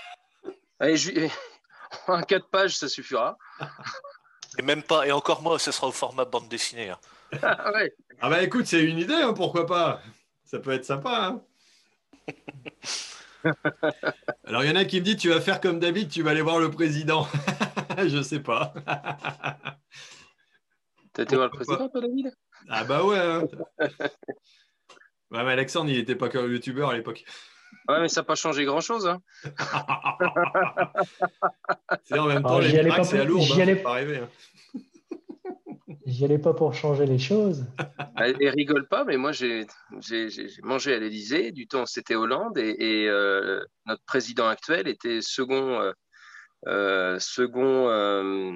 [0.79, 1.11] Allez, je
[2.07, 3.37] un 4 pages, ça suffira.
[4.57, 6.89] Et même pas, et encore moins, ce sera au format bande dessinée.
[6.89, 6.97] Hein.
[7.43, 7.93] ah, ouais.
[8.19, 10.01] ah bah écoute, c'est une idée, hein, pourquoi pas
[10.43, 11.27] Ça peut être sympa.
[11.27, 11.41] Hein.
[14.43, 16.31] Alors il y en a qui me disent, tu vas faire comme David, tu vas
[16.31, 17.27] aller voir le président.
[17.99, 18.73] Je sais pas.
[21.13, 22.33] T'as été voir le président, toi, David?
[22.69, 23.19] Ah bah ouais.
[23.19, 23.43] Hein.
[23.79, 27.23] ouais mais Alexandre, il n'était pas que youtubeur à l'époque.
[27.87, 29.07] Ouais, mais ça n'a pas changé grand-chose.
[29.07, 29.21] Hein.
[32.03, 33.41] c'est en même temps, les tracks, c'est à lourd.
[33.41, 33.75] J'y allais...
[33.75, 33.99] pas.
[33.99, 34.27] Hein.
[36.05, 37.65] J'y allais pas pour changer les choses.
[38.39, 39.67] Et rigole pas, mais moi j'ai
[40.63, 41.51] mangé à l'Elysée.
[41.51, 45.91] Du temps, c'était Hollande et, euh, notre président actuel était second, euh,
[46.67, 48.53] euh second, euh,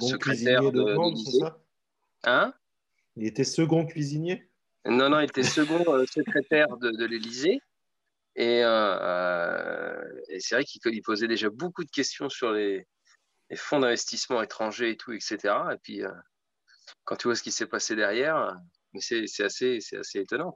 [0.00, 1.46] secrétaire de, l'Élysée.
[2.24, 2.52] Hein?
[3.16, 4.50] Il était second cuisinier?
[4.86, 7.60] Non, non, il était second secrétaire de, de l'Élysée.
[8.38, 12.86] Euh, et, c'est vrai qu'il posait déjà beaucoup de questions sur les,
[13.54, 15.38] fonds d'investissement étrangers et tout, etc.
[15.72, 16.10] Et puis, euh,
[17.04, 18.56] quand tu vois ce qui s'est passé derrière,
[18.98, 20.54] c'est assez, assez étonnant.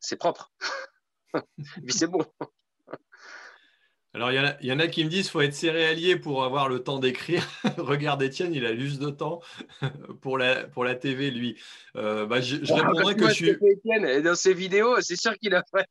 [0.00, 0.52] C'est propre.
[1.86, 2.24] puis c'est bon.
[4.14, 5.54] Alors, il y, en a, il y en a qui me disent qu'il faut être
[5.54, 7.46] céréalier pour avoir le temps d'écrire.
[7.76, 9.40] Regarde Étienne, il a juste de temps
[10.22, 11.60] pour la, pour la TV, lui.
[11.94, 13.50] Euh, bah, je, je Bon, répondrai que tu je suis.
[13.50, 15.86] Étienne, et dans ses vidéos, c'est sûr qu'il a fait.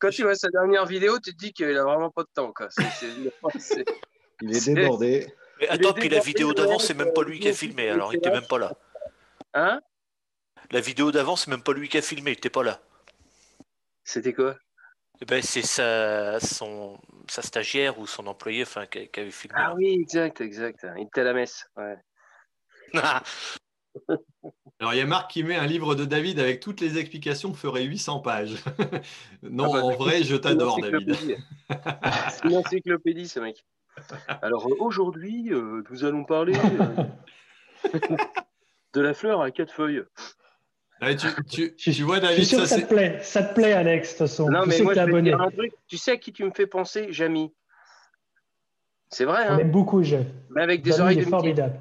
[0.00, 2.52] Quand tu vois sa dernière vidéo, tu te dis qu'il a vraiment pas de temps.
[2.52, 2.66] Quoi.
[2.70, 3.06] C'est- c'est-
[3.60, 3.84] c'est-
[4.42, 5.32] Il est C'est- débordé.
[5.60, 8.12] Mais attends, puis la vidéo d'avant, c'est même pas lui qui a il filmé, alors
[8.12, 8.72] il était même pas là.
[9.54, 9.80] Hein?
[10.70, 12.80] La vidéo d'avant, c'est même pas lui qui a filmé, il était pas là.
[14.02, 14.56] C'était quoi?
[15.22, 16.98] Eh ben, c'est sa, son,
[17.28, 19.58] sa stagiaire ou son employé enfin, qui, qui avait filmé.
[19.58, 20.86] Ah oui, exact, exact.
[20.96, 21.66] Il était à la messe.
[21.76, 21.96] Ouais.
[24.78, 27.52] Alors, il y a Marc qui met un livre de David avec toutes les explications
[27.52, 28.54] ferait 800 pages.
[29.42, 31.10] non, Ah bah, en vrai, je t'adore, David.
[31.10, 31.42] encyclopédie.
[32.30, 33.64] C'est une encyclopédie, ce mec.
[34.42, 37.88] Alors euh, aujourd'hui, euh, nous allons parler euh,
[38.94, 40.02] de la fleur à quatre feuilles.
[41.02, 43.18] Ouais, tu, tu- Je, tu vois, je suis David, sûr ça que ça te plaît.
[43.22, 44.50] Ça te plaît, Alex, de toute façon.
[44.50, 45.30] Non, je mais sais moi, que t'es je vais te abonné.
[45.30, 45.72] dire un truc.
[45.88, 47.54] Tu sais à qui tu me fais penser Jamy?
[49.08, 50.26] C'est vrai, On hein aime beaucoup, Jeff.
[50.50, 51.36] Mais avec des Jamy, oreilles il de est Mickey.
[51.38, 51.80] formidable.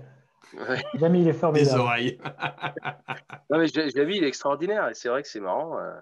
[0.54, 0.84] Ouais.
[0.96, 1.80] Jamy, il est Des formidable.
[1.80, 2.20] oreilles.
[3.52, 4.88] Non, mais je, je vu, il est extraordinaire.
[4.90, 5.78] Et c'est vrai que c'est marrant.
[5.78, 6.00] euh,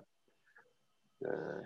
[1.26, 1.61] euh,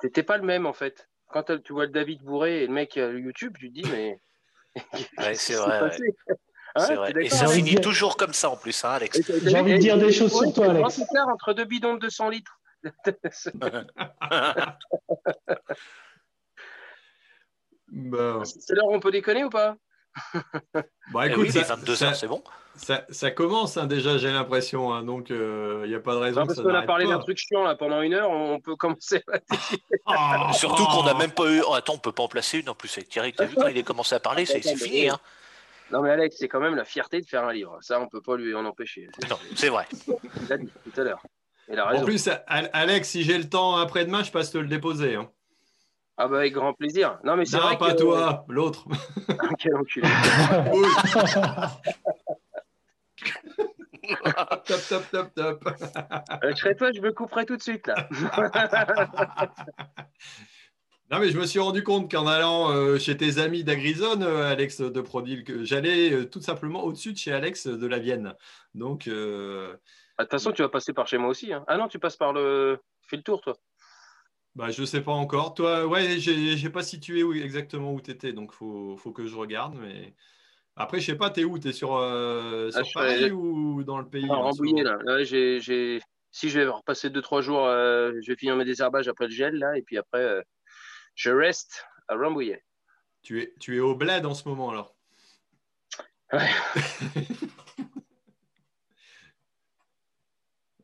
[0.00, 1.08] T'étais pas le même, en fait.
[1.30, 3.90] Quand t'as- tu vois le David bourré et le mec à YouTube, tu te dis,
[3.90, 4.20] mais.
[5.18, 5.90] Ouais, c'est vrai,
[6.80, 7.12] c'est t'es vrai.
[7.20, 9.20] Et ça finit toujours comme ça en plus, hein, Alex.
[9.44, 11.00] J'ai envie de dire des choses sur toi, c'est le Alex.
[11.32, 12.58] entre deux bidons de 200 litres.
[18.44, 19.76] C'est l'heure où on peut déconner ou pas?
[21.12, 22.42] Bah, Eh écoute, oui, les ça, 22 ça- heures, c'est bon.
[22.74, 24.92] ça- ça commence hein, déjà, j'ai l'impression.
[24.92, 27.06] hein, donc, il n'y a pas de raison Non, que parce ça qu'on a parlé
[27.06, 29.22] d'un truc chiant là pendant une heure, on peut commencer.
[30.10, 31.04] Oh, Surtout qu'on oh.
[31.04, 31.62] n'a même pas eu.
[31.68, 33.32] oh, attends, on peut pas en placer une en plus avec Thierry.
[33.34, 35.08] T'as vu quand il a commencé à parler, c'est c'est fini.
[35.10, 35.18] Hein.
[35.90, 37.78] Non mais Alex, c'est quand même la fierté de faire un livre.
[37.80, 39.08] Ça, on peut pas lui en empêcher.
[39.30, 39.86] Non, c'est vrai.
[40.42, 41.22] Il l'a dit tout à l'heure.
[41.70, 44.68] Il a En plus, Al- Alex, si j'ai le temps après-demain, je passe te le
[44.68, 45.14] déposer.
[45.16, 45.30] hein.
[46.16, 47.18] Ah bah avec grand plaisir.
[47.24, 48.84] Non mais c'est Non, vrai pas que toi, l'autre.
[49.58, 50.08] Quel enculé.
[54.66, 55.68] Top, top, top, top.
[56.44, 58.08] Euh, je serais toi, je me couperais tout de suite là.
[61.10, 64.50] Non, mais je me suis rendu compte qu'en allant euh, chez tes amis d'Agrizone, euh,
[64.50, 68.34] Alex de Prodil, que j'allais euh, tout simplement au-dessus de chez Alex de la Vienne.
[68.74, 69.74] Donc, euh,
[70.18, 71.50] Ah, De toute façon, tu vas passer par chez moi aussi.
[71.52, 71.64] hein.
[71.66, 72.78] Ah non, tu passes par le.
[73.08, 73.56] Fais le tour, toi.
[74.54, 75.54] bah, je sais pas encore.
[75.54, 79.26] Toi, ouais, j'ai j'ai pas situé où, exactement où tu étais, donc faut, faut que
[79.26, 79.76] je regarde.
[79.80, 80.14] Mais
[80.76, 81.58] après, je sais pas, t'es où?
[81.58, 84.98] T'es sur, euh, Ah, sur je Paris ou dans le pays Ah, en Rambouillet là.
[85.04, 86.00] Là, j'ai, j'ai-
[86.32, 89.76] Si je vais repasser 2-3 jours, je vais finir mes désherbages après le gel là,
[89.78, 90.44] et puis après,
[91.18, 92.62] je reste à Rambouillet.
[93.22, 94.94] tu es, tu es au bled en ce moment alors.
[96.32, 96.48] Ouais.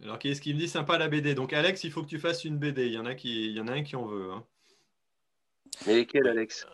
[0.03, 0.69] Alors, qui est-ce qui me dit?
[0.69, 2.87] Sympa la BD Donc, Alex, il faut que tu fasses une BD.
[2.87, 4.33] Il y en a, qui, il y en a un qui en veut.
[4.33, 4.45] hein.
[5.87, 6.67] Mais lesquels, Alex?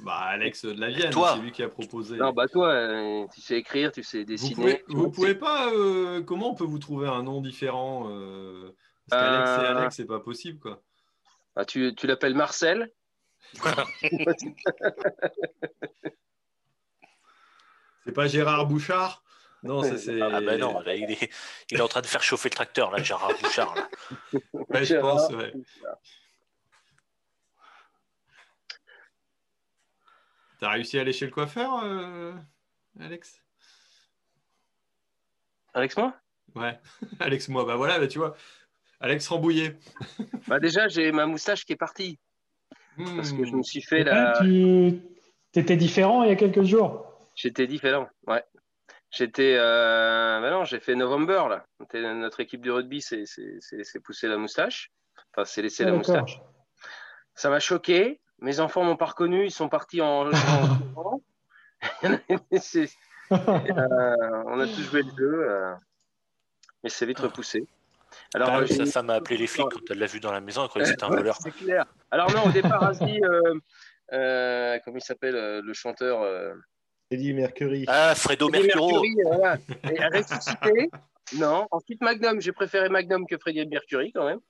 [0.00, 2.16] Bah, Alex de la Vienne, c'est lui qui a proposé.
[2.16, 4.54] Non, bah toi, euh, tu sais écrire, tu sais vous dessiner.
[4.54, 5.72] pouvez, vous vois, pouvez pas.
[5.72, 8.70] euh, comment on peut vous trouver un nom différent euh,
[9.08, 10.80] Parce qu'Alex et Euh, Alex, c'est pas possible, quoi.
[11.56, 12.92] Ah, tu, tu l'appelles Marcel
[18.04, 19.22] C'est pas Gérard Bouchard
[19.62, 20.20] Non, ça c'est.
[20.20, 21.30] Ah bah non, là, il, est,
[21.70, 23.74] il est en train de faire chauffer le tracteur, là, Gérard Bouchard.
[23.74, 23.88] Là.
[24.68, 25.52] Ouais, je pense, ouais.
[30.58, 32.32] T'as réussi à aller chez le coiffeur, euh,
[33.00, 33.40] Alex?
[35.74, 36.14] Alex, moi?
[36.54, 36.78] Ouais,
[37.20, 38.36] Alex, moi, bah voilà, bah, tu vois,
[39.00, 39.76] Alex Rambouillet.
[40.48, 42.18] Bah déjà, j'ai ma moustache qui est partie.
[42.96, 44.38] Parce que je me suis fait Et la.
[44.40, 45.00] tu
[45.54, 47.06] étais différent il y a quelques jours?
[47.34, 48.44] J'étais différent, ouais.
[49.10, 49.56] J'étais.
[49.58, 50.40] Euh...
[50.40, 51.64] bah non, j'ai fait November, là.
[52.14, 53.24] Notre équipe de rugby s'est
[54.02, 54.92] pousser la moustache.
[55.32, 56.40] Enfin, s'est laissé Ah, la moustache.
[57.34, 58.20] Ça m'a choqué.
[58.38, 59.44] Mes enfants m'ont pas reconnu.
[59.46, 60.30] Ils sont partis en.
[63.32, 65.50] euh, on a tous joué le jeu.
[65.50, 65.74] euh,
[66.82, 67.66] Mais c'est vite repoussé.
[68.34, 70.20] Alors, Ah, euh, j'ai sa une- femme a appelé les flics quand elle l'a vu
[70.20, 71.36] dans la maison, elle croyait que c'était un voleur.
[71.40, 71.84] C'est clair.
[72.10, 73.54] Alors non, au départ, Asie, euh,
[74.12, 76.54] euh, comment il s'appelle euh, le chanteur euh,
[77.10, 77.84] Eddie Mercury.
[77.88, 79.56] Ah, Fredo Freddie Mercuro Mercury, voilà.
[79.92, 80.90] Et ressuscité.
[81.36, 81.66] Non.
[81.70, 82.40] Ensuite, Magnum.
[82.40, 84.40] J'ai préféré Magnum que Freddie Mercury quand même.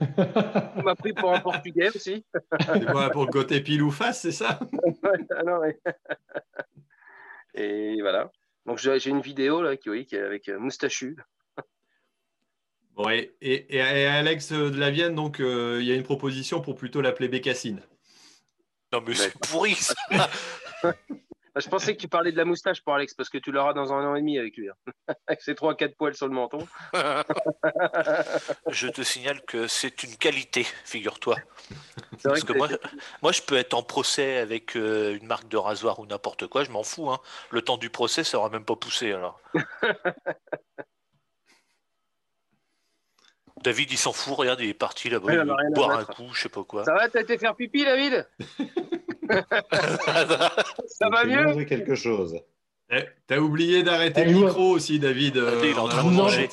[0.00, 2.24] Il m'a pris pour un Portugais aussi.
[2.72, 4.60] C'est quoi, pour le côté pile ou face, c'est ça?
[5.36, 5.76] Ah non, ouais.
[7.54, 8.30] Et voilà.
[8.66, 11.16] Donc j'ai j'ai une vidéo là qui, oui, qui est avec euh, Moustachu.
[12.98, 16.60] Bon, et, et- et Alex de la Vienne, donc, euh, il y a une proposition
[16.60, 17.80] pour plutôt l'appeler Bécassine.
[18.92, 20.24] Non mais c'est pourri ça Non,
[21.54, 23.72] Ah, je pensais que tu parlais de la moustache pour Alex, parce que tu l'auras
[23.72, 24.68] dans un an et demi avec lui.
[24.68, 24.74] hein.
[25.26, 26.58] avec ses 3-4 poils sur le menton.
[28.70, 31.36] Je te signale que c'est une qualité, figure-toi.
[32.22, 32.68] Parce que que moi,
[33.22, 36.62] moi, je peux être en procès avec euh, une marque de rasoir ou n'importe quoi,
[36.64, 37.10] je m'en fous.
[37.10, 37.18] hein.
[37.50, 39.40] Le temps du procès, ça aura même pas poussé alors.
[43.68, 45.34] David, il s'en fout, regarde, il est parti là-bas, Ouais,
[45.68, 46.84] il boire un coup, je sais pas quoi.
[46.84, 48.26] Ça va, t'as été faire pipi, David?
[50.86, 51.64] Ça va mieux?
[51.64, 52.40] quelque chose.
[52.90, 55.36] Eh, T'as oublié d'arrêter Eh, le micro aussi, David.
[55.36, 56.48] euh, il est en on train de manger.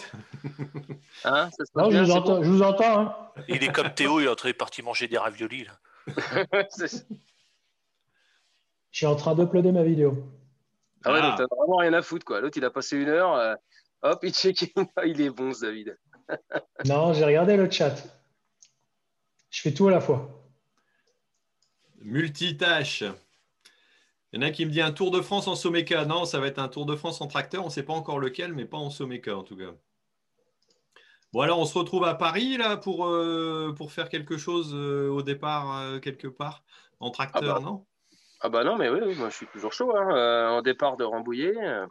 [1.24, 3.00] Hein, ça je vous, entends, je vous entends.
[3.00, 3.16] hein.
[3.48, 5.66] Il est comme Théo, il est en train de partir manger des raviolis.
[5.66, 5.80] Là.
[8.92, 10.18] Je suis en train d'uploader ma vidéo.
[11.06, 11.30] Ah ouais, Ah.
[11.30, 12.40] donc t'as vraiment rien à foutre, quoi.
[12.42, 13.34] L'autre, il a passé une heure.
[13.36, 13.56] euh,
[14.04, 14.74] hop, il check.
[15.06, 15.98] Il est bon, ce David.
[16.86, 17.96] Non, j'ai regardé le chat.
[19.50, 20.30] Je fais tout à la fois.
[22.00, 23.04] Multitâche.
[24.34, 26.06] Il y en a qui me dit un Tour de France en Someca.
[26.06, 27.64] Non, ça va être un Tour de France en tracteur.
[27.64, 29.74] On ne sait pas encore lequel, mais pas en Someca en tout cas.
[31.32, 35.10] Bon, alors on se retrouve à Paris là pour, euh, pour faire quelque chose euh,
[35.10, 36.64] au départ, euh, quelque part,
[37.00, 37.66] en tracteur, Ah bah.
[37.66, 37.86] non?
[38.42, 39.96] Ah bah non, mais oui, oui, moi je suis toujours chaud.
[39.96, 40.16] Hein.
[40.16, 41.86] Euh, en départ de Rambouillet, euh,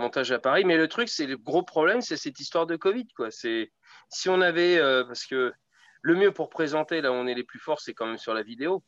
[0.00, 0.64] montage à Paris.
[0.64, 3.06] Mais le truc, c'est le gros problème, c'est cette histoire de Covid.
[3.14, 3.30] Quoi.
[3.30, 5.52] Si on avait, euh, parce que
[6.02, 8.34] le mieux pour présenter là où on est les plus forts, c'est quand même sur
[8.34, 8.82] la vidéo.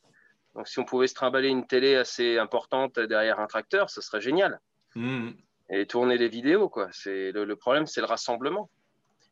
[0.55, 4.21] Donc si on pouvait se trimballer une télé assez importante derrière un tracteur, ce serait
[4.21, 4.59] génial.
[4.95, 5.35] Mhm.
[5.69, 6.89] Et tourner les vidéos, quoi.
[6.91, 8.69] C'est le, le problème, c'est le rassemblement.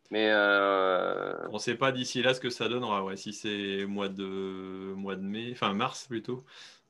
[0.10, 3.04] Mais euh, On ne sait pas d'ici là ce que ça donnera.
[3.04, 6.44] Ouais, si c'est mois de, mois de mai, enfin mars plutôt,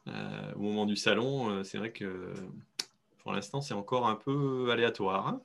[0.08, 2.34] euh, au moment du salon, c'est vrai que
[3.24, 5.28] pour l'instant c'est encore un peu aléatoire.
[5.28, 5.42] hein.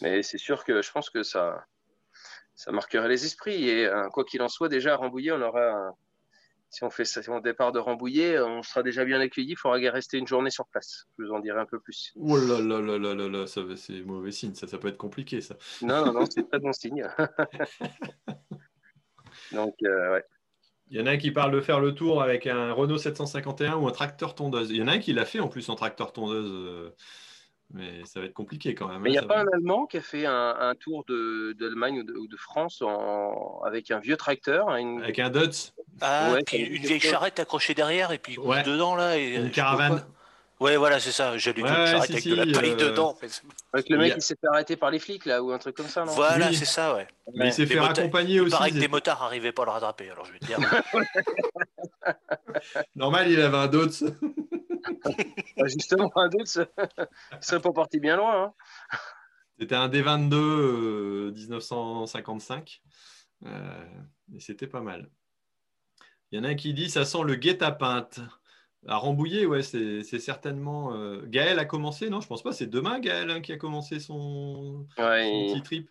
[0.00, 1.64] Mais c'est sûr que je pense que ça,
[2.54, 3.68] ça marquerait les esprits.
[3.68, 5.70] Et euh, quoi qu'il en soit, déjà à Rambouillet, on aura.
[5.70, 5.94] un-
[6.70, 9.50] si on fait ça, si on départ de Rambouillet, on sera déjà bien accueilli.
[9.50, 11.04] Il faudra rester une journée sur place.
[11.18, 12.12] Je vous en dirai un peu plus.
[12.16, 14.96] Oh là là là là là là, ça c'est mauvais signe, ça, ça peut être
[14.96, 15.54] compliqué ça.
[15.82, 17.06] Non, non, non, c'est très bon signe.
[19.52, 20.24] Donc, euh, ouais.
[20.92, 23.76] Il y en a un qui parle de faire le tour avec un Renault 751
[23.76, 24.70] ou un tracteur tondeuse.
[24.70, 26.90] Il y en a un qui l'a fait en plus en tracteur tondeuse, euh,
[27.72, 29.00] mais ça va être compliqué quand même.
[29.00, 29.40] Mais il n'y a hein, pas va.
[29.40, 32.82] un Allemand qui a fait un, un tour de- d'Allemagne ou, de, ou de France
[32.82, 37.00] en- avec un vieux tracteur, hein, une, Avec un Dutz, Ah, Ouais, puis une vieille
[37.00, 38.62] charrette accrochée derrière et puis Ouais.
[38.62, 39.16] dedans là.
[39.18, 40.04] Et, une caravane.
[40.62, 41.36] Ouais, voilà, c'est ça.
[41.38, 43.16] J'allais dire Ouais, charrette si, avec si, de la paille euh, dedans.
[43.72, 45.88] avec le mec qui s'est fait arrêter par les flics là ou un truc comme
[45.88, 46.12] ça, non?
[46.12, 46.56] Voilà, Oui.
[46.56, 47.06] c'est ça, ouais.
[47.34, 48.50] Mais il s'est fait motards- raccompagner Il aussi.
[48.52, 50.58] paraît que des motards n'arrivaient pas à le rattraper, alors je vais te dire.
[52.94, 54.04] Normal, il avait un Dutz.
[55.04, 56.48] Ah, Justement, un doute,
[57.40, 58.44] ça pas parti bien loin.
[58.46, 58.52] hein.
[59.58, 62.82] C'était un D22 euh, 1955.
[63.46, 63.84] Euh,
[64.34, 65.08] et c'était pas mal.
[66.30, 68.18] Il y en a un qui dit ça sent le guet-apinte.
[68.88, 70.92] À Rambouillet, ouais, c'est certainement.
[70.94, 72.52] euh, Gaël a commencé, non Je pense pas.
[72.52, 75.90] C'est demain, Gaël, hein, qui a commencé son, Ouais, son et- petit trip.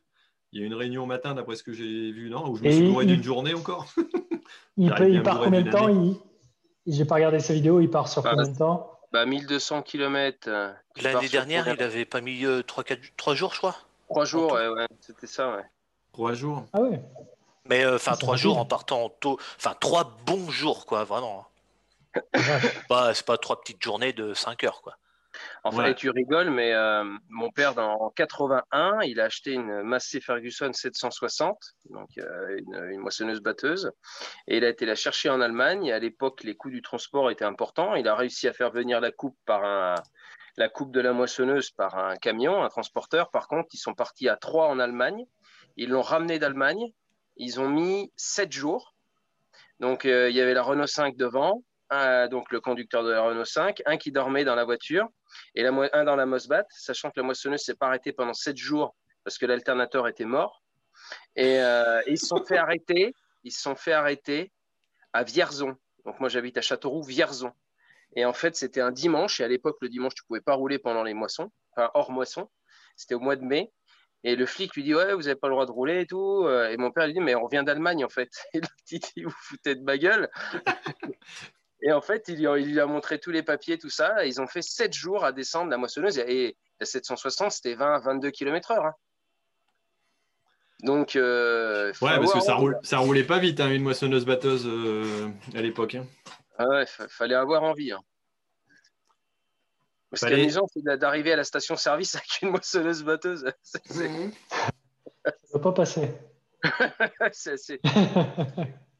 [0.53, 2.63] Il y a une réunion au matin, d'après ce que j'ai vu, non Où je
[2.63, 3.85] me Et suis bourré il- d'une journée encore.
[4.77, 6.15] Il, peut- part combien de temps il...
[6.87, 8.99] J'ai pas regardé sa vidéo, il part sur Bah, combien de temps?
[9.13, 10.49] bah, 1200 km.
[11.01, 12.43] L'année dernière, il avait pas mis
[13.17, 13.75] 3, jours, je crois.
[14.09, 14.55] Trois jours, tout.
[14.55, 15.63] ouais, ouais, c'était ça, ouais.
[16.11, 16.65] Trois jours.
[16.73, 17.01] Ah ouais
[17.69, 18.43] Mais euh, enfin, trois rapide.
[18.43, 19.37] jours en partant tôt.
[19.57, 21.45] Enfin, trois bons jours, quoi, vraiment.
[23.13, 24.97] C'est pas trois petites journées de 5 heures, quoi.
[25.63, 25.91] Enfin, Ouais.
[25.91, 30.19] et tu rigoles, mais euh, mon père, dans, en 81, il a acheté une Massey
[30.19, 31.57] Ferguson 760,
[31.89, 33.91] donc euh, une, une moissonneuse-batteuse,
[34.47, 35.85] et il a été la chercher en Allemagne.
[35.85, 37.95] Et à l'époque, les coûts du transport étaient importants.
[37.95, 39.95] Il a réussi à faire venir la coupe par un,
[40.57, 43.31] la coupe de la moissonneuse par un camion, un transporteur.
[43.31, 45.23] Par contre, ils sont partis à trois en Allemagne.
[45.77, 46.91] Ils l'ont ramené d'Allemagne.
[47.37, 48.95] Ils ont mis sept jours.
[49.79, 53.45] Donc, euh, il y avait la Renault 5 devant, donc le conducteur de la Renault
[53.45, 55.07] 5, un qui dormait dans la voiture
[55.55, 58.95] et un dans la Mosbat, sachant que la moissonneuse s'est pas arrêtée pendant sept jours
[59.23, 60.63] parce que l'alternateur était mort.
[61.35, 63.13] Et, euh, ils se sont fait arrêter.
[63.43, 64.51] Ils sont fait arrêter
[65.13, 65.75] à Vierzon.
[66.05, 67.51] Donc moi j'habite à Châteauroux, Vierzon.
[68.15, 69.39] Et en fait c'était un dimanche.
[69.39, 72.49] Et à l'époque le dimanche tu pouvais pas rouler pendant les moissons, enfin hors moisson.
[72.95, 73.71] C'était au mois de mai.
[74.23, 76.47] Et le flic lui dit ouais vous avez pas le droit de rouler et tout.
[76.47, 78.29] Et mon père lui dit mais on revient d'Allemagne en fait.
[78.53, 80.29] Et le petit dit vous foutez de ma gueule.
[81.83, 84.23] Et en fait, il lui, a, il lui a montré tous les papiers, tout ça.
[84.23, 86.19] Et ils ont fait 7 jours à descendre la moissonneuse.
[86.19, 88.85] Et la 760, c'était 20, 22 km heure.
[88.85, 88.95] hein.
[90.83, 94.65] Donc, euh, Ouais, parce que ça, roule, ça roulait pas vite, hein, une moissonneuse batteuse
[94.67, 95.95] euh, à l'époque.
[95.95, 96.05] hein.
[96.57, 97.91] Ah ouais, fa- fallait avoir envie.
[97.91, 98.01] hein.
[100.13, 103.45] Ce qui est Fallait- amusant, c'est d'a- d'arriver à la station-service avec une moissonneuse batteuse.
[103.63, 104.31] C'est- c'est-
[105.25, 106.11] Ça va pas passer.
[107.31, 107.79] c'est-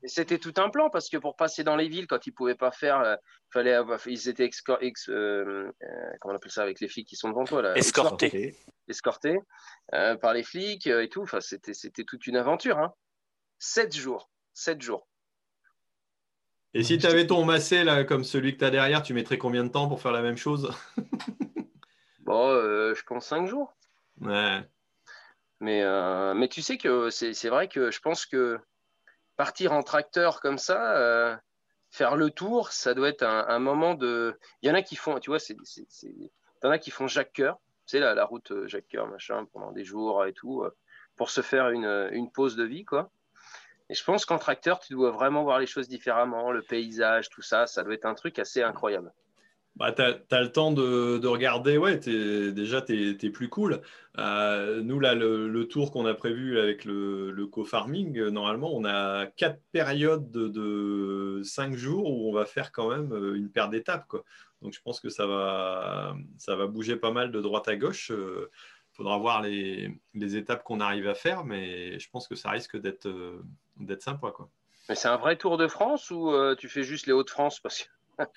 [0.02, 2.56] c'est- c'était tout un plan parce que pour passer dans les villes, quand ils pouvaient
[2.56, 3.15] pas faire, euh,
[3.52, 4.49] fallait ils étaient
[5.10, 5.72] euh,
[6.19, 8.56] comment on appelle ça avec les flics qui sont devant toi là, escortés,
[8.88, 9.40] escortés
[9.90, 11.22] par les flics et tout.
[11.22, 12.78] Enfin, c'était c'était toute une aventure.
[12.80, 12.94] Hein.
[13.60, 15.07] Sept jours, sept jours.
[16.73, 19.38] Et si tu avais ton massé là, comme celui que tu as derrière, tu mettrais
[19.38, 20.72] combien de temps pour faire la même chose?
[22.19, 22.53] Bon,
[22.94, 23.76] je pense cinq jours.
[24.22, 24.61] Ouais.
[25.60, 25.84] Mais,
[26.34, 28.57] mais tu sais que c'est vrai que je pense que
[29.41, 31.35] partir en tracteur comme ça, euh,
[31.89, 34.38] faire le tour, ça doit être un, moment de.
[34.61, 36.30] Il y en a qui font, tu vois, c'est, y
[36.61, 37.43] en a qui font Jacques tu
[37.88, 40.77] sais, la, la route euh, Jacques Coeur, machin, pendant des jours et tout, euh,
[41.15, 43.09] pour se faire une, une pause de vie, quoi.
[43.89, 47.41] Et je pense qu'en tracteur, tu dois vraiment voir les choses différemment, le paysage, tout
[47.41, 49.11] ça, ça doit être un truc assez incroyable
[49.77, 53.81] bah, tu as, le temps de, regarder, ouais, déjà, tu es, plus cool.
[54.18, 59.27] Euh, nous, là, le, tour qu'on a prévu avec le, co-farming, euh, normalement, on a
[59.27, 64.14] quatre périodes de, cinq jours où on va faire quand même euh, une paire d'étapes.
[64.61, 68.11] Donc, je pense que ça va, ça va bouger pas mal de droite à gauche.
[68.11, 72.77] Il faudra voir les, étapes qu'on arrive à faire, mais je pense que ça risque
[72.77, 73.10] d'être
[73.99, 74.31] sympa.
[74.31, 74.49] Quoi.
[74.89, 77.89] Mais c'est un vrai Tour de France ou tu fais juste les Hauts-de-France parce que...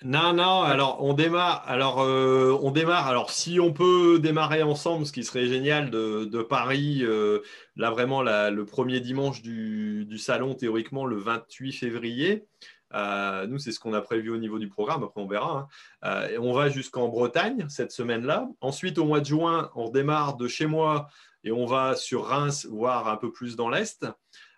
[0.03, 1.65] Non, non, alors on démarre.
[1.67, 3.07] Alors, euh, on démarre.
[3.07, 7.41] Alors, si on peut démarrer ensemble, ce qui serait génial de, Paris, euh,
[7.77, 12.47] là vraiment le premier dimanche du, salon, théoriquement le 28 février.
[12.95, 15.03] Euh, nous, c'est ce qu'on a prévu au niveau du programme.
[15.03, 15.69] Après, on verra.
[16.03, 16.29] Hein.
[16.41, 18.49] on va jusqu'en Bretagne cette semaine-là.
[18.61, 21.09] Ensuite, au mois de juin, on démarre de chez moi
[21.43, 24.07] et on va sur Reims, voire un peu plus dans l'Est.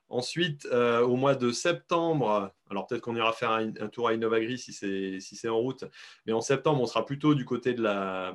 [0.09, 4.57] Ensuite, euh, au mois de septembre, alors peut-être qu'on ira faire un, tour à Innovagri
[4.57, 5.85] si c'est en route,
[6.27, 8.35] mais en septembre, on sera plutôt du côté de la,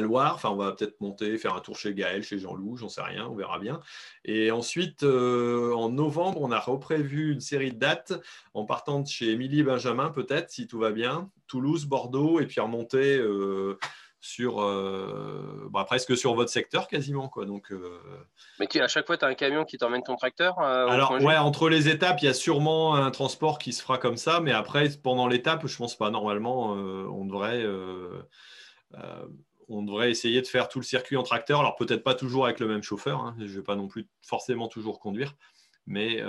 [0.00, 0.34] Loire.
[0.34, 3.26] Enfin, on va peut-être monter, faire un tour chez Gaël, chez Jean-Loup, j'en sais rien,
[3.26, 3.80] on verra bien.
[4.24, 8.12] Et ensuite, euh, en novembre, on a reprévu une série de dates
[8.54, 12.60] en partant de chez Émilie Benjamin, peut-être, si tout va bien, Toulouse, Bordeaux, et puis
[12.60, 13.16] remonter.
[13.16, 13.78] Euh,
[14.20, 17.44] sur euh, bah, presque sur votre secteur quasiment quoi.
[17.44, 18.00] Donc euh,
[18.58, 21.12] mais tu, à chaque fois tu as un camion qui t'emmène ton tracteur euh, alors
[21.12, 24.40] ouais entre les étapes il y a sûrement un transport qui se fera comme ça
[24.40, 26.10] mais après pendant l'étape je pense pas.
[26.10, 27.64] Normalement on devrait
[29.68, 31.60] on devrait essayer de faire tout le circuit en tracteur.
[31.60, 34.66] Alors peut-être pas toujours avec le même chauffeur hein, je vais pas non plus forcément
[34.66, 35.34] toujours conduire
[35.86, 36.22] mais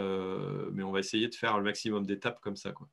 [0.72, 2.88] mais on va essayer de faire le maximum d'étapes comme ça quoi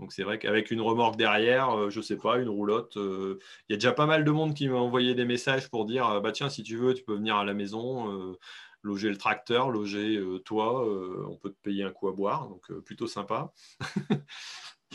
[0.00, 3.38] donc c'est vrai qu'avec une remorque derrière, euh, je ne sais pas, une roulotte, euh,
[3.68, 6.08] il y a déjà pas mal de monde qui m'a envoyé des messages pour dire
[6.08, 8.34] euh, bah tiens, si tu veux, tu peux venir à la maison,
[8.82, 10.82] loger le tracteur, loger toi,
[11.28, 13.52] on peut te payer un coup à boire, donc plutôt sympa.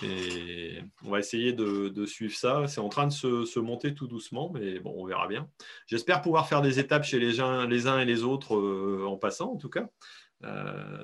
[0.04, 2.68] Et on va essayer de, suivre ça.
[2.68, 5.48] C'est en train de se, monter tout doucement, mais bon, on verra bien.
[5.88, 8.58] J'espère pouvoir faire des étapes chez les uns, les uns et les autres
[9.06, 9.88] en passant, en tout cas.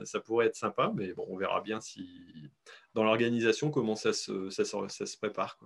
[0.04, 2.10] ça pourrait être sympa, mais bon, on verra bien si
[2.94, 5.58] dans l'organisation, comment ça se, ça, se prépare.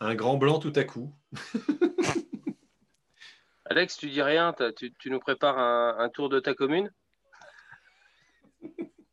[0.00, 1.14] Un grand blanc tout à coup.
[3.64, 6.92] Alex, tu dis rien, tu, nous prépares un, tour de ta commune?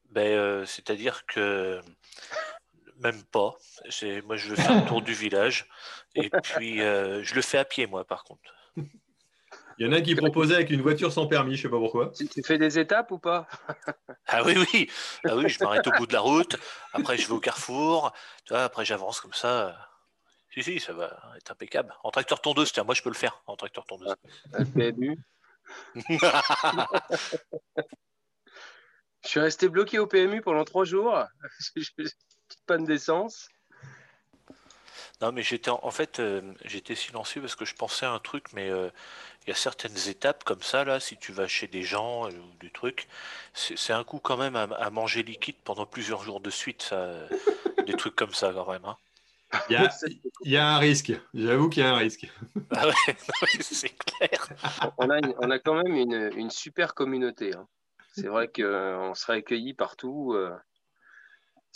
[0.10, 1.80] Ben, euh, C'est-à-dire que
[3.00, 3.56] même pas.
[4.26, 5.68] Moi, je veux faire un tour du village.
[6.16, 8.54] Et puis, euh, je le fais à pied, moi, par contre.
[9.80, 11.78] Il y en a qui proposait avec une voiture sans permis, je ne sais pas
[11.78, 12.12] pourquoi.
[12.12, 13.48] Tu, fais des étapes ou pas?
[14.28, 14.90] Ah oui, oui.
[15.26, 16.58] Ah oui, je m'arrête au bout de la route.
[16.92, 18.12] Après, je vais au carrefour.
[18.44, 19.90] Tu vois, après, j'avance comme ça.
[20.54, 21.96] Si, si, ça va être impeccable.
[22.04, 24.14] En tracteur tondeuse, tiens, moi, je peux le faire en tracteur tondeuse.
[24.54, 25.18] Un PMU
[29.24, 31.24] Je suis resté bloqué au PMU pendant trois jours.
[31.76, 32.18] Petite
[32.66, 33.48] panne d'essence.
[35.22, 38.46] Non, mais j'étais en fait, euh, j'étais silencieux parce que je pensais à un truc,
[38.54, 38.90] mais euh,
[39.44, 42.30] il y a certaines étapes comme ça, là, si tu vas chez des gens euh,
[42.30, 43.08] ou des trucs,
[43.54, 47.12] c'est un coup quand même à, manger liquide pendant plusieurs jours de suite, ça,
[47.86, 48.86] des trucs comme ça quand même.
[48.86, 48.98] Hein.
[49.70, 49.74] Il,
[50.44, 52.32] y a, un risque, j'avoue qu'il y a un risque.
[52.70, 52.94] Ah ouais,
[53.60, 54.48] c'est clair.
[55.00, 57.56] On a, on a, quand même une, une super communauté.
[57.56, 57.68] Hein.
[58.14, 60.36] C'est vrai qu'on serait accueillis partout.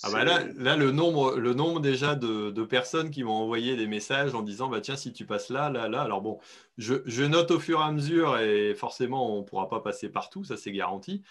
[0.02, 3.88] Ah bah là, là, le, nombre, le nombre déjà de, personnes qui m'ont envoyé des
[3.88, 6.02] messages en disant bah tiens si tu passes là, là, là.
[6.02, 6.40] Alors bon,
[6.78, 10.44] je, note au fur et à mesure et forcément on ne pourra pas passer partout,
[10.44, 11.22] ça c'est garanti.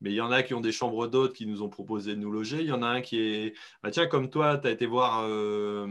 [0.00, 2.20] Mais il y en a qui ont des chambres d'hôtes qui nous ont proposé de
[2.20, 2.60] nous loger.
[2.60, 5.22] Il y en a un qui est bah tiens comme toi, tu as été voir
[5.24, 5.86] euh,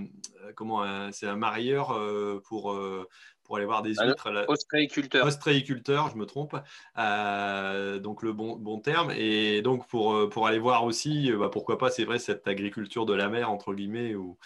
[0.55, 3.07] comment c'est un marieur euh, pour, euh,
[3.51, 4.45] pour aller voir des Ah, huîtres.
[4.47, 5.25] Ostréiculteur.
[5.27, 6.55] ostréiculteur, je me trompe,
[6.97, 9.11] euh, donc le bon, bon terme.
[9.11, 12.47] Et donc pour, euh, pour aller voir aussi, euh, bah, pourquoi pas, c'est vrai, cette
[12.47, 14.37] agriculture de la mer, entre guillemets, ou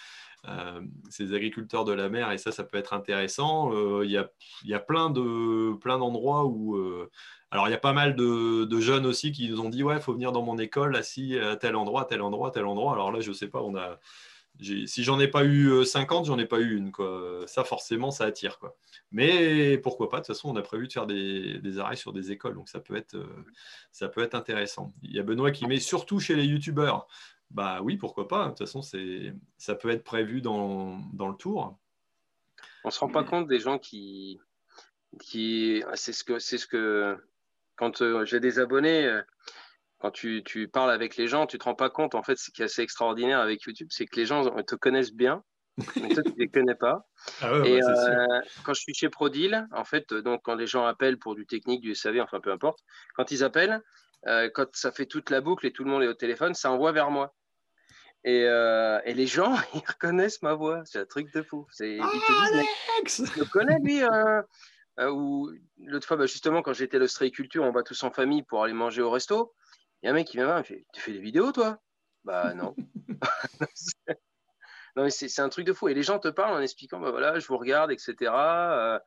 [0.48, 3.72] euh, ces agriculteurs de la mer, et ça, ça peut être intéressant.
[3.76, 4.28] Euh, Il y, a,
[4.64, 6.76] y a plein de plein d'endroits où...
[6.76, 7.12] euh,
[7.52, 9.98] alors, il y a pas mal de, de jeunes aussi qui nous ont dit, ouais,
[9.98, 12.94] il faut venir dans mon école, assis à tel endroit, tel endroit, tel endroit.
[12.94, 14.00] Alors là, je sais pas, on a...
[14.62, 16.92] Si j'en ai pas eu euh, 50, j'en ai pas eu une.
[16.92, 17.44] Quoi.
[17.48, 18.60] Ça, forcément, ça attire.
[18.60, 18.78] Quoi.
[19.12, 22.32] Mais pourquoi pas De toute façon, on a prévu de faire des, arrêts sur des
[22.32, 23.46] écoles, donc ça peut être, euh,
[23.92, 24.94] ça peut être intéressant.
[25.04, 27.08] Il y a Benoît qui met surtout chez les youtubeurs.
[27.52, 31.78] Bah oui, pourquoi pas De toute façon, ça peut être prévu dans, dans le tour.
[32.84, 34.40] On se rend pas compte des gens qui,
[35.20, 37.18] qui, c'est ce que, c'est ce que,
[37.76, 39.22] quand euh, j'ai des abonnés, euh,
[40.00, 42.16] quand tu, tu parles avec les gens, tu te rends pas compte.
[42.16, 45.14] En fait, ce qui est assez extraordinaire avec YouTube, c'est que les gens te connaissent
[45.14, 45.44] bien,
[46.02, 47.08] mais toi tu les connais pas.
[47.42, 48.26] Ah ouais, Et euh,
[48.64, 51.48] quand je suis chez Prodil, en fait, euh, donc quand les gens appellent pour du
[51.48, 52.80] technique, du SAV, enfin peu importe,
[53.16, 53.82] quand ils appellent,
[54.28, 56.70] euh, quand ça fait toute la boucle et tout le monde est au téléphone, ça
[56.72, 57.34] envoie vers moi.
[58.24, 60.82] Et, euh, et les gens, ils reconnaissent ma voix.
[60.86, 61.66] C'est un truc de fou.
[61.72, 62.66] C'est, ils te disent, mais
[62.98, 64.04] Alex je le connais lui.
[64.04, 64.42] euh,
[65.12, 68.64] ou l'autre fois, bah, justement, quand j'étais à l'ostréiculture, on va tous en famille pour
[68.64, 69.54] aller manger au resto.
[70.06, 71.80] Y a un mec qui vient voir, il fait Tu fais des vidéos, toi?
[72.24, 72.76] Bah non.
[74.96, 75.88] non, mais c'est, un truc de fou.
[75.90, 78.32] Et les gens te parlent en expliquant Bah voilà, je vous regarde, etc.
[78.32, 79.00] Euh,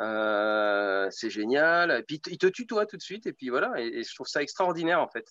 [0.00, 1.90] euh, c'est génial.
[1.90, 3.26] Et puis ils te tutoient tout de suite.
[3.26, 3.72] Et puis voilà.
[3.78, 5.24] Et, et je trouve ça extraordinaire, en fait.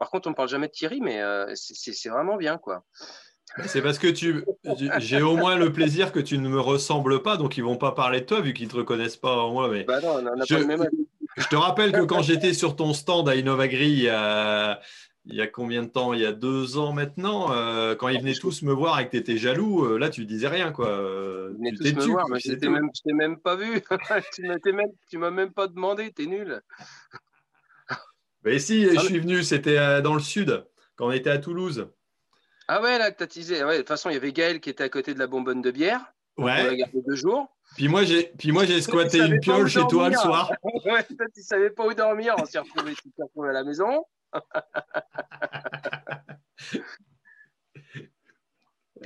[0.00, 2.84] Par contre, on ne parle jamais de Thierry, mais euh, c'est, vraiment bien, quoi.
[3.66, 4.44] C'est parce que tu,
[4.98, 7.92] j'ai au moins le plaisir que tu ne me ressembles pas, donc ils vont pas
[7.92, 9.68] parler de toi vu qu'ils te reconnaissent pas en moi.
[9.68, 10.88] Mais Bah non, on n'a Je- pas le même.
[11.36, 14.80] Je te rappelle que quand j'étais sur ton stand à Innovagri il y a,
[15.26, 16.12] il y a combien de temps?
[16.12, 19.10] Il y a deux ans maintenant, euh, quand ils venaient tous me voir et que
[19.12, 20.86] tu étais jaloux, euh, là tu disais rien quoi.
[20.88, 22.70] Tous me tu, voir, mais je t'ai tout.
[22.70, 23.80] même, je t'ai même pas vu.
[24.34, 26.62] tu m'as t'es même, tu m'as même pas demandé, t'es nul.
[28.44, 30.64] Mais si, je suis venu, c'était euh, dans le sud,
[30.96, 31.88] quand on était à Toulouse.
[32.68, 33.64] Ah ouais, là que t'as teasé.
[33.64, 35.60] Ouais, de toute façon, il y avait Gaël qui était à côté de la bonbonne
[35.60, 36.12] de bière.
[36.36, 36.76] On l'a Ouais.
[36.76, 37.48] gardé deux jours.
[37.76, 40.52] Puis moi j'ai, puis moi j'ai squatté une piole chez toi le soir.
[40.84, 42.34] ouais, toi, tu savais pas où dormir.
[42.38, 42.94] On s'est retrouvés,
[43.48, 44.04] à la maison.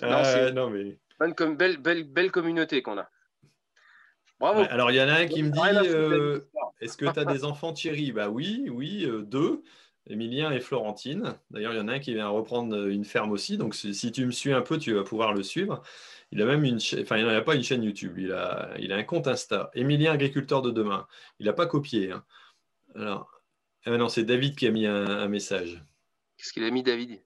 [0.02, 0.98] Ah, c'est- non, mais.
[1.18, 3.08] Bonne belle, belle, belle communauté qu'on a.
[4.40, 4.60] Bravo.
[4.62, 6.40] Ouais, alors il y en a un qui me dit euh.
[6.80, 8.12] Est-ce que tu as des enfants Thierry?
[8.12, 9.62] Bah oui, oui, euh, deux,
[10.06, 11.34] Emilien et Florentine.
[11.50, 13.56] D'ailleurs, il y en a un qui vient reprendre une ferme aussi.
[13.56, 15.82] Donc si, tu me suis un peu, tu vas pouvoir le suivre.
[16.32, 18.96] Il a même une enfin il n'a pas une chaîne YouTube, il a, il a
[18.96, 19.70] un compte Insta.
[19.74, 21.06] Emilien, agriculteur de demain.
[21.38, 22.12] Il n'a pas copié.
[22.12, 22.24] hein.
[22.94, 23.30] Alors,
[23.86, 25.84] ah non, c'est David qui a mis un, un message.
[26.36, 27.20] Qu'est-ce qu'il a mis, David?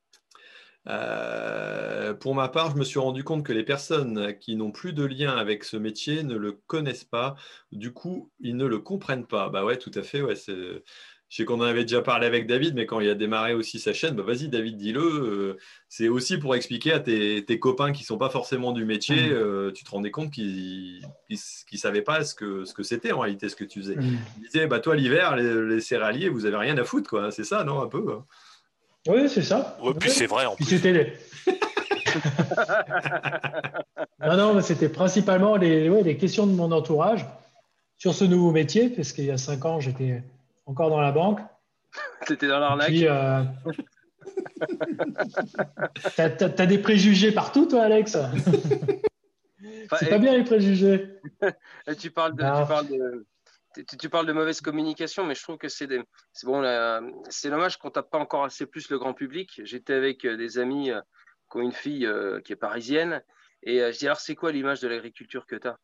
[0.87, 4.93] Euh, pour ma part, je me suis rendu compte que les personnes qui n'ont plus
[4.93, 7.37] de lien avec ce métier ne le connaissent pas.
[7.73, 9.51] Du coup, ils ne le comprennent pas.
[9.51, 10.23] Bah ouais, tout à fait.
[10.23, 10.83] Ouais, c'est...
[11.31, 13.79] Je sais qu'on en avait déjà parlé avec David, mais quand il a démarré aussi
[13.79, 15.01] sa chaîne, bah vas-y David, dis-le.
[15.03, 15.57] Euh,
[15.89, 19.71] c'est aussi pour expliquer à tes, tes copains qui sont pas forcément du métier, euh,
[19.71, 21.37] tu te rendais compte qu'ils ne
[21.77, 23.97] savaient pas ce que, ce que c'était en réalité, ce que tu faisais.
[23.97, 24.19] Mm.
[24.39, 27.31] Ils disaient, bah toi l'hiver, les, les céréaliers, vous avez rien à foutre, quoi.
[27.31, 28.25] C'est ça, non, un peu hein
[29.07, 29.77] Oui, c'est ça.
[29.83, 30.77] Ouais, puis c'est vrai en Puis plus.
[30.77, 31.13] c'était les-
[34.27, 37.27] non, non, mais c'était principalement les, ouais, les questions de mon entourage
[37.99, 40.23] sur ce nouveau métier, parce qu'il y a cinq ans, j'étais
[40.69, 41.41] encore dans la banque.
[42.27, 42.93] T'étais dans l'arnaque.
[42.93, 43.43] Euh...
[46.17, 48.17] t'as, t'as des préjugés partout, toi, Alex?
[48.17, 51.09] Enfin, C'est pas bien les préjugés.
[51.99, 52.61] Tu parles de, Ah.
[52.63, 53.27] tu parles de,
[53.75, 55.89] tu, tu parles de mauvaise communication, mais je trouve que c'est
[56.45, 56.63] bon.
[57.31, 59.61] C'est dommage qu'on tape pas encore assez plus le grand public.
[59.65, 61.01] J'étais avec euh, des amis euh,
[61.51, 63.23] qui ont une fille euh, qui est parisienne,
[63.63, 65.79] et euh, je dis alors c'est quoi l'image de l'agriculture que tu as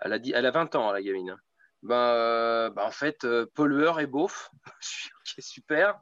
[0.00, 1.36] elle a dit, elle a 20 ans la gamine.
[1.82, 4.50] Ben, euh, ben, en fait, euh, pollueur et beauf.
[4.80, 6.00] je suis ok, super.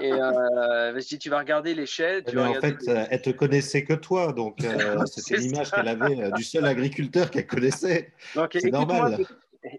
[0.00, 0.20] Et euh,
[1.00, 2.24] je dis tu vas regarder les chaînes.
[2.24, 5.70] Tu vas en regarder fait, euh, elle te connaissait que toi, donc euh, c'était l'image
[5.70, 8.12] qu'elle avait du seul agriculteur qu'elle connaissait.
[8.52, 9.18] C'est normal.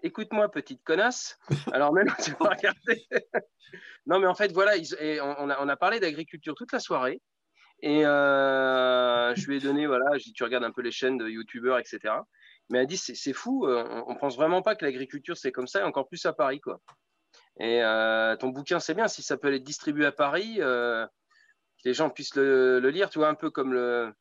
[0.02, 1.38] Écoute-moi, petite connasse.
[1.72, 3.06] Alors même, tu vas regarder.
[4.06, 6.72] non, mais en fait, voilà, ils- et on, on a, on a parlé d'agriculture toute
[6.72, 7.20] la soirée.
[7.82, 11.16] Et euh, je lui ai donné, voilà, j'ai dit, tu regardes un peu les chaînes
[11.16, 11.98] de youtubeurs, etc.
[12.70, 15.66] Mais elle dit, c'est fou, euh, on, on pense vraiment pas que l'agriculture c'est comme
[15.66, 16.80] ça, et encore plus à Paris, quoi.
[17.58, 21.88] Et euh, ton bouquin, c'est bien, si ça peut être distribué à Paris, euh, que
[21.88, 24.14] les gens puissent le, le lire, tu vois, un peu comme le,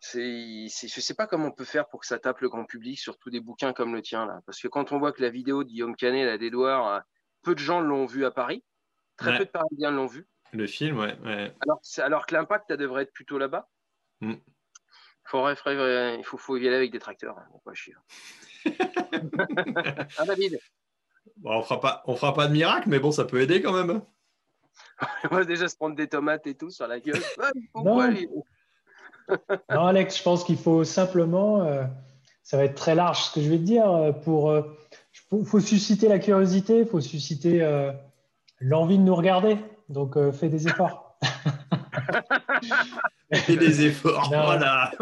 [0.00, 2.98] c'est, je sais pas comment on peut faire pour que ça tape le grand public,
[2.98, 4.40] surtout des bouquins comme le tien là.
[4.46, 7.00] Parce que quand on voit que la vidéo de Guillaume Canet, la d'Edouard, euh,
[7.42, 8.64] peu de gens l'ont vu à Paris,
[9.16, 9.38] très Ouais.
[9.38, 10.26] peu de Parisiens l'ont vu.
[10.52, 11.16] Le film, ouais.
[11.24, 11.54] ouais.
[11.62, 13.68] Alors, c'est- alors que l'impact, ça devrait être plutôt là-bas.
[14.20, 14.34] Mm.
[15.24, 17.38] Forêt, frère, il faut, faut y aller avec des tracteurs.
[17.38, 17.94] Hein, pas chier.
[20.18, 20.58] ah, David?
[21.36, 23.72] Bon, On fera pas, on fera pas de miracle, mais bon, ça peut aider quand
[23.72, 24.02] même.
[25.30, 27.20] On va déjà se prendre des tomates et tout sur la gueule.
[27.74, 28.00] non.
[29.70, 29.86] non.
[29.86, 31.84] Alex, je pense qu'il faut simplement, euh,
[32.42, 34.54] ça va être très large ce que je vais te dire, euh, pour,
[35.32, 37.60] il faut susciter la curiosité, il faut susciter
[38.60, 39.56] l'envie de nous regarder.
[39.88, 41.18] Donc, fais des efforts.
[43.32, 44.90] Fais des efforts, voilà.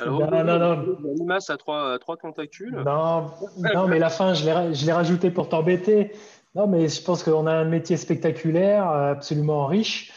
[0.00, 0.98] Alors, non, non, non.
[1.04, 2.82] L'animas a trois, trois tentacules.
[2.84, 3.30] Non,
[3.74, 6.12] non, mais la fin, je l'ai rajouté pour t'embêter.
[6.54, 10.12] Non, mais je pense qu'on a un métier spectaculaire, absolument riche.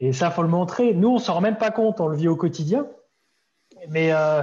[0.00, 0.94] Et ça, faut le montrer.
[0.94, 2.86] Nous, on ne s'en rend même pas compte, on le vit au quotidien.
[3.88, 4.42] Mais euh,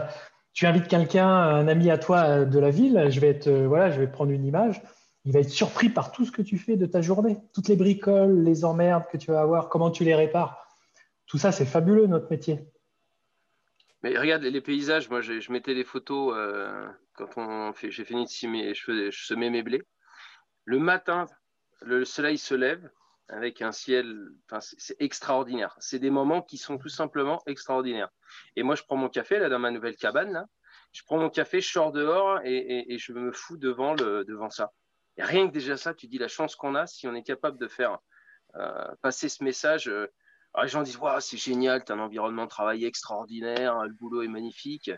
[0.53, 3.91] tu invites quelqu'un, un ami à toi euh, de la ville, je vais, te, voilà,
[3.91, 4.81] je vais prendre une image.
[5.25, 7.37] Il va être surpris par tout ce que tu fais de ta journée.
[7.53, 10.67] Toutes les bricoles, les emmerdes que tu vas avoir, comment tu les répares.
[11.25, 12.59] Tout ça, c'est fabuleux, notre métier.
[14.03, 18.25] Mais regarde les paysages, moi je, mettais des photos euh, quand on fait, j'ai fini
[18.25, 19.81] de semer, mes blés.
[20.63, 21.25] Le matin,
[21.81, 22.87] le soleil se lève
[23.29, 25.75] avec un ciel, enfin, c'est extraordinaire.
[25.79, 28.09] C'est des moments qui sont tout simplement extraordinaires.
[28.55, 30.45] Et moi je prends mon café là dans ma nouvelle cabane,
[30.91, 34.71] je prends mon café, je sors dehors et, je me fous devant, le, devant ça.
[35.17, 37.57] Et rien que déjà ça, tu dis la chance qu'on a si on est capable
[37.57, 37.99] de faire
[38.55, 39.87] euh, passer ce message.
[39.87, 40.07] Euh,
[40.61, 44.27] les gens disent c'est génial, tu as un environnement de travail extraordinaire, le boulot est
[44.27, 44.91] magnifique.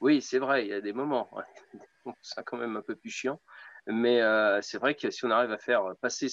[0.00, 1.30] Oui, c'est vrai, il y a des moments.
[2.22, 3.40] c'est quand même un peu plus chiant.
[3.86, 6.28] Mais euh, c'est vrai que si on arrive à faire passer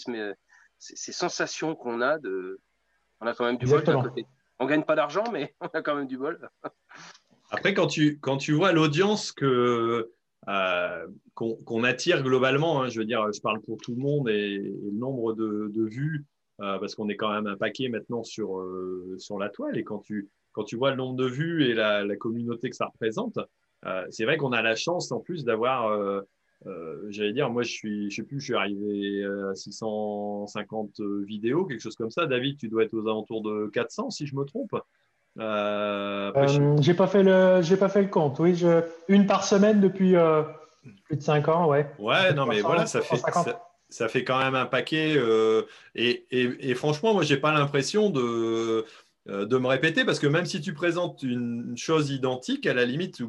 [0.78, 2.62] ces sensations qu'on a, de,
[3.20, 4.26] on a quand même du bol d'un côté.
[4.60, 6.50] On gagne pas d'argent, mais on a quand même du bol.
[7.52, 10.12] Après, quand tu, quand tu vois l'audience que,
[10.48, 14.58] euh, qu'on, attire globalement, hein, je veux dire, je parle pour tout le monde et,
[14.58, 16.26] le nombre de, vues
[16.62, 19.78] euh, parce qu'on est quand même un paquet maintenant sur, euh, sur la toile.
[19.78, 22.76] Et quand tu, quand tu vois le nombre de vues et la, la communauté que
[22.76, 23.40] ça représente,
[24.10, 25.98] c'est vrai qu'on a la chance en plus d'avoir,
[27.08, 31.80] j'allais dire, moi je suis, je sais plus, je suis arrivé à 650 vidéos, quelque
[31.80, 32.26] chose comme ça.
[32.26, 34.76] David, tu dois être aux alentours de 400 si je me trompe.
[35.38, 38.40] Euh, j'ai pas fait le, j'ai pas fait le compte.
[38.40, 40.16] Oui, je, une par semaine depuis
[41.06, 41.90] plus de 5 ans, ouais.
[42.00, 43.22] Ouais, non mais voilà, ça fait,
[43.90, 45.16] ça fait quand même un paquet.
[45.18, 45.64] Euh,
[45.96, 48.86] et, franchement, moi, je n'ai pas l'impression de,
[49.28, 52.86] euh, de me répéter parce que même si tu présentes une chose identique, à la
[52.86, 53.22] limite,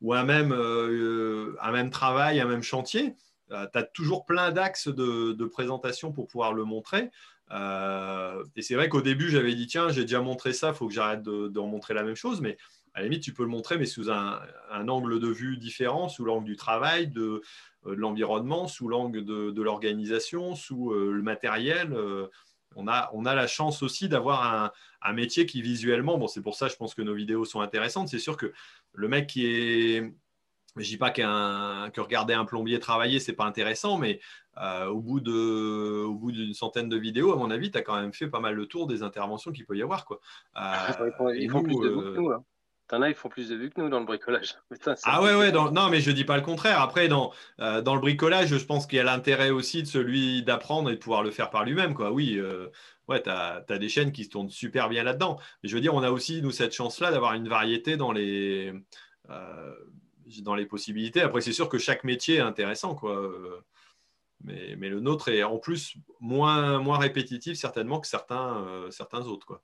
[0.00, 3.14] ou, un, même, euh, un même travail, un même chantier,
[3.48, 7.10] tu as toujours plein d'axes de, présentation pour pouvoir le montrer.
[7.50, 10.94] Et c'est vrai qu'au début, j'avais dit, tiens, j'ai déjà montré ça, il faut que
[10.94, 12.40] j'arrête de, de montrer la même chose.
[12.40, 12.56] Mais
[12.94, 14.40] à la limite, tu peux le montrer, mais sous un,
[14.70, 17.42] angle de vue différent, sous l'angle du travail, de,
[17.86, 21.92] euh, l'environnement, sous l'angle de, l'organisation, sous euh, le matériel.
[21.92, 22.26] Euh,
[22.76, 24.72] on a, on a la chance aussi d'avoir
[25.02, 28.08] un, métier qui visuellement, bon, c'est pour ça je pense que nos vidéos sont intéressantes.
[28.08, 28.52] C'est sûr que
[28.92, 30.12] le mec qui est
[30.76, 34.20] je dis pas qu'un que regarder un plombier travailler, c'est pas intéressant, mais
[34.88, 37.98] au bout de, au bout d'une centaine de vidéos, à mon avis, tu as quand
[37.98, 40.20] même fait pas mal le tour des interventions qu'il peut y avoir, quoi.
[41.34, 42.44] ils font, plus de nous, hein.
[42.90, 44.56] T'en as, ils font plus de vues que nous dans le bricolage.
[45.04, 46.80] ah ouais, ouais, non, mais je dis pas le contraire.
[46.80, 50.42] Après, dans, euh, dans le bricolage, je pense qu'il y a l'intérêt aussi de celui
[50.42, 51.94] d'apprendre et de pouvoir le faire par lui-même.
[51.94, 52.10] Quoi.
[52.10, 52.66] Oui, euh,
[53.06, 55.38] ouais, tu as, des chaînes qui se tournent super bien là-dedans.
[55.62, 58.72] Mais je veux dire, on a aussi, nous, cette chance-là d'avoir une variété dans les,
[59.30, 59.74] euh,
[60.42, 61.20] dans les possibilités.
[61.20, 62.94] Après, c'est sûr que chaque métier est intéressant.
[62.94, 63.30] Quoi.
[64.42, 69.46] Mais, mais, le nôtre est en plus moins, moins répétitif, certainement, que certains, certains autres.
[69.46, 69.62] Quoi.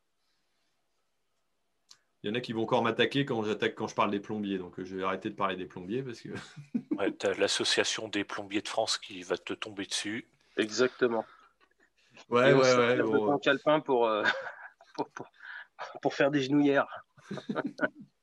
[2.26, 4.58] Il y en a qui vont encore m'attaquer quand j'attaque quand je parle des plombiers.
[4.58, 6.30] Donc je vais arrêter de parler des plombiers parce que.
[6.98, 10.28] ouais, tu as l'association des plombiers de France qui va te tomber dessus.
[10.56, 11.24] Exactement.
[12.28, 13.02] Ouais, ouais, ouais.
[13.02, 13.38] Bon...
[13.38, 14.24] calepin pour, euh,
[14.96, 15.26] pour, pour,
[16.02, 17.04] pour, faire des genouillères.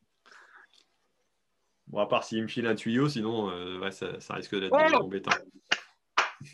[1.93, 4.73] bon, à part s'il me file un tuyau, sinon euh, ouais, ça, ça, risque d'être
[4.73, 5.31] embêtant.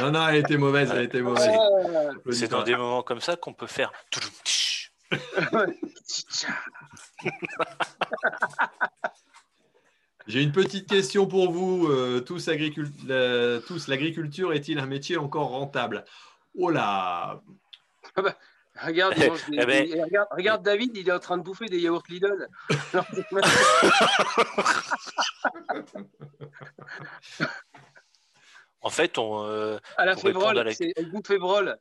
[0.00, 1.50] non, non, elle était mauvaise, elle était mauvaise.
[2.30, 3.92] C'est dans des moments comme ça qu'on peut faire.
[10.26, 11.88] J'ai une petite question pour vous.
[11.88, 16.04] Euh, tous, l'agriculture est-il un métier encore rentable?
[16.56, 17.42] Oh là
[18.14, 18.36] ah bah,
[18.82, 19.88] regarde, eh ben,
[20.30, 22.48] regarde, David, il est en train de bouffer des yaourts Lidl.
[28.80, 29.44] en fait, on.
[29.44, 30.72] Euh, à la févrole, la...
[30.72, 31.78] c'est elle bouffe févrole.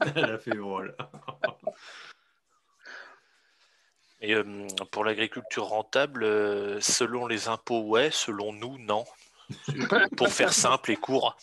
[0.00, 0.96] Elle a fait drôle.
[4.22, 9.04] Et euh, pour l'agriculture rentable, euh, selon les impôts, ouais, selon nous, non.
[10.16, 11.36] pour faire simple et court.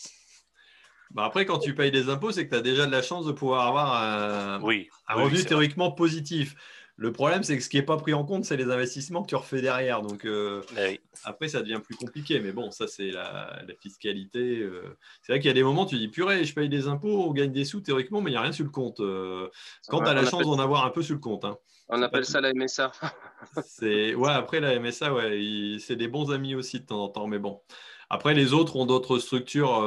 [1.11, 3.25] Bah après, quand tu payes des impôts, c'est que tu as déjà de la chance
[3.25, 4.89] de pouvoir avoir un, Oui.
[5.07, 5.47] un oui, revenu vrai.
[5.49, 6.55] théoriquement positif.
[6.99, 9.27] Le problème, c'est que ce qui n'est pas pris en compte, c'est les investissements que
[9.27, 10.01] tu refais derrière.
[10.01, 10.99] Donc euh, oui.
[11.25, 12.39] après, ça devient plus compliqué.
[12.39, 14.59] Mais bon, ça, c'est la, la fiscalité.
[14.61, 14.97] euh.
[15.21, 17.34] C'est vrai qu'il y a des moments, tu dis, purée, je paye des impôts, on
[17.34, 18.99] gagne des sous théoriquement, mais il n'y a rien sur le compte.
[18.99, 19.47] Euh,
[19.89, 21.45] Quand Ouais, tu as la chance d'en avoir un peu sur le compte.
[21.45, 21.57] hein.
[21.89, 22.31] On appelle tout.
[22.31, 22.91] ça la MSA.
[23.63, 27.09] C'est ouais, après la MSA, ouais, il- c'est des bons amis aussi de temps en
[27.09, 27.61] temps, mais bon.
[28.09, 29.81] Après, les autres ont d'autres structures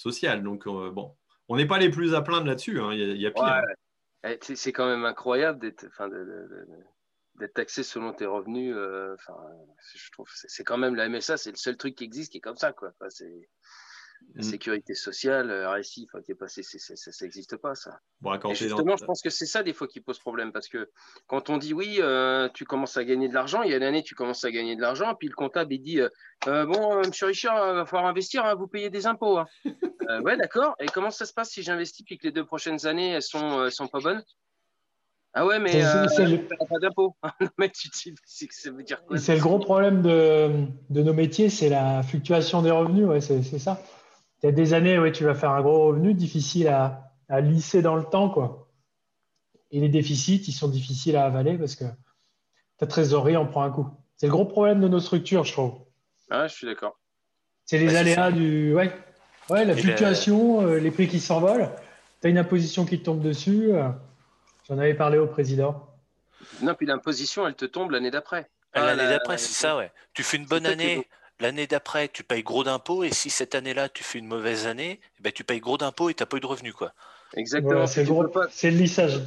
[0.00, 1.16] sociales, donc euh, bon,
[1.48, 2.80] on n'est pas les plus à plaindre là-dessus.
[2.80, 3.62] hein, Il y, a- pire.
[4.24, 5.86] Eh, C'est quand même incroyable d'être
[7.54, 8.74] taxé selon tes revenus.
[8.76, 9.16] euh,
[9.94, 12.42] je trouve c'est quand même la MSA, c'est le seul truc qui existe qui est
[12.42, 12.92] comme ça, quoi.
[14.34, 14.44] La Mm.
[14.44, 17.98] sécurité sociale, euh, RSI, qui est passé, ça n'existe pas, ça.
[18.20, 20.18] Bon, quand Et t'es dans- justement, je pense que c'est ça des fois qui pose
[20.18, 20.88] problème parce que
[21.26, 23.82] quand on dit oui, euh, tu commences à gagner de l'argent, il y a une
[23.82, 26.08] année, tu commences à gagner de l'argent, puis le comptable il dit euh,
[26.46, 29.38] Euh, Bon, monsieur Richard, il va falloir investir, hein, vous payez des impôts.
[29.38, 29.46] hein.
[30.08, 30.74] Euh, ouais, d'accord.
[30.80, 33.60] Et comment ça se passe si j'investis puis que les deux prochaines années, elles sont,
[33.60, 34.24] euh, sont pas bonnes?
[35.34, 37.14] Ah ouais, mais C'est- euh, c'est le- pas d'impôts.
[37.40, 39.58] Non, mais tu te dis, c'est que ça veut dire quoi Et c'est le gros
[39.58, 43.06] problème de, de nos métiers, c'est la fluctuation des revenus.
[43.06, 43.80] Ouais, c'est c'est ça.
[44.42, 47.40] Il y a des années, ouais, tu vas faire un gros revenu, difficile à, à
[47.40, 48.30] lisser dans le temps.
[48.30, 48.68] Quoi.
[49.70, 51.84] Et les déficits, ils sont difficiles à avaler parce que
[52.78, 53.86] ta trésorerie en prend un coup.
[54.16, 55.74] C'est le gros problème de nos structures, je trouve.
[56.30, 56.98] Ah, je suis d'accord.
[57.66, 58.74] C'est les c'est aléas du.
[58.74, 58.92] Ouais,
[59.48, 61.70] ouais la Et fluctuation, euh, les prix qui s'envolent.
[62.20, 63.72] Tu as une imposition qui te tombe dessus.
[63.72, 63.88] euh,
[64.68, 65.86] J'en avais parlé au président.
[66.62, 68.50] Non, puis l'imposition, elle te tombe l'année d'après.
[68.72, 69.90] Ah, L'année la- d'après, c'est ça, ouais.
[70.14, 71.06] Tu fais une bonne année.
[71.40, 75.00] L'année d'après, tu payes gros d'impôts, et si cette année-là, tu fais une mauvaise année,
[75.18, 76.92] eh ben, tu payes gros d'impôts et tu n'as pas eu de revenus, quoi.
[77.34, 77.70] Exactement.
[77.72, 79.20] Voilà, c'est le tu gros- peux pas, c'est le lissage.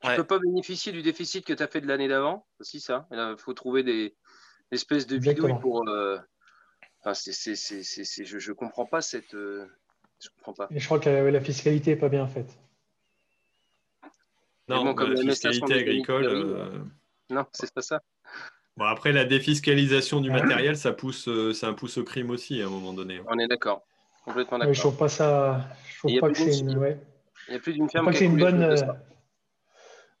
[0.00, 0.16] Tu Ouais.
[0.16, 3.06] peux pas bénéficier du déficit que tu as fait de l'année d'avant, aussi ça.
[3.12, 4.16] Il faut trouver des
[4.72, 5.88] espèces de bidouilles pour.
[5.88, 6.18] euh,
[7.04, 9.34] Enfin, c'est, c'est, c'est, c'est- c'est- je, je comprends pas cette.
[9.34, 9.66] euh,
[10.20, 10.68] Je comprends pas.
[10.70, 12.56] Et je crois que la, la fiscalité n'est pas bien faite.
[14.68, 16.24] Non, bon, comme la MSA sont fiscalité agricole.
[16.26, 16.78] euh,
[17.30, 18.00] Non, c'est pas ça.
[18.76, 22.66] Bon, après, la défiscalisation du matériel, ça pousse, euh, un pouce au crime aussi à
[22.66, 23.20] un moment donné.
[23.28, 23.82] On est d'accord.
[24.24, 24.74] Complètement Ouais, d'accord.
[24.74, 25.66] je trouve pas ça.
[25.92, 26.78] Je trouve pas que c'est une.
[26.78, 26.98] Ouais.
[27.48, 28.62] Il n'y a plus d'une Je ferme pas que c'est une bonne.
[28.62, 28.96] euh, ça.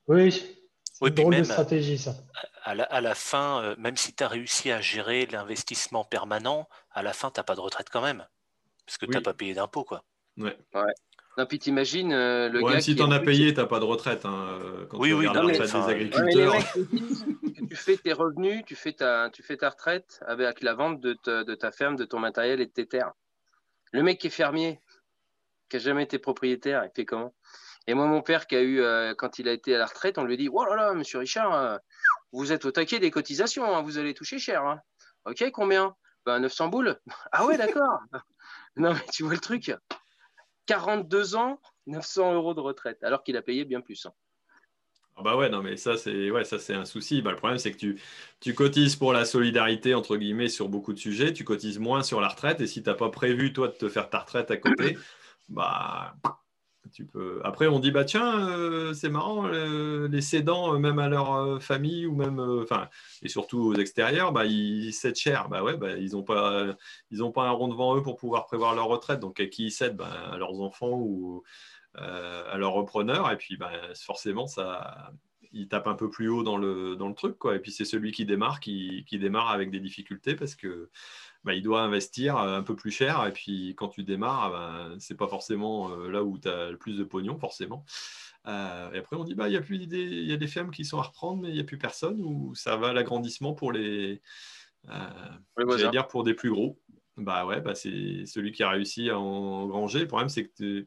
[0.08, 0.58] Oui.
[1.00, 2.14] Une de stratégie, ça.
[2.64, 6.68] À la, à la fin, euh, même si tu as réussi à gérer l'investissement permanent,
[6.92, 8.24] à la fin, tu n'as pas de retraite quand même.
[8.86, 10.04] Parce que tu n'as pas payé d'impôts, quoi.
[10.36, 10.56] Ouais.
[11.38, 12.72] Non, puis t'imagines euh, le Bon, gars.
[12.72, 14.24] même si qui tu en est as plus- payé, tu n'as pas de retraite.
[14.26, 16.66] hein, euh, Quand Oui, tu oui, la des Ouais, mecs
[17.70, 21.14] tu fais tes revenus, tu fais ta, tu fais ta retraite avec la vente de
[21.14, 23.12] ta, de ta ferme, de ton matériel et de tes terres.
[23.92, 24.80] Le mec qui est fermier,
[25.68, 27.34] qui n'a jamais été propriétaire, il fait comment?
[27.86, 30.18] Et moi, mon père, qui a eu, euh, quand il a été à la retraite,
[30.18, 31.76] on lui dit Oh là là, monsieur Richard, euh,
[32.32, 34.64] vous êtes au taquet des cotisations, hein, vous allez toucher cher.
[34.64, 34.80] hein.
[35.24, 35.94] Ok, combien?
[36.26, 36.98] Ben, 900 boules.
[37.32, 37.98] Ah ouais, d'accord.
[38.76, 39.72] non, mais tu vois le truc
[40.66, 44.06] 42 ans, 900 euros de retraite, alors qu'il a payé bien plus.
[44.06, 44.12] hein.
[45.14, 47.20] Ah bah ouais, non, mais ça, c'est ouais, un souci.
[47.20, 48.00] Bah, le problème, c'est que tu,
[48.40, 51.34] tu cotises pour la solidarité, entre guillemets, sur beaucoup de sujets.
[51.34, 52.60] Tu cotises moins sur la retraite.
[52.62, 54.96] Et si tu n'as pas prévu, toi, de te faire ta retraite à côté,
[55.50, 56.16] bah,
[57.44, 61.62] Après, on dit, bah tiens, euh, c'est marrant, euh, les cédants, euh, même à leur
[61.62, 62.40] famille ou même,
[63.22, 65.48] et surtout aux extérieurs, bah, ils cèdent cher.
[65.48, 66.74] Bah ouais, bah, ils n'ont pas,
[67.10, 69.20] ils pas un rond devant eux pour pouvoir prévoir leur retraite.
[69.20, 69.96] Donc, à qui ils cèdent?
[69.96, 71.42] Bah, À leurs enfants ou
[71.94, 73.30] à leur repreneur.
[73.30, 75.12] Et puis, bah, forcément, ça,
[75.52, 77.38] il tape un peu plus haut dans le, dans le truc.
[77.38, 77.56] Quoi.
[77.56, 80.90] Et puis, c'est celui qui démarre qui démarre avec des difficultés parce que
[81.44, 83.26] bah, il doit investir un peu plus cher.
[83.26, 86.78] Et puis, quand tu démarres, bah, c'est pas forcément euh, là où tu as le
[86.78, 87.84] plus de pognon, forcément.
[88.46, 90.46] Euh, et après, on dit, bah, il y a plus d'idées, il y a des
[90.48, 92.92] fermes qui sont à reprendre, mais il n'y a plus personne, ou ça va à
[92.92, 94.20] l'agrandissement pour les,
[94.88, 96.80] euh, dire pour des plus gros.
[97.16, 100.00] Bah ouais, bah c'est celui qui a réussi à engranger.
[100.00, 100.86] Le problème, c'est que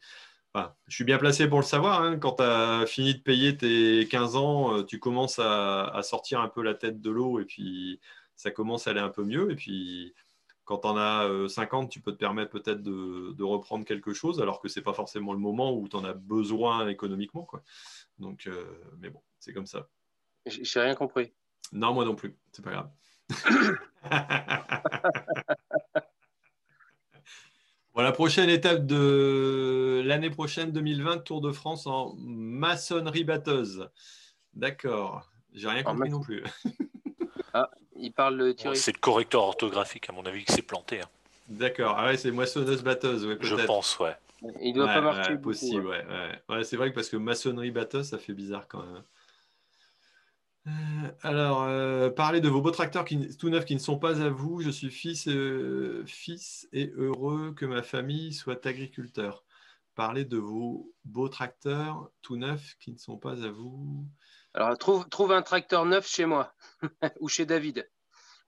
[0.87, 2.01] je suis bien placé pour le savoir.
[2.01, 2.17] hein.
[2.17, 6.41] Quand tu as fini de payer tes 15 ans, euh, tu commences à, à sortir
[6.41, 7.99] un peu la tête de l'eau et puis
[8.35, 9.51] ça commence à aller un peu mieux.
[9.51, 10.13] Et puis
[10.65, 14.13] quand tu en as euh, 50, tu peux te permettre peut-être de, de reprendre quelque
[14.13, 17.43] chose alors que c'est pas forcément le moment où tu en as besoin économiquement.
[17.43, 17.63] Quoi.
[18.19, 18.65] Donc, euh,
[18.99, 19.87] mais bon, c'est comme ça.
[20.45, 21.33] J'ai rien compris.
[21.71, 22.89] Non, moi non plus, c'est pas grave.
[27.95, 33.89] Bon, la prochaine étape de l'année prochaine, 2020, Tour de France en maçonnerie batteuse.
[34.53, 35.31] D'accord.
[35.53, 36.43] J'ai rien En compris non plus.
[37.97, 38.77] Il parle de Bon, Thierry.
[38.77, 41.01] c'est le correcteur orthographique, à mon avis, qui s'est planté.
[41.01, 41.09] hein.
[41.47, 41.95] D'accord.
[41.97, 44.15] Ah ouais, c'est moissonneuse batteuse, ouais, Je pense, ouais.
[44.61, 45.31] Il doit Ouais, pas marcher.
[45.33, 46.05] ouais, possible, ouais.
[46.05, 46.41] ouais.
[46.49, 49.03] Ouais, c'est vrai que parce que maçonnerie batteuse, ça fait bizarre quand même.
[50.67, 50.71] Euh,
[51.21, 54.29] alors, euh, parlez de vos beaux tracteurs qui, tout neufs qui ne sont pas à
[54.29, 54.61] vous.
[54.61, 59.43] Je suis fils, euh, fils et heureux que ma famille soit agriculteur.
[59.93, 64.05] Parlez de vos beaux tracteurs tout neufs qui ne sont pas à vous.
[64.55, 66.53] Alors, trouve, trouve un tracteur neuf chez moi
[67.19, 67.89] ou chez David.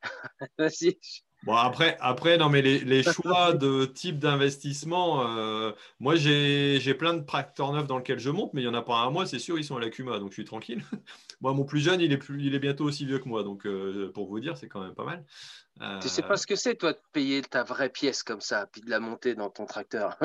[0.57, 0.97] Vas-y.
[1.43, 7.13] Bon, après, après, non, mais les, les choix de type d'investissement, euh, moi, j'ai plein
[7.13, 9.09] de tracteurs neufs dans lesquels je monte, mais il n'y en a pas un à
[9.09, 10.81] moi, c'est sûr, ils sont à la Cuma, donc je suis tranquille.
[11.41, 13.67] moi, mon plus jeune, il est, plus, il est bientôt aussi vieux que moi, donc
[13.67, 15.25] euh, pour vous dire, c'est quand même pas mal.
[15.81, 18.65] Euh, Tu sais pas ce que c'est, toi, de payer ta vraie pièce comme ça,
[18.71, 20.17] puis de la monter dans ton tracteur.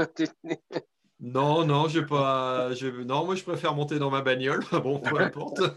[1.22, 2.74] Non, non, j'ai pas.
[2.74, 4.62] je- Non, moi, je préfère monter dans ma bagnole.
[4.82, 5.60] Bon, peu importe.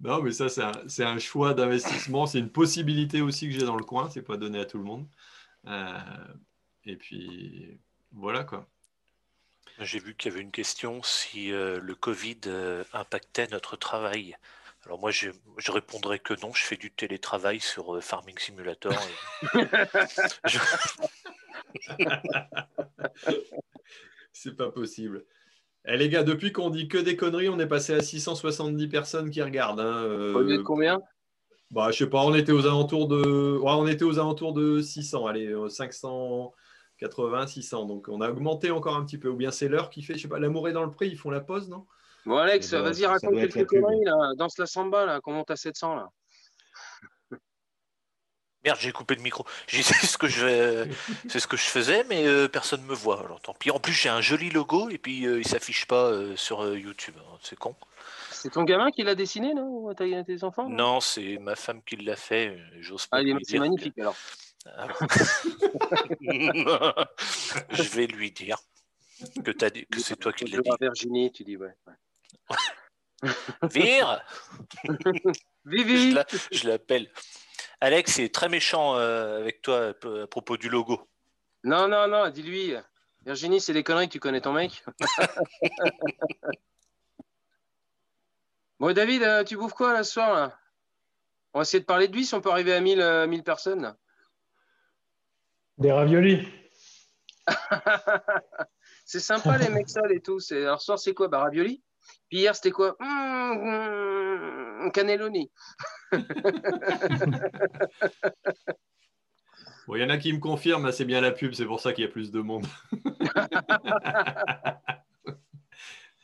[0.00, 2.26] Non, mais ça, c'est un, c'est un choix d'investissement.
[2.26, 4.10] C'est une possibilité aussi que j'ai dans le coin.
[4.10, 5.06] C'est pas donné à tout le monde.
[5.66, 5.98] Euh,
[6.84, 7.78] et puis,
[8.12, 8.68] voilà quoi.
[9.78, 14.36] J'ai vu qu'il y avait une question si euh, le Covid euh, impactait notre travail.
[14.84, 16.52] Alors moi, je, je répondrais que non.
[16.52, 18.92] Je fais du télétravail sur euh, Farming Simulator.
[18.92, 19.58] et-
[20.48, 20.58] Je-
[24.32, 25.24] C'est pas possible.
[25.86, 29.30] Eh, les gars, depuis qu'on dit que des conneries, on est passé à 670 personnes
[29.30, 29.80] qui regardent.
[29.80, 30.02] hein.
[30.04, 31.00] Euh, Au lieu de combien?
[31.70, 34.80] Bah, je sais pas, on était aux alentours de, ouais, on était aux alentours de
[34.80, 37.86] 600, allez, euh, 580, 600.
[37.86, 39.28] Donc, on a augmenté encore un petit peu.
[39.28, 41.18] Ou bien c'est l'heure qui fait, je sais pas, l'amour est dans le prix, ils
[41.18, 41.86] font la pause, non?
[42.26, 44.34] Bon, Alex, Eh ben, vas-y, raconte quelques conneries, là.
[44.36, 46.10] Danse la samba, là, qu'on monte à 700, là?
[48.64, 49.44] Merde, j'ai coupé le micro.
[49.66, 50.88] J'ai- C'est ce que je, vais-
[51.28, 53.20] c'est ce que je faisais, mais euh, personne me voit.
[53.20, 53.70] Alors tant pis.
[53.70, 56.78] En plus, j'ai un joli logo et puis euh, il s'affiche pas euh, sur euh,
[56.78, 57.14] YouTube.
[57.18, 57.38] hein.
[57.42, 57.74] C'est con.
[58.30, 59.92] C'est ton gamin qui l'a dessiné, non?
[59.94, 61.00] T'as- tes enfants non?
[61.00, 62.48] C'est ma femme qui l'a fait.
[62.48, 64.16] euh, J'ose pas Ah, c'est magnifique, alors.
[67.70, 68.56] Je vais lui dire
[69.44, 70.70] que, dit- que c'est toi qui l'as Tu dit.
[70.80, 71.74] Virginie, tu dis, ouais.
[71.86, 73.30] ouais.
[73.70, 74.22] Vire
[75.64, 76.14] Vivi
[76.52, 77.10] je l'appelle.
[77.80, 81.08] Alex est très méchant euh, avec toi à propos du logo.
[81.62, 82.74] Non, non, non, dis-lui.
[83.24, 84.84] Virginie, c'est des conneries, tu connais ton mec
[88.80, 90.58] Bon, David, euh, tu bouffes quoi là ce soir là?
[91.54, 93.42] On va essayer de parler de lui si on peut arriver à 1000, euh, 1000
[93.44, 93.82] personnes.
[93.82, 93.96] là.
[95.78, 96.48] Des raviolis.
[99.04, 100.38] c'est sympa les mecs seuls et tout.
[100.50, 101.28] Alors, ce soir, c'est quoi?
[101.28, 101.82] Bah, Ravioli?
[102.28, 102.96] Puis hier, c'était quoi?
[103.00, 105.50] Mmh, mmh, Cannelloni.
[109.86, 111.92] Bon, il y en a qui me confirment, c'est bien la pub, c'est pour ça
[111.92, 112.64] qu'il y a plus de monde.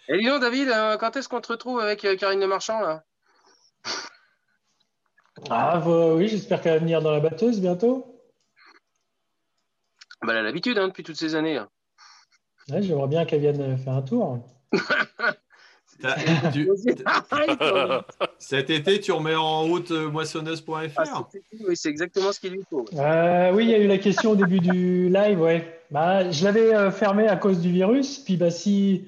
[0.08, 2.80] Et dis donc, David, euh, quand est-ce qu'on te retrouve avec euh, Karine Le Marchand
[2.80, 3.04] là?
[5.50, 8.20] Ah bah oui, j'espère qu'elle va venir dans la batteuse bientôt.
[10.22, 11.60] bah, Elle a l'habitude hein, depuis toutes ces années.
[12.70, 14.38] Ouais, J'aimerais bien qu'elle vienne euh, faire un tour.
[16.52, 16.68] Tu-
[18.38, 20.72] cet été, tu remets en route euh, moissonneuse.fr.
[20.96, 22.84] Ah, c'est- oui, c'est exactement ce qu'il lui faut.
[22.94, 25.80] Euh, oui, il y a eu la question au début du live, ouais.
[25.90, 28.18] Bah, je l'avais euh, fermé à cause du virus.
[28.18, 29.04] Puis bah, si,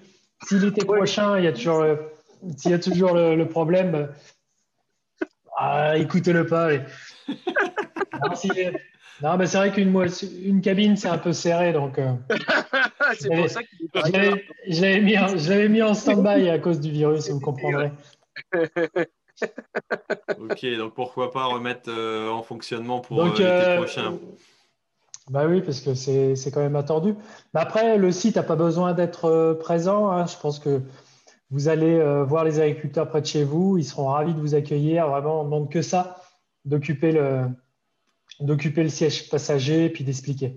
[0.47, 1.85] si l'été prochain, il y a toujours,
[2.57, 4.07] s'il y a toujours le, le problème, euh,
[5.57, 6.71] ah, écoutez-le pas.
[8.35, 8.51] si-
[9.21, 9.95] non, mais c'est vrai qu'une
[10.45, 12.13] une cabine, c'est un peu serré, donc euh,
[13.19, 16.59] c'est pour ça qu'il est je l'avais- je l'avais mis, en- mis en stand-by à
[16.59, 17.91] cause du virus, vous comprendrez.
[20.39, 24.19] Ok, donc pourquoi pas remettre euh, en fonctionnement pour euh, l'été euh, prochain.
[25.31, 27.15] Bah oui, parce que c'est quand même attendu.
[27.55, 30.11] Mais après, le site n'a pas besoin d'être présent.
[30.11, 30.27] hein.
[30.27, 30.81] Je pense que
[31.51, 33.79] vous allez euh, voir les agriculteurs près de chez vous.
[33.79, 35.09] Ils seront ravis de vous accueillir.
[35.09, 36.21] Vraiment, on ne demande que ça,
[36.65, 37.45] d'occuper le,
[38.43, 40.57] d'occuper le siège passager et puis d'expliquer.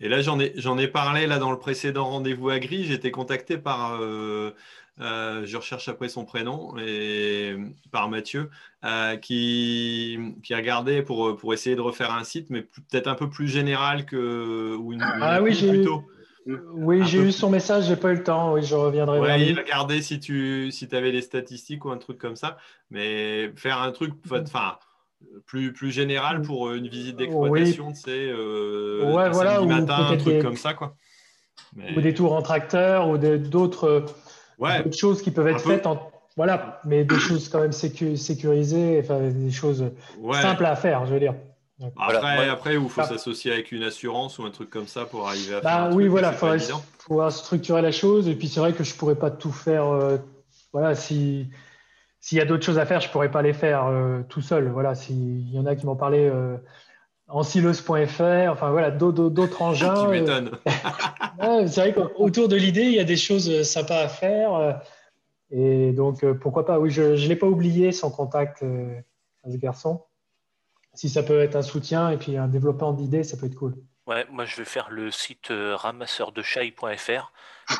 [0.00, 2.84] Et là, j'en ai, j'en ai parlé là dans le précédent rendez-vous à Gris.
[2.84, 4.52] J'ai été contacté par, euh,
[5.00, 7.56] euh, je recherche après son prénom, et
[7.90, 8.50] par Mathieu,
[8.84, 13.14] euh, qui, qui a regardé pour, pour essayer de refaire un site, mais peut-être un
[13.14, 15.86] peu plus général que ou une, Ah oui, j'ai eu-.
[16.46, 18.54] Oui, j'ai eu son message, j'ai pas eu le temps.
[18.54, 22.36] Oui, je reviendrai Ouais, regarder si tu si avais les statistiques ou un truc comme
[22.36, 22.56] ça,
[22.90, 24.42] mais faire un truc enfin
[25.46, 30.34] plus, plus général pour une visite d'exploitation, c'est euh, Ouais, un voilà, matin, un truc
[30.36, 30.94] des- comme ça quoi.
[31.76, 34.04] Mais- Ou des tours en tracteur ou de- d'autres
[34.58, 35.86] Ouais, choses qui peuvent être faites.
[35.86, 39.84] En, voilà, mais des choses quand même sécu- sécurisées, enfin, des choses
[40.18, 40.40] ouais.
[40.40, 41.34] simples à faire, je veux dire.
[41.82, 43.06] Après, Voilà, après, où il faut Ah.
[43.08, 45.88] s'associer avec une assurance ou un truc comme ça pour arriver à faire Bah un
[45.92, 46.82] oui, truc, voilà, il faudrait évident.
[47.06, 48.28] pouvoir structurer la chose.
[48.28, 49.86] Et puis c'est vrai que je pourrais pas tout faire.
[49.88, 50.18] euh,
[50.72, 51.48] voilà, si
[52.20, 54.68] s'il y a d'autres choses à faire, je pourrais pas les faire euh, tout seul.
[54.68, 56.56] Voilà, s'il y en a qui m'ont parlé euh,
[57.28, 59.94] en silos.fr, enfin voilà, d'autres engins.
[59.94, 60.50] Tu euh, m'étonnes.
[61.42, 64.80] ouais, c'est vrai qu'autour de l'idée, il y a des choses sympas à faire.
[65.50, 70.02] Et donc, pourquoi pas Oui, je ne l'ai pas oublié, son contact à ce garçon.
[70.92, 73.76] Si ça peut être un soutien et puis un développement d'idées, ça peut être cool.
[74.10, 77.32] Ouais, moi je vais faire le site euh, ramasseurdechai.fr.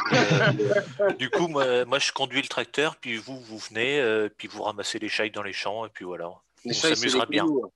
[1.00, 4.46] Euh, du coup, moi, moi, je conduis le tracteur, puis vous, vous venez, euh, puis
[4.46, 6.30] vous ramassez les chailles dans les champs, et puis voilà.
[6.64, 7.44] Les On chailles, c'est s'amusera bien.
[7.44, 7.68] hein.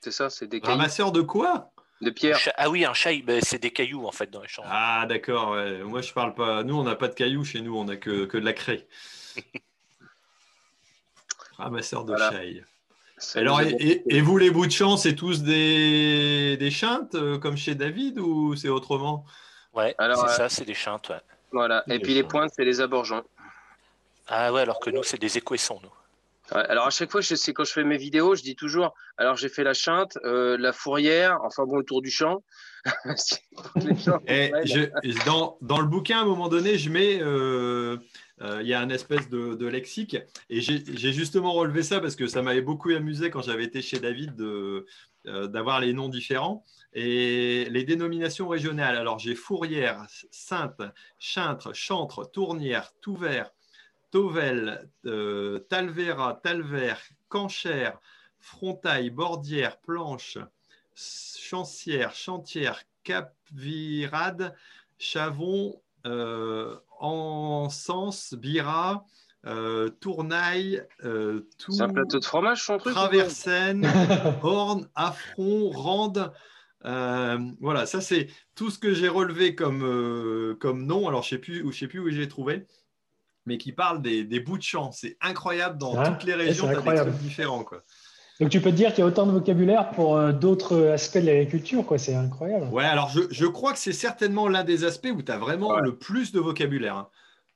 [0.00, 1.70] C'est ça, c'est des cailloux Ramasseur de quoi?
[2.02, 2.38] De pierre.
[2.58, 4.64] Ah oui, un chai, ben, c'est des cailloux en fait dans les champs.
[4.66, 5.78] Ah d'accord, ouais.
[5.84, 6.62] moi je parle pas.
[6.64, 8.86] Nous on n'a pas de cailloux chez nous, on a que, que de la craie.
[11.56, 12.30] Ramasseur de Voilà.
[12.30, 12.62] chaille.
[13.34, 17.14] Alors, et, a- et- et vous les bouts de champ, c'est tous des, des chintes
[17.14, 19.24] euh, comme chez David ou c'est autrement?
[19.72, 21.08] Ouais, Alors, c'est euh, ça, c'est des chintes.
[21.08, 21.20] ouais.
[21.52, 21.84] Voilà.
[21.88, 23.22] Et puis les pointes, c'est les aborgins.
[24.26, 25.90] Ah ouais, alors que nous, c'est des équessons, nous.
[26.54, 28.94] Ouais, alors à chaque fois, je sais quand je fais mes vidéos, je dis toujours.
[29.16, 32.42] Alors j'ai fait la chinte, euh, la fourrière, enfin bon le tour du champ.
[33.76, 37.18] Les champs, Et ouais, je- dans, dans le bouquin, à un moment donné, je mets,
[37.22, 37.96] euh,
[38.40, 40.16] il y a un espèce de, lexique,
[40.50, 44.00] et j'ai justement relevé ça parce que ça m'avait beaucoup amusé quand j'avais été chez
[44.00, 44.34] David
[45.26, 48.98] euh, d'avoir les noms différents et les dénominations régionales.
[48.98, 50.82] Alors j'ai Fourrière, Sainte,
[51.18, 53.50] Chintre, Chantre, Tournière, Touvert,
[54.10, 57.00] Tovel, euh, Talvera, Talvert,
[57.30, 57.98] Canchère,
[58.38, 60.36] Frontaille, Bordière, Planche,
[60.94, 64.54] Chancière, Chantière, Capvirade,
[64.98, 65.83] Chavon, euh,
[67.00, 69.04] Encens, Bira,
[69.46, 73.84] euh, Tournaille, euh, tout, C'est un plateau de fromage, son truc Traversaine,
[74.42, 76.32] Horn, Affront, Rande.
[76.84, 81.08] Euh, voilà, ça c'est tout ce que j'ai relevé comme, euh, comme nom.
[81.08, 82.66] Alors je sais plus, où- je sais plus où j'ai trouvé,
[83.46, 84.92] mais qui parle des, des bouts de champ.
[84.92, 87.10] C'est incroyable dans Hein toutes les régions, c'est tu as des incroyable.
[87.10, 87.64] trucs différents.
[87.64, 87.82] Quoi.
[88.44, 91.16] Donc tu peux te dire qu'il y a autant de vocabulaire pour euh, d'autres aspects
[91.16, 91.96] de l'agriculture, quoi.
[91.96, 92.66] C'est incroyable.
[92.70, 95.68] Ouais, alors je, je crois que c'est certainement l'un des aspects où tu as vraiment
[95.70, 95.80] Ouais.
[95.82, 96.94] le plus de vocabulaire.
[96.96, 97.08] hein.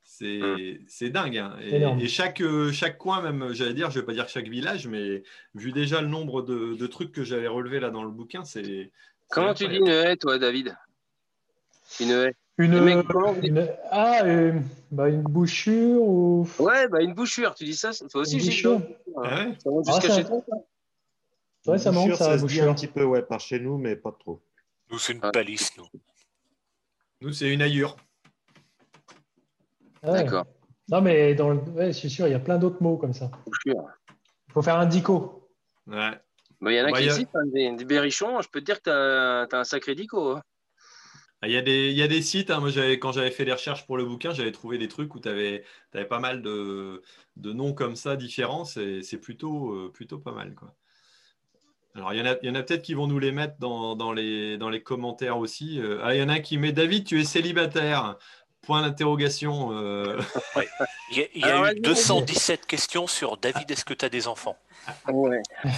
[0.03, 0.79] C'est Mm.
[0.87, 1.37] c'est dingue.
[1.37, 1.53] hein.
[2.01, 5.23] Et, chaque, euh, chaque coin, même, j'allais dire, je vais pas dire chaque village, mais
[5.55, 8.65] vu déjà le nombre de, de trucs que j'avais relevés là dans le bouquin, c'est.
[8.65, 8.91] c'est
[9.29, 10.75] Comment tu dis une haie, toi, David?
[12.01, 12.35] Une haie.
[12.57, 14.53] Une, dites une- ah, euh,
[14.91, 17.55] bah, une bouchure ou Ouais, bah une bouchure.
[17.55, 18.81] Tu dis ça Toi aussi, une j'ai bouchure.
[19.23, 19.53] Ah ouais?
[19.63, 20.23] Ça Ah, ça-
[21.69, 23.79] toi ça Ouais, ça monte, ça, se dit un petit peu, ouais, par chez nous,
[23.79, 24.43] mais pas trop.
[24.91, 25.31] Nous, c'est une Ah.
[25.31, 25.87] palisse, nous.
[27.21, 27.97] Nous, c'est une aillure.
[30.03, 30.25] Ah ouais.
[30.25, 30.47] D'accord.
[30.91, 31.59] Non, mais dans le...
[31.59, 33.31] ouais, je suis sûr, il y a plein d'autres mots comme ça.
[33.67, 33.75] Il
[34.53, 35.51] faut faire un dico.
[35.87, 36.13] Ouais.
[36.61, 38.41] Bah, Il y en a Bah, qui y a- hein, des, des berrichons.
[38.41, 40.37] Je peux te dire que tu as, un sacré dico.
[40.37, 40.43] hein.
[41.43, 42.59] Ah, Il y, a des, il y a des sites, hein.
[42.59, 45.21] moi j'avais, quand j'avais fait les recherches pour le bouquin, j'avais trouvé des trucs où
[45.21, 45.63] tu avais,
[46.09, 47.03] pas mal de,
[47.37, 50.55] de noms comme ça différents, c'est, c'est plutôt, euh, plutôt pas mal.
[50.57, 50.75] Quoi.
[51.99, 53.55] Alors il y en a, il y en a peut-être qui vont nous les mettre
[53.59, 55.81] dans, dans les, dans les commentaires aussi.
[55.81, 58.17] Euh, ah, il y en a un qui met David, tu es célibataire
[58.63, 59.71] Point d'interrogation.
[59.73, 60.19] euh.
[61.13, 61.81] Il y a, il y a Alors, eu vas-y, vas-y.
[61.81, 64.57] 217 questions sur David, est-ce que tu as des enfants?
[65.09, 65.41] Ouais.
[65.65, 65.71] Il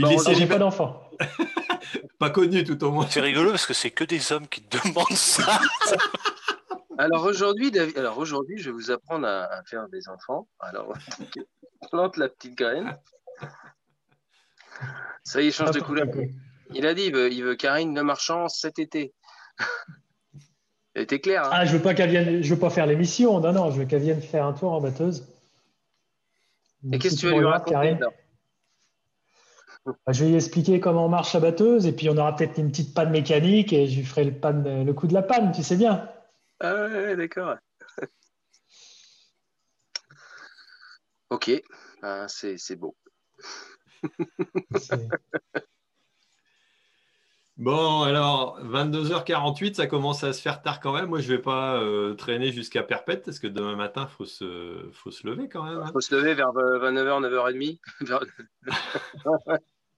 [0.00, 0.48] ben, est on- J'ai célibataire.
[0.48, 1.02] pas d'enfant.
[2.18, 3.06] pas connu tout au moins.
[3.10, 5.60] C'est rigolo parce que c'est que des hommes qui te demandent ça.
[6.98, 10.46] Alors aujourd'hui, David- alors aujourd'hui, je vais vous apprendre à, à faire des enfants.
[10.60, 10.92] Alors,
[11.90, 12.96] plante la petite graine.
[15.24, 16.06] Ça y est, change de couleur.
[16.72, 19.12] Il a dit, il veut, il veut Karine Le Marchand cet été.
[20.94, 21.44] Elle était claire.
[21.44, 23.38] Hein Ah, je veux pas qu'elle vienne, je veux pas faire l'émission.
[23.40, 25.28] Non, non, je veux qu'elle vienne faire un tour en batteuse.
[26.92, 27.96] Et qu'est-ce que tu vas lui raconter
[29.84, 32.70] bah, Je vais lui expliquer comment marche la batteuse et puis on aura peut-être une
[32.70, 35.62] petite panne mécanique et je lui ferai le, panne- le coup de la panne, tu
[35.62, 36.10] sais bien.
[36.58, 37.56] Ah ouais, ouais, d'accord.
[41.30, 41.50] ok,
[42.02, 42.96] Ah, c'est beau.
[47.56, 51.06] Bon, alors 22h48, ça commence à se faire tard quand même.
[51.06, 55.10] Moi, je vais pas euh, traîner jusqu'à perpète parce que demain matin, faut se, faut
[55.10, 55.78] se lever quand même.
[55.78, 55.84] hein.
[55.88, 57.78] Il faut se lever vers 29h, 9h30.
[58.00, 58.24] Vers-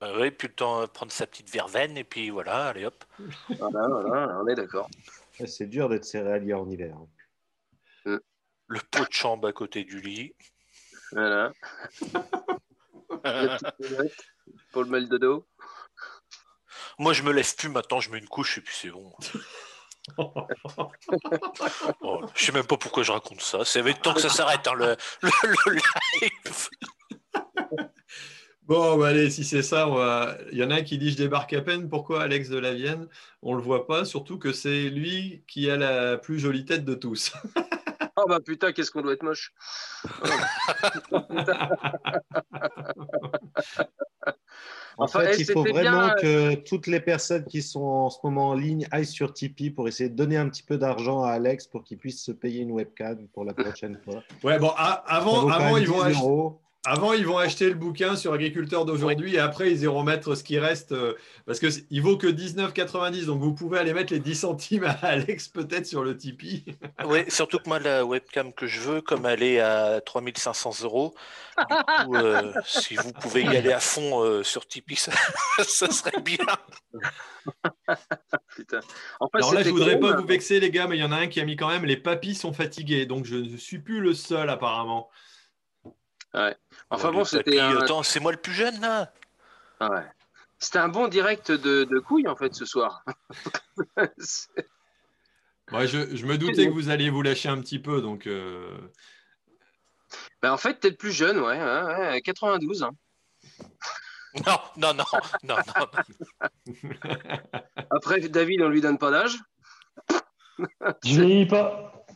[0.01, 3.05] Bah ouais, puis le temps de prendre sa petite verveine, et puis voilà, allez hop.
[3.61, 4.89] Voilà, voilà, on est d'accord.
[5.47, 6.97] C'est dur d'être céréalier en hiver.
[8.07, 8.19] hein.
[8.67, 10.35] Le pot de chambre à côté du lit.
[11.13, 11.53] Voilà.
[13.25, 14.25] La petite lunette
[14.73, 15.47] pour le mal de dos.
[16.99, 19.13] Moi, je me lève plus maintenant, je mets une couche et puis c'est bon.
[22.01, 23.65] Oh, je sais même pas pourquoi je raconte ça.
[23.65, 25.31] C'est avec temps que ça s'arrête, hein, le, le,
[25.67, 26.69] le live.
[28.65, 31.11] Bon, bah, allez, si c'est ça, on va- il y en a un qui dit
[31.11, 31.89] je débarque à peine.
[31.89, 33.09] Pourquoi Alex de la Vienne?
[33.43, 36.95] On le voit pas, surtout que c'est lui qui a la plus jolie tête de
[36.95, 37.33] tous.
[38.23, 39.53] Oh bah putain, qu'est-ce qu'on doit être moche.
[44.99, 48.11] En Enfin, fait, eh, il faut vraiment bien, que toutes les personnes qui sont en
[48.11, 51.23] ce moment en ligne aillent sur Tipeee pour essayer de donner un petit peu d'argent
[51.23, 54.23] à Alex pour qu'il puisse se payer une webcam pour la prochaine fois.
[54.43, 56.29] Ouais, bon, avant, avant, ils vont 10 acheter.
[56.85, 60.43] Avant, ils vont acheter le bouquin sur agriculteur d'aujourd'hui et après, ils iront mettre ce
[60.43, 61.15] qui reste euh,
[61.47, 63.27] parce que c- il vaut que 19,90.
[63.27, 66.65] Donc, vous pouvez aller mettre les 10 centimes à Alex peut-être sur le Tipeee.
[67.07, 71.15] Ouais, surtout que moi, la webcam que je veux, comme elle est à 3500 euros,
[71.57, 75.13] du coup, euh, si vous pouvez y aller à fond euh, sur Tipeee, ça,
[75.63, 76.39] ça serait bien.
[78.57, 78.81] Putain.
[79.21, 81.05] En fait, Alors là, je voudrais pas même- vous vexer, les gars, mais il y
[81.05, 83.07] en a un qui a mis quand même les papis sont fatigués.
[83.07, 85.09] Donc, je ne suis plus le seul apparemment.
[86.91, 87.77] Enfin bon, c'était un...
[87.79, 89.13] Attends, c'est moi le plus jeune là
[89.81, 90.07] ah ouais.
[90.59, 93.05] C'était un bon direct de, de couilles en fait ce soir.
[95.71, 98.01] Moi, je, je me doutais que vous alliez vous lâcher un petit peu.
[98.01, 98.79] Donc, euh,
[100.41, 102.85] ben, en fait, t'es le plus jeune, ouais, ouais, ouais, 92.
[102.85, 102.93] hein.
[104.47, 105.05] Non, non, non,
[105.45, 105.87] non, non.
[107.91, 109.37] Après, David, on lui donne pas d'âge.
[111.05, 112.07] Je vieillis pas.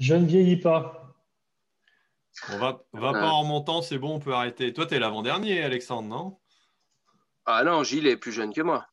[0.00, 1.05] Je ne vieillis pas.
[2.48, 4.72] On va, va pas en montant, c'est bon, on peut arrêter.
[4.72, 6.38] Toi, t'es l'avant-dernier, Alexandre, non?
[7.44, 8.86] Ah non, Gilles est plus jeune que moi.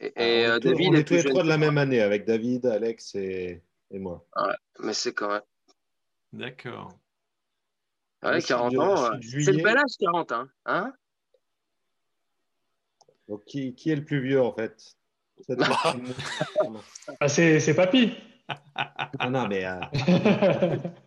[0.00, 1.58] Et, et, on euh, est tous- David on est est tous les trois de la
[1.58, 4.26] même année avec David, Alex et, et moi.
[4.80, 5.42] Mais c'est quand même.
[6.32, 6.88] D'accord.
[8.22, 9.04] Ouais, Moi, je suis 40 de- ans.
[9.04, 10.92] euh, C'est le bel âge, 40, hein, hein?
[13.28, 14.76] Donc, qui, qui est le plus vieux en fait?
[15.46, 15.54] Tu-
[17.20, 18.14] Ah, c'est c'est papy.
[19.18, 19.80] Ah non, mais euh,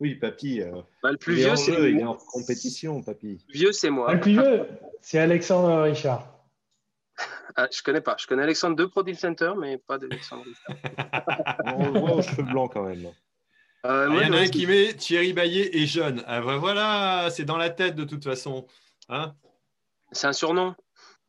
[0.00, 0.60] oui, papy.
[0.62, 3.44] euh, Bah, Le plus vieux, c'est il est en compétition, papy.
[3.48, 4.06] le vieux, c'est moi.
[4.10, 4.66] Ah, le plus vieux,
[5.02, 6.26] c'est Alexandre Richard.
[7.56, 8.16] Ah, je connais pas.
[8.18, 10.44] Je connais Alexandre de Pro Deal Center, mais pas d'Alexandre.
[11.66, 13.04] On le voit aux cheveux blancs quand même.
[13.06, 13.12] Euh,
[13.82, 16.22] Ah, Il y en a un qui met Thierry Baillet est jeune.
[16.26, 18.66] Ah, bah, voilà, c'est dans la tête de toute façon.
[19.08, 19.34] Hein
[20.12, 20.74] C'est un surnom.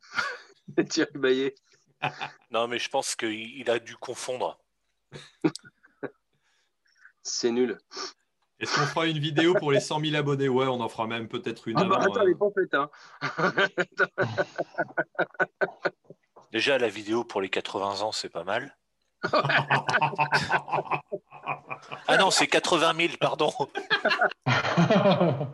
[0.90, 1.56] Thierry Baillet.
[2.52, 4.60] Non, mais je pense qu'il il a dû confondre.
[7.24, 7.78] C'est nul.
[8.62, 10.48] Est-ce qu'on fera une vidéo pour les 100 000 abonnés?
[10.48, 12.14] Ouais, on en fera même peut-être une Ah bah avant.
[12.14, 12.24] attends, hein.
[12.26, 12.90] elle est pas faite, hein.
[16.52, 18.78] Déjà, la vidéo pour les 80 ans, c'est pas mal.
[22.08, 23.52] Ah non, c'est 80 000, pardon.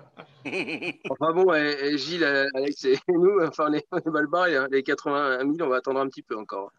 [1.09, 4.11] Enfin bon, et, et Gilles, euh, Alex et nous, enfin les, les
[4.51, 6.71] les, les 80 000, on va attendre un petit peu encore.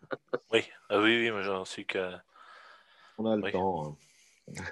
[0.52, 2.12] Oui, ah oui, oui, moi j'en suis que.
[3.18, 3.52] On a le Oui.
[3.52, 3.96] temps.
[4.56, 4.62] hein.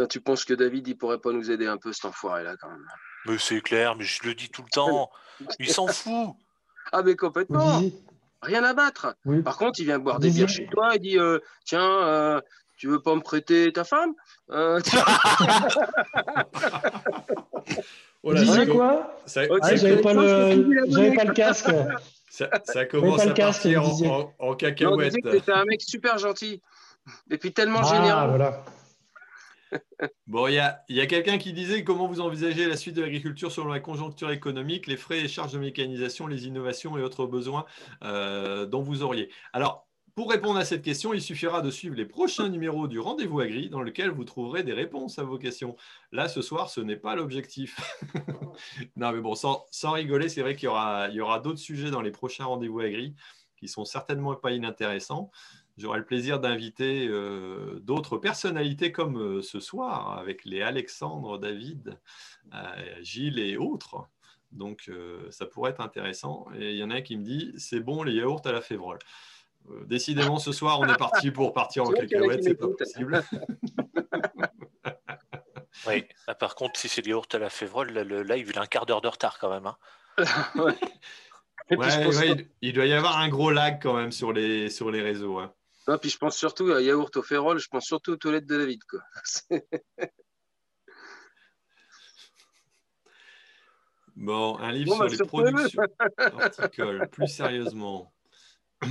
[0.00, 2.70] Ça, tu penses que David, il pourrait pas nous aider un peu, cet enfoiré-là, quand
[2.70, 2.86] même
[3.26, 5.10] Mais c'est clair, mais je le dis tout le temps.
[5.58, 6.30] Il s'en fout.
[6.92, 7.94] Ah, mais complètement Oui,
[8.40, 9.42] Rien à battre oui.
[9.42, 12.40] Par contre, il vient boire des bières chez toi, il dit euh, Tiens, euh,
[12.78, 14.14] tu veux pas me prêter ta femme
[14.50, 14.80] Euh,
[18.22, 19.16] Oh là, com- quoi?
[19.26, 19.42] Ça-.
[19.62, 21.14] Ah, J'avais pas, le...
[21.16, 21.70] pas le casque.
[22.30, 25.08] ça- ça commence pas le à casque, partir en, en- en Non, cacahuète.
[25.08, 26.62] disait que c'était un mec super gentil.
[27.30, 28.28] Et puis tellement Ah, généreux.
[28.28, 28.64] voilà.
[30.26, 30.58] Bon, il y
[31.00, 34.86] a, quelqu'un qui disait comment vous envisagez la suite de l'agriculture selon la conjoncture économique,
[34.86, 37.66] les frais et charges de mécanisation, les innovations et autres besoins
[38.04, 39.30] euh, dont vous auriez.
[39.52, 43.40] Alors, pour répondre à cette question, il suffira de suivre les prochains numéros du Rendez-vous
[43.40, 45.76] Agri dans lequel vous trouverez des réponses à vos questions.
[46.12, 47.80] Là, ce soir, ce n'est pas l'objectif.
[48.96, 52.10] non, mais bon, sans, rigoler, c'est vrai qu'il y aura, aura d'autres sujets dans les
[52.10, 53.14] prochains Rendez-vous Agri
[53.56, 55.30] qui sont certainement pas inintéressants.
[55.80, 61.98] J'aurai le plaisir d'inviter euh, d'autres personnalités comme euh, ce soir avec les Alexandre, David,
[62.52, 64.06] euh, Gilles et autres.
[64.52, 66.46] Donc euh, ça pourrait être intéressant.
[66.54, 68.60] Et il y en a un qui me dit c'est bon les yaourts à la
[68.60, 68.98] févrole.
[69.70, 73.22] Euh, décidément ce soir on est parti pour partir en cacahuète, c'est pas possible.
[75.86, 76.04] Oui.
[76.26, 78.62] Ah, par contre, si c'est les yaourts à la févrole, là, le live, il a
[78.62, 79.66] un quart d'heure de retard quand même.
[79.66, 79.76] hein.
[81.70, 85.00] Ouais, ouais, il doit y avoir un gros lag quand même sur les, sur les
[85.00, 85.38] réseaux.
[85.38, 85.54] hein.
[85.88, 88.58] Non, puis je pense surtout à yaourt au férol, je pense surtout aux toilettes de
[88.58, 88.82] David.
[88.84, 89.00] Quoi.
[89.24, 89.68] C'est-
[94.16, 95.82] Bon, un livre Bon, sur bah, les productions
[96.34, 98.12] horticoles, plus sérieusement.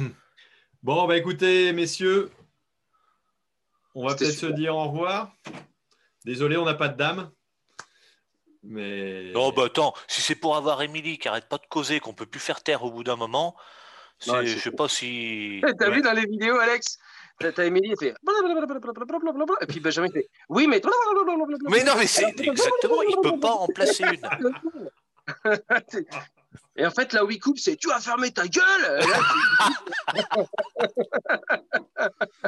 [0.82, 2.32] Bon, bah écoutez, messieurs,
[3.94, 5.36] on va peut-être se dire au revoir.
[6.24, 7.32] Désolé, on n'a pas de dame.
[8.64, 9.32] Mais.
[9.34, 12.26] Non, bah attends, si c'est pour avoir Émilie qui arrête pas de causer, qu'on peut
[12.26, 13.58] plus faire taire au bout d'un moment,
[14.28, 15.62] Ouais, je sais pas si.
[15.80, 15.96] T'as Ouais.
[15.96, 16.98] vu dans les vidéos, Alex?
[17.40, 20.82] T'as Émilie, fait blablabla, et puis Benjamin fait oui, mais
[21.70, 24.52] Mais non, mais c'est exactement, il peut pas en placer une.
[26.76, 29.02] Et en fait, là où il coupe, c'est tu vas fermer ta gueule.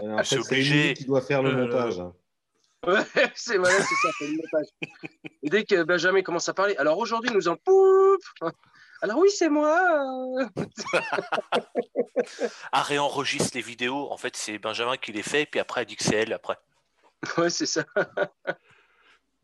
[0.02, 0.94] En C'est fait, c'est obligé.
[0.94, 2.02] Qui doit faire le Euh, montage.
[2.88, 3.04] Ouais,
[3.36, 4.68] c'est voilà, c'est ça, c'est le montage.
[5.44, 8.18] Et dès que Benjamin commence à parler, alors aujourd'hui nous en poup.
[9.02, 9.78] Alors oui, c'est moi.
[10.38, 10.46] euh.
[12.72, 14.12] Ah, réenregistre les vidéos.
[14.12, 16.58] En fait, c'est Benjamin qui les fait, puis après, elle dit que c'est elle après.
[17.38, 17.86] Ouais, c'est ça.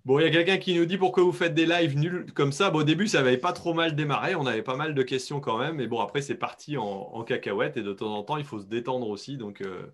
[0.05, 2.53] Bon, il y a quelqu'un qui nous dit pourquoi vous faites des lives nuls comme
[2.53, 2.69] ça?
[2.69, 4.35] Bon, au début, ça n'avait pas trop mal démarré.
[4.35, 5.75] On avait pas mal de questions quand même.
[5.75, 7.75] Mais bon, après, c'est parti en, en cacahuète.
[7.75, 9.35] Et de temps en temps, il faut se détendre aussi.
[9.35, 9.91] Donc, euh,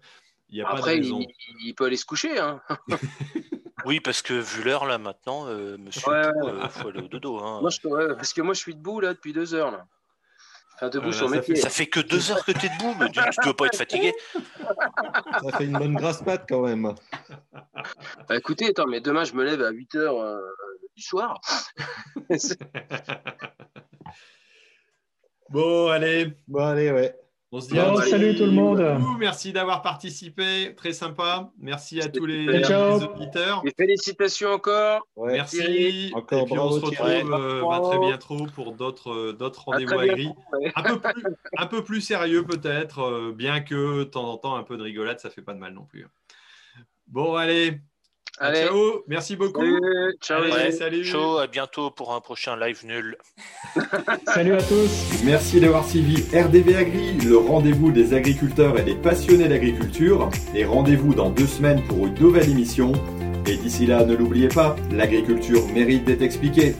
[0.49, 1.26] il n'y a pas Après, de il,
[1.65, 2.38] il peut aller se coucher.
[2.38, 2.61] Hein.
[3.85, 6.69] Oui, parce que vu l'heure, là, maintenant, euh, monsieur, Ouais, il ouais.
[6.69, 7.39] faut aller au dodo.
[7.39, 7.60] hein.
[7.61, 9.72] Moi, je, ouais, parce que moi, je suis debout là depuis deux heures.
[9.72, 9.85] Là.
[10.76, 11.61] Enfin, debout Voilà, sur mes ça fait- pieds.
[11.61, 13.77] Ça fait que deux heures que tu es debout, mais tu ne peux pas être
[13.77, 14.14] fatigué.
[14.34, 16.93] Ça fait une bonne grasse patte quand même.
[18.30, 20.39] Bah, écoutez, attends, mais demain, je me lève à 8 heures euh,
[20.95, 21.39] du soir.
[25.49, 27.15] Bon, allez, Bon, allez, ouais.
[27.54, 28.82] On se dit Bon, à salut tout le monde.
[29.00, 29.18] Beaucoup.
[29.18, 30.74] Merci d'avoir participé.
[30.76, 31.52] Très sympa.
[31.60, 33.62] Merci à tous les, auditeurs.
[33.64, 35.08] Et félicitations encore.
[35.16, 35.34] ouais.
[35.34, 36.12] Merci.
[36.16, 40.10] Encore et puis on se retrouve euh, bah, très bientôt pour d'autres euh, rendez-vous très
[40.10, 40.24] à gris.
[40.24, 40.72] bientôt, ouais.
[40.76, 41.24] Un peu plus,
[41.58, 44.84] un peu plus sérieux peut-être, euh, bien que de temps en temps un peu de
[44.84, 46.08] rigolade, ça fait pas de mal non plus.
[47.08, 47.80] Bon, allez.
[48.39, 49.03] Allez, ciao.
[49.07, 49.61] Merci beaucoup.
[49.61, 50.41] salut, ciao.
[50.41, 51.03] Allez, Ouais, salut.
[51.03, 53.15] Chaud, à bientôt pour un prochain live nul.
[54.34, 55.22] Salut à tous.
[55.23, 60.30] Merci d'avoir suivi RDV Agri, le rendez-vous des agriculteurs et des passionnés d'agriculture.
[60.55, 62.91] Et rendez-vous dans deux semaines pour une nouvelle émission.
[63.45, 66.76] Et d'ici là, ne l'oubliez pas, l'agriculture mérite d'être expliquée.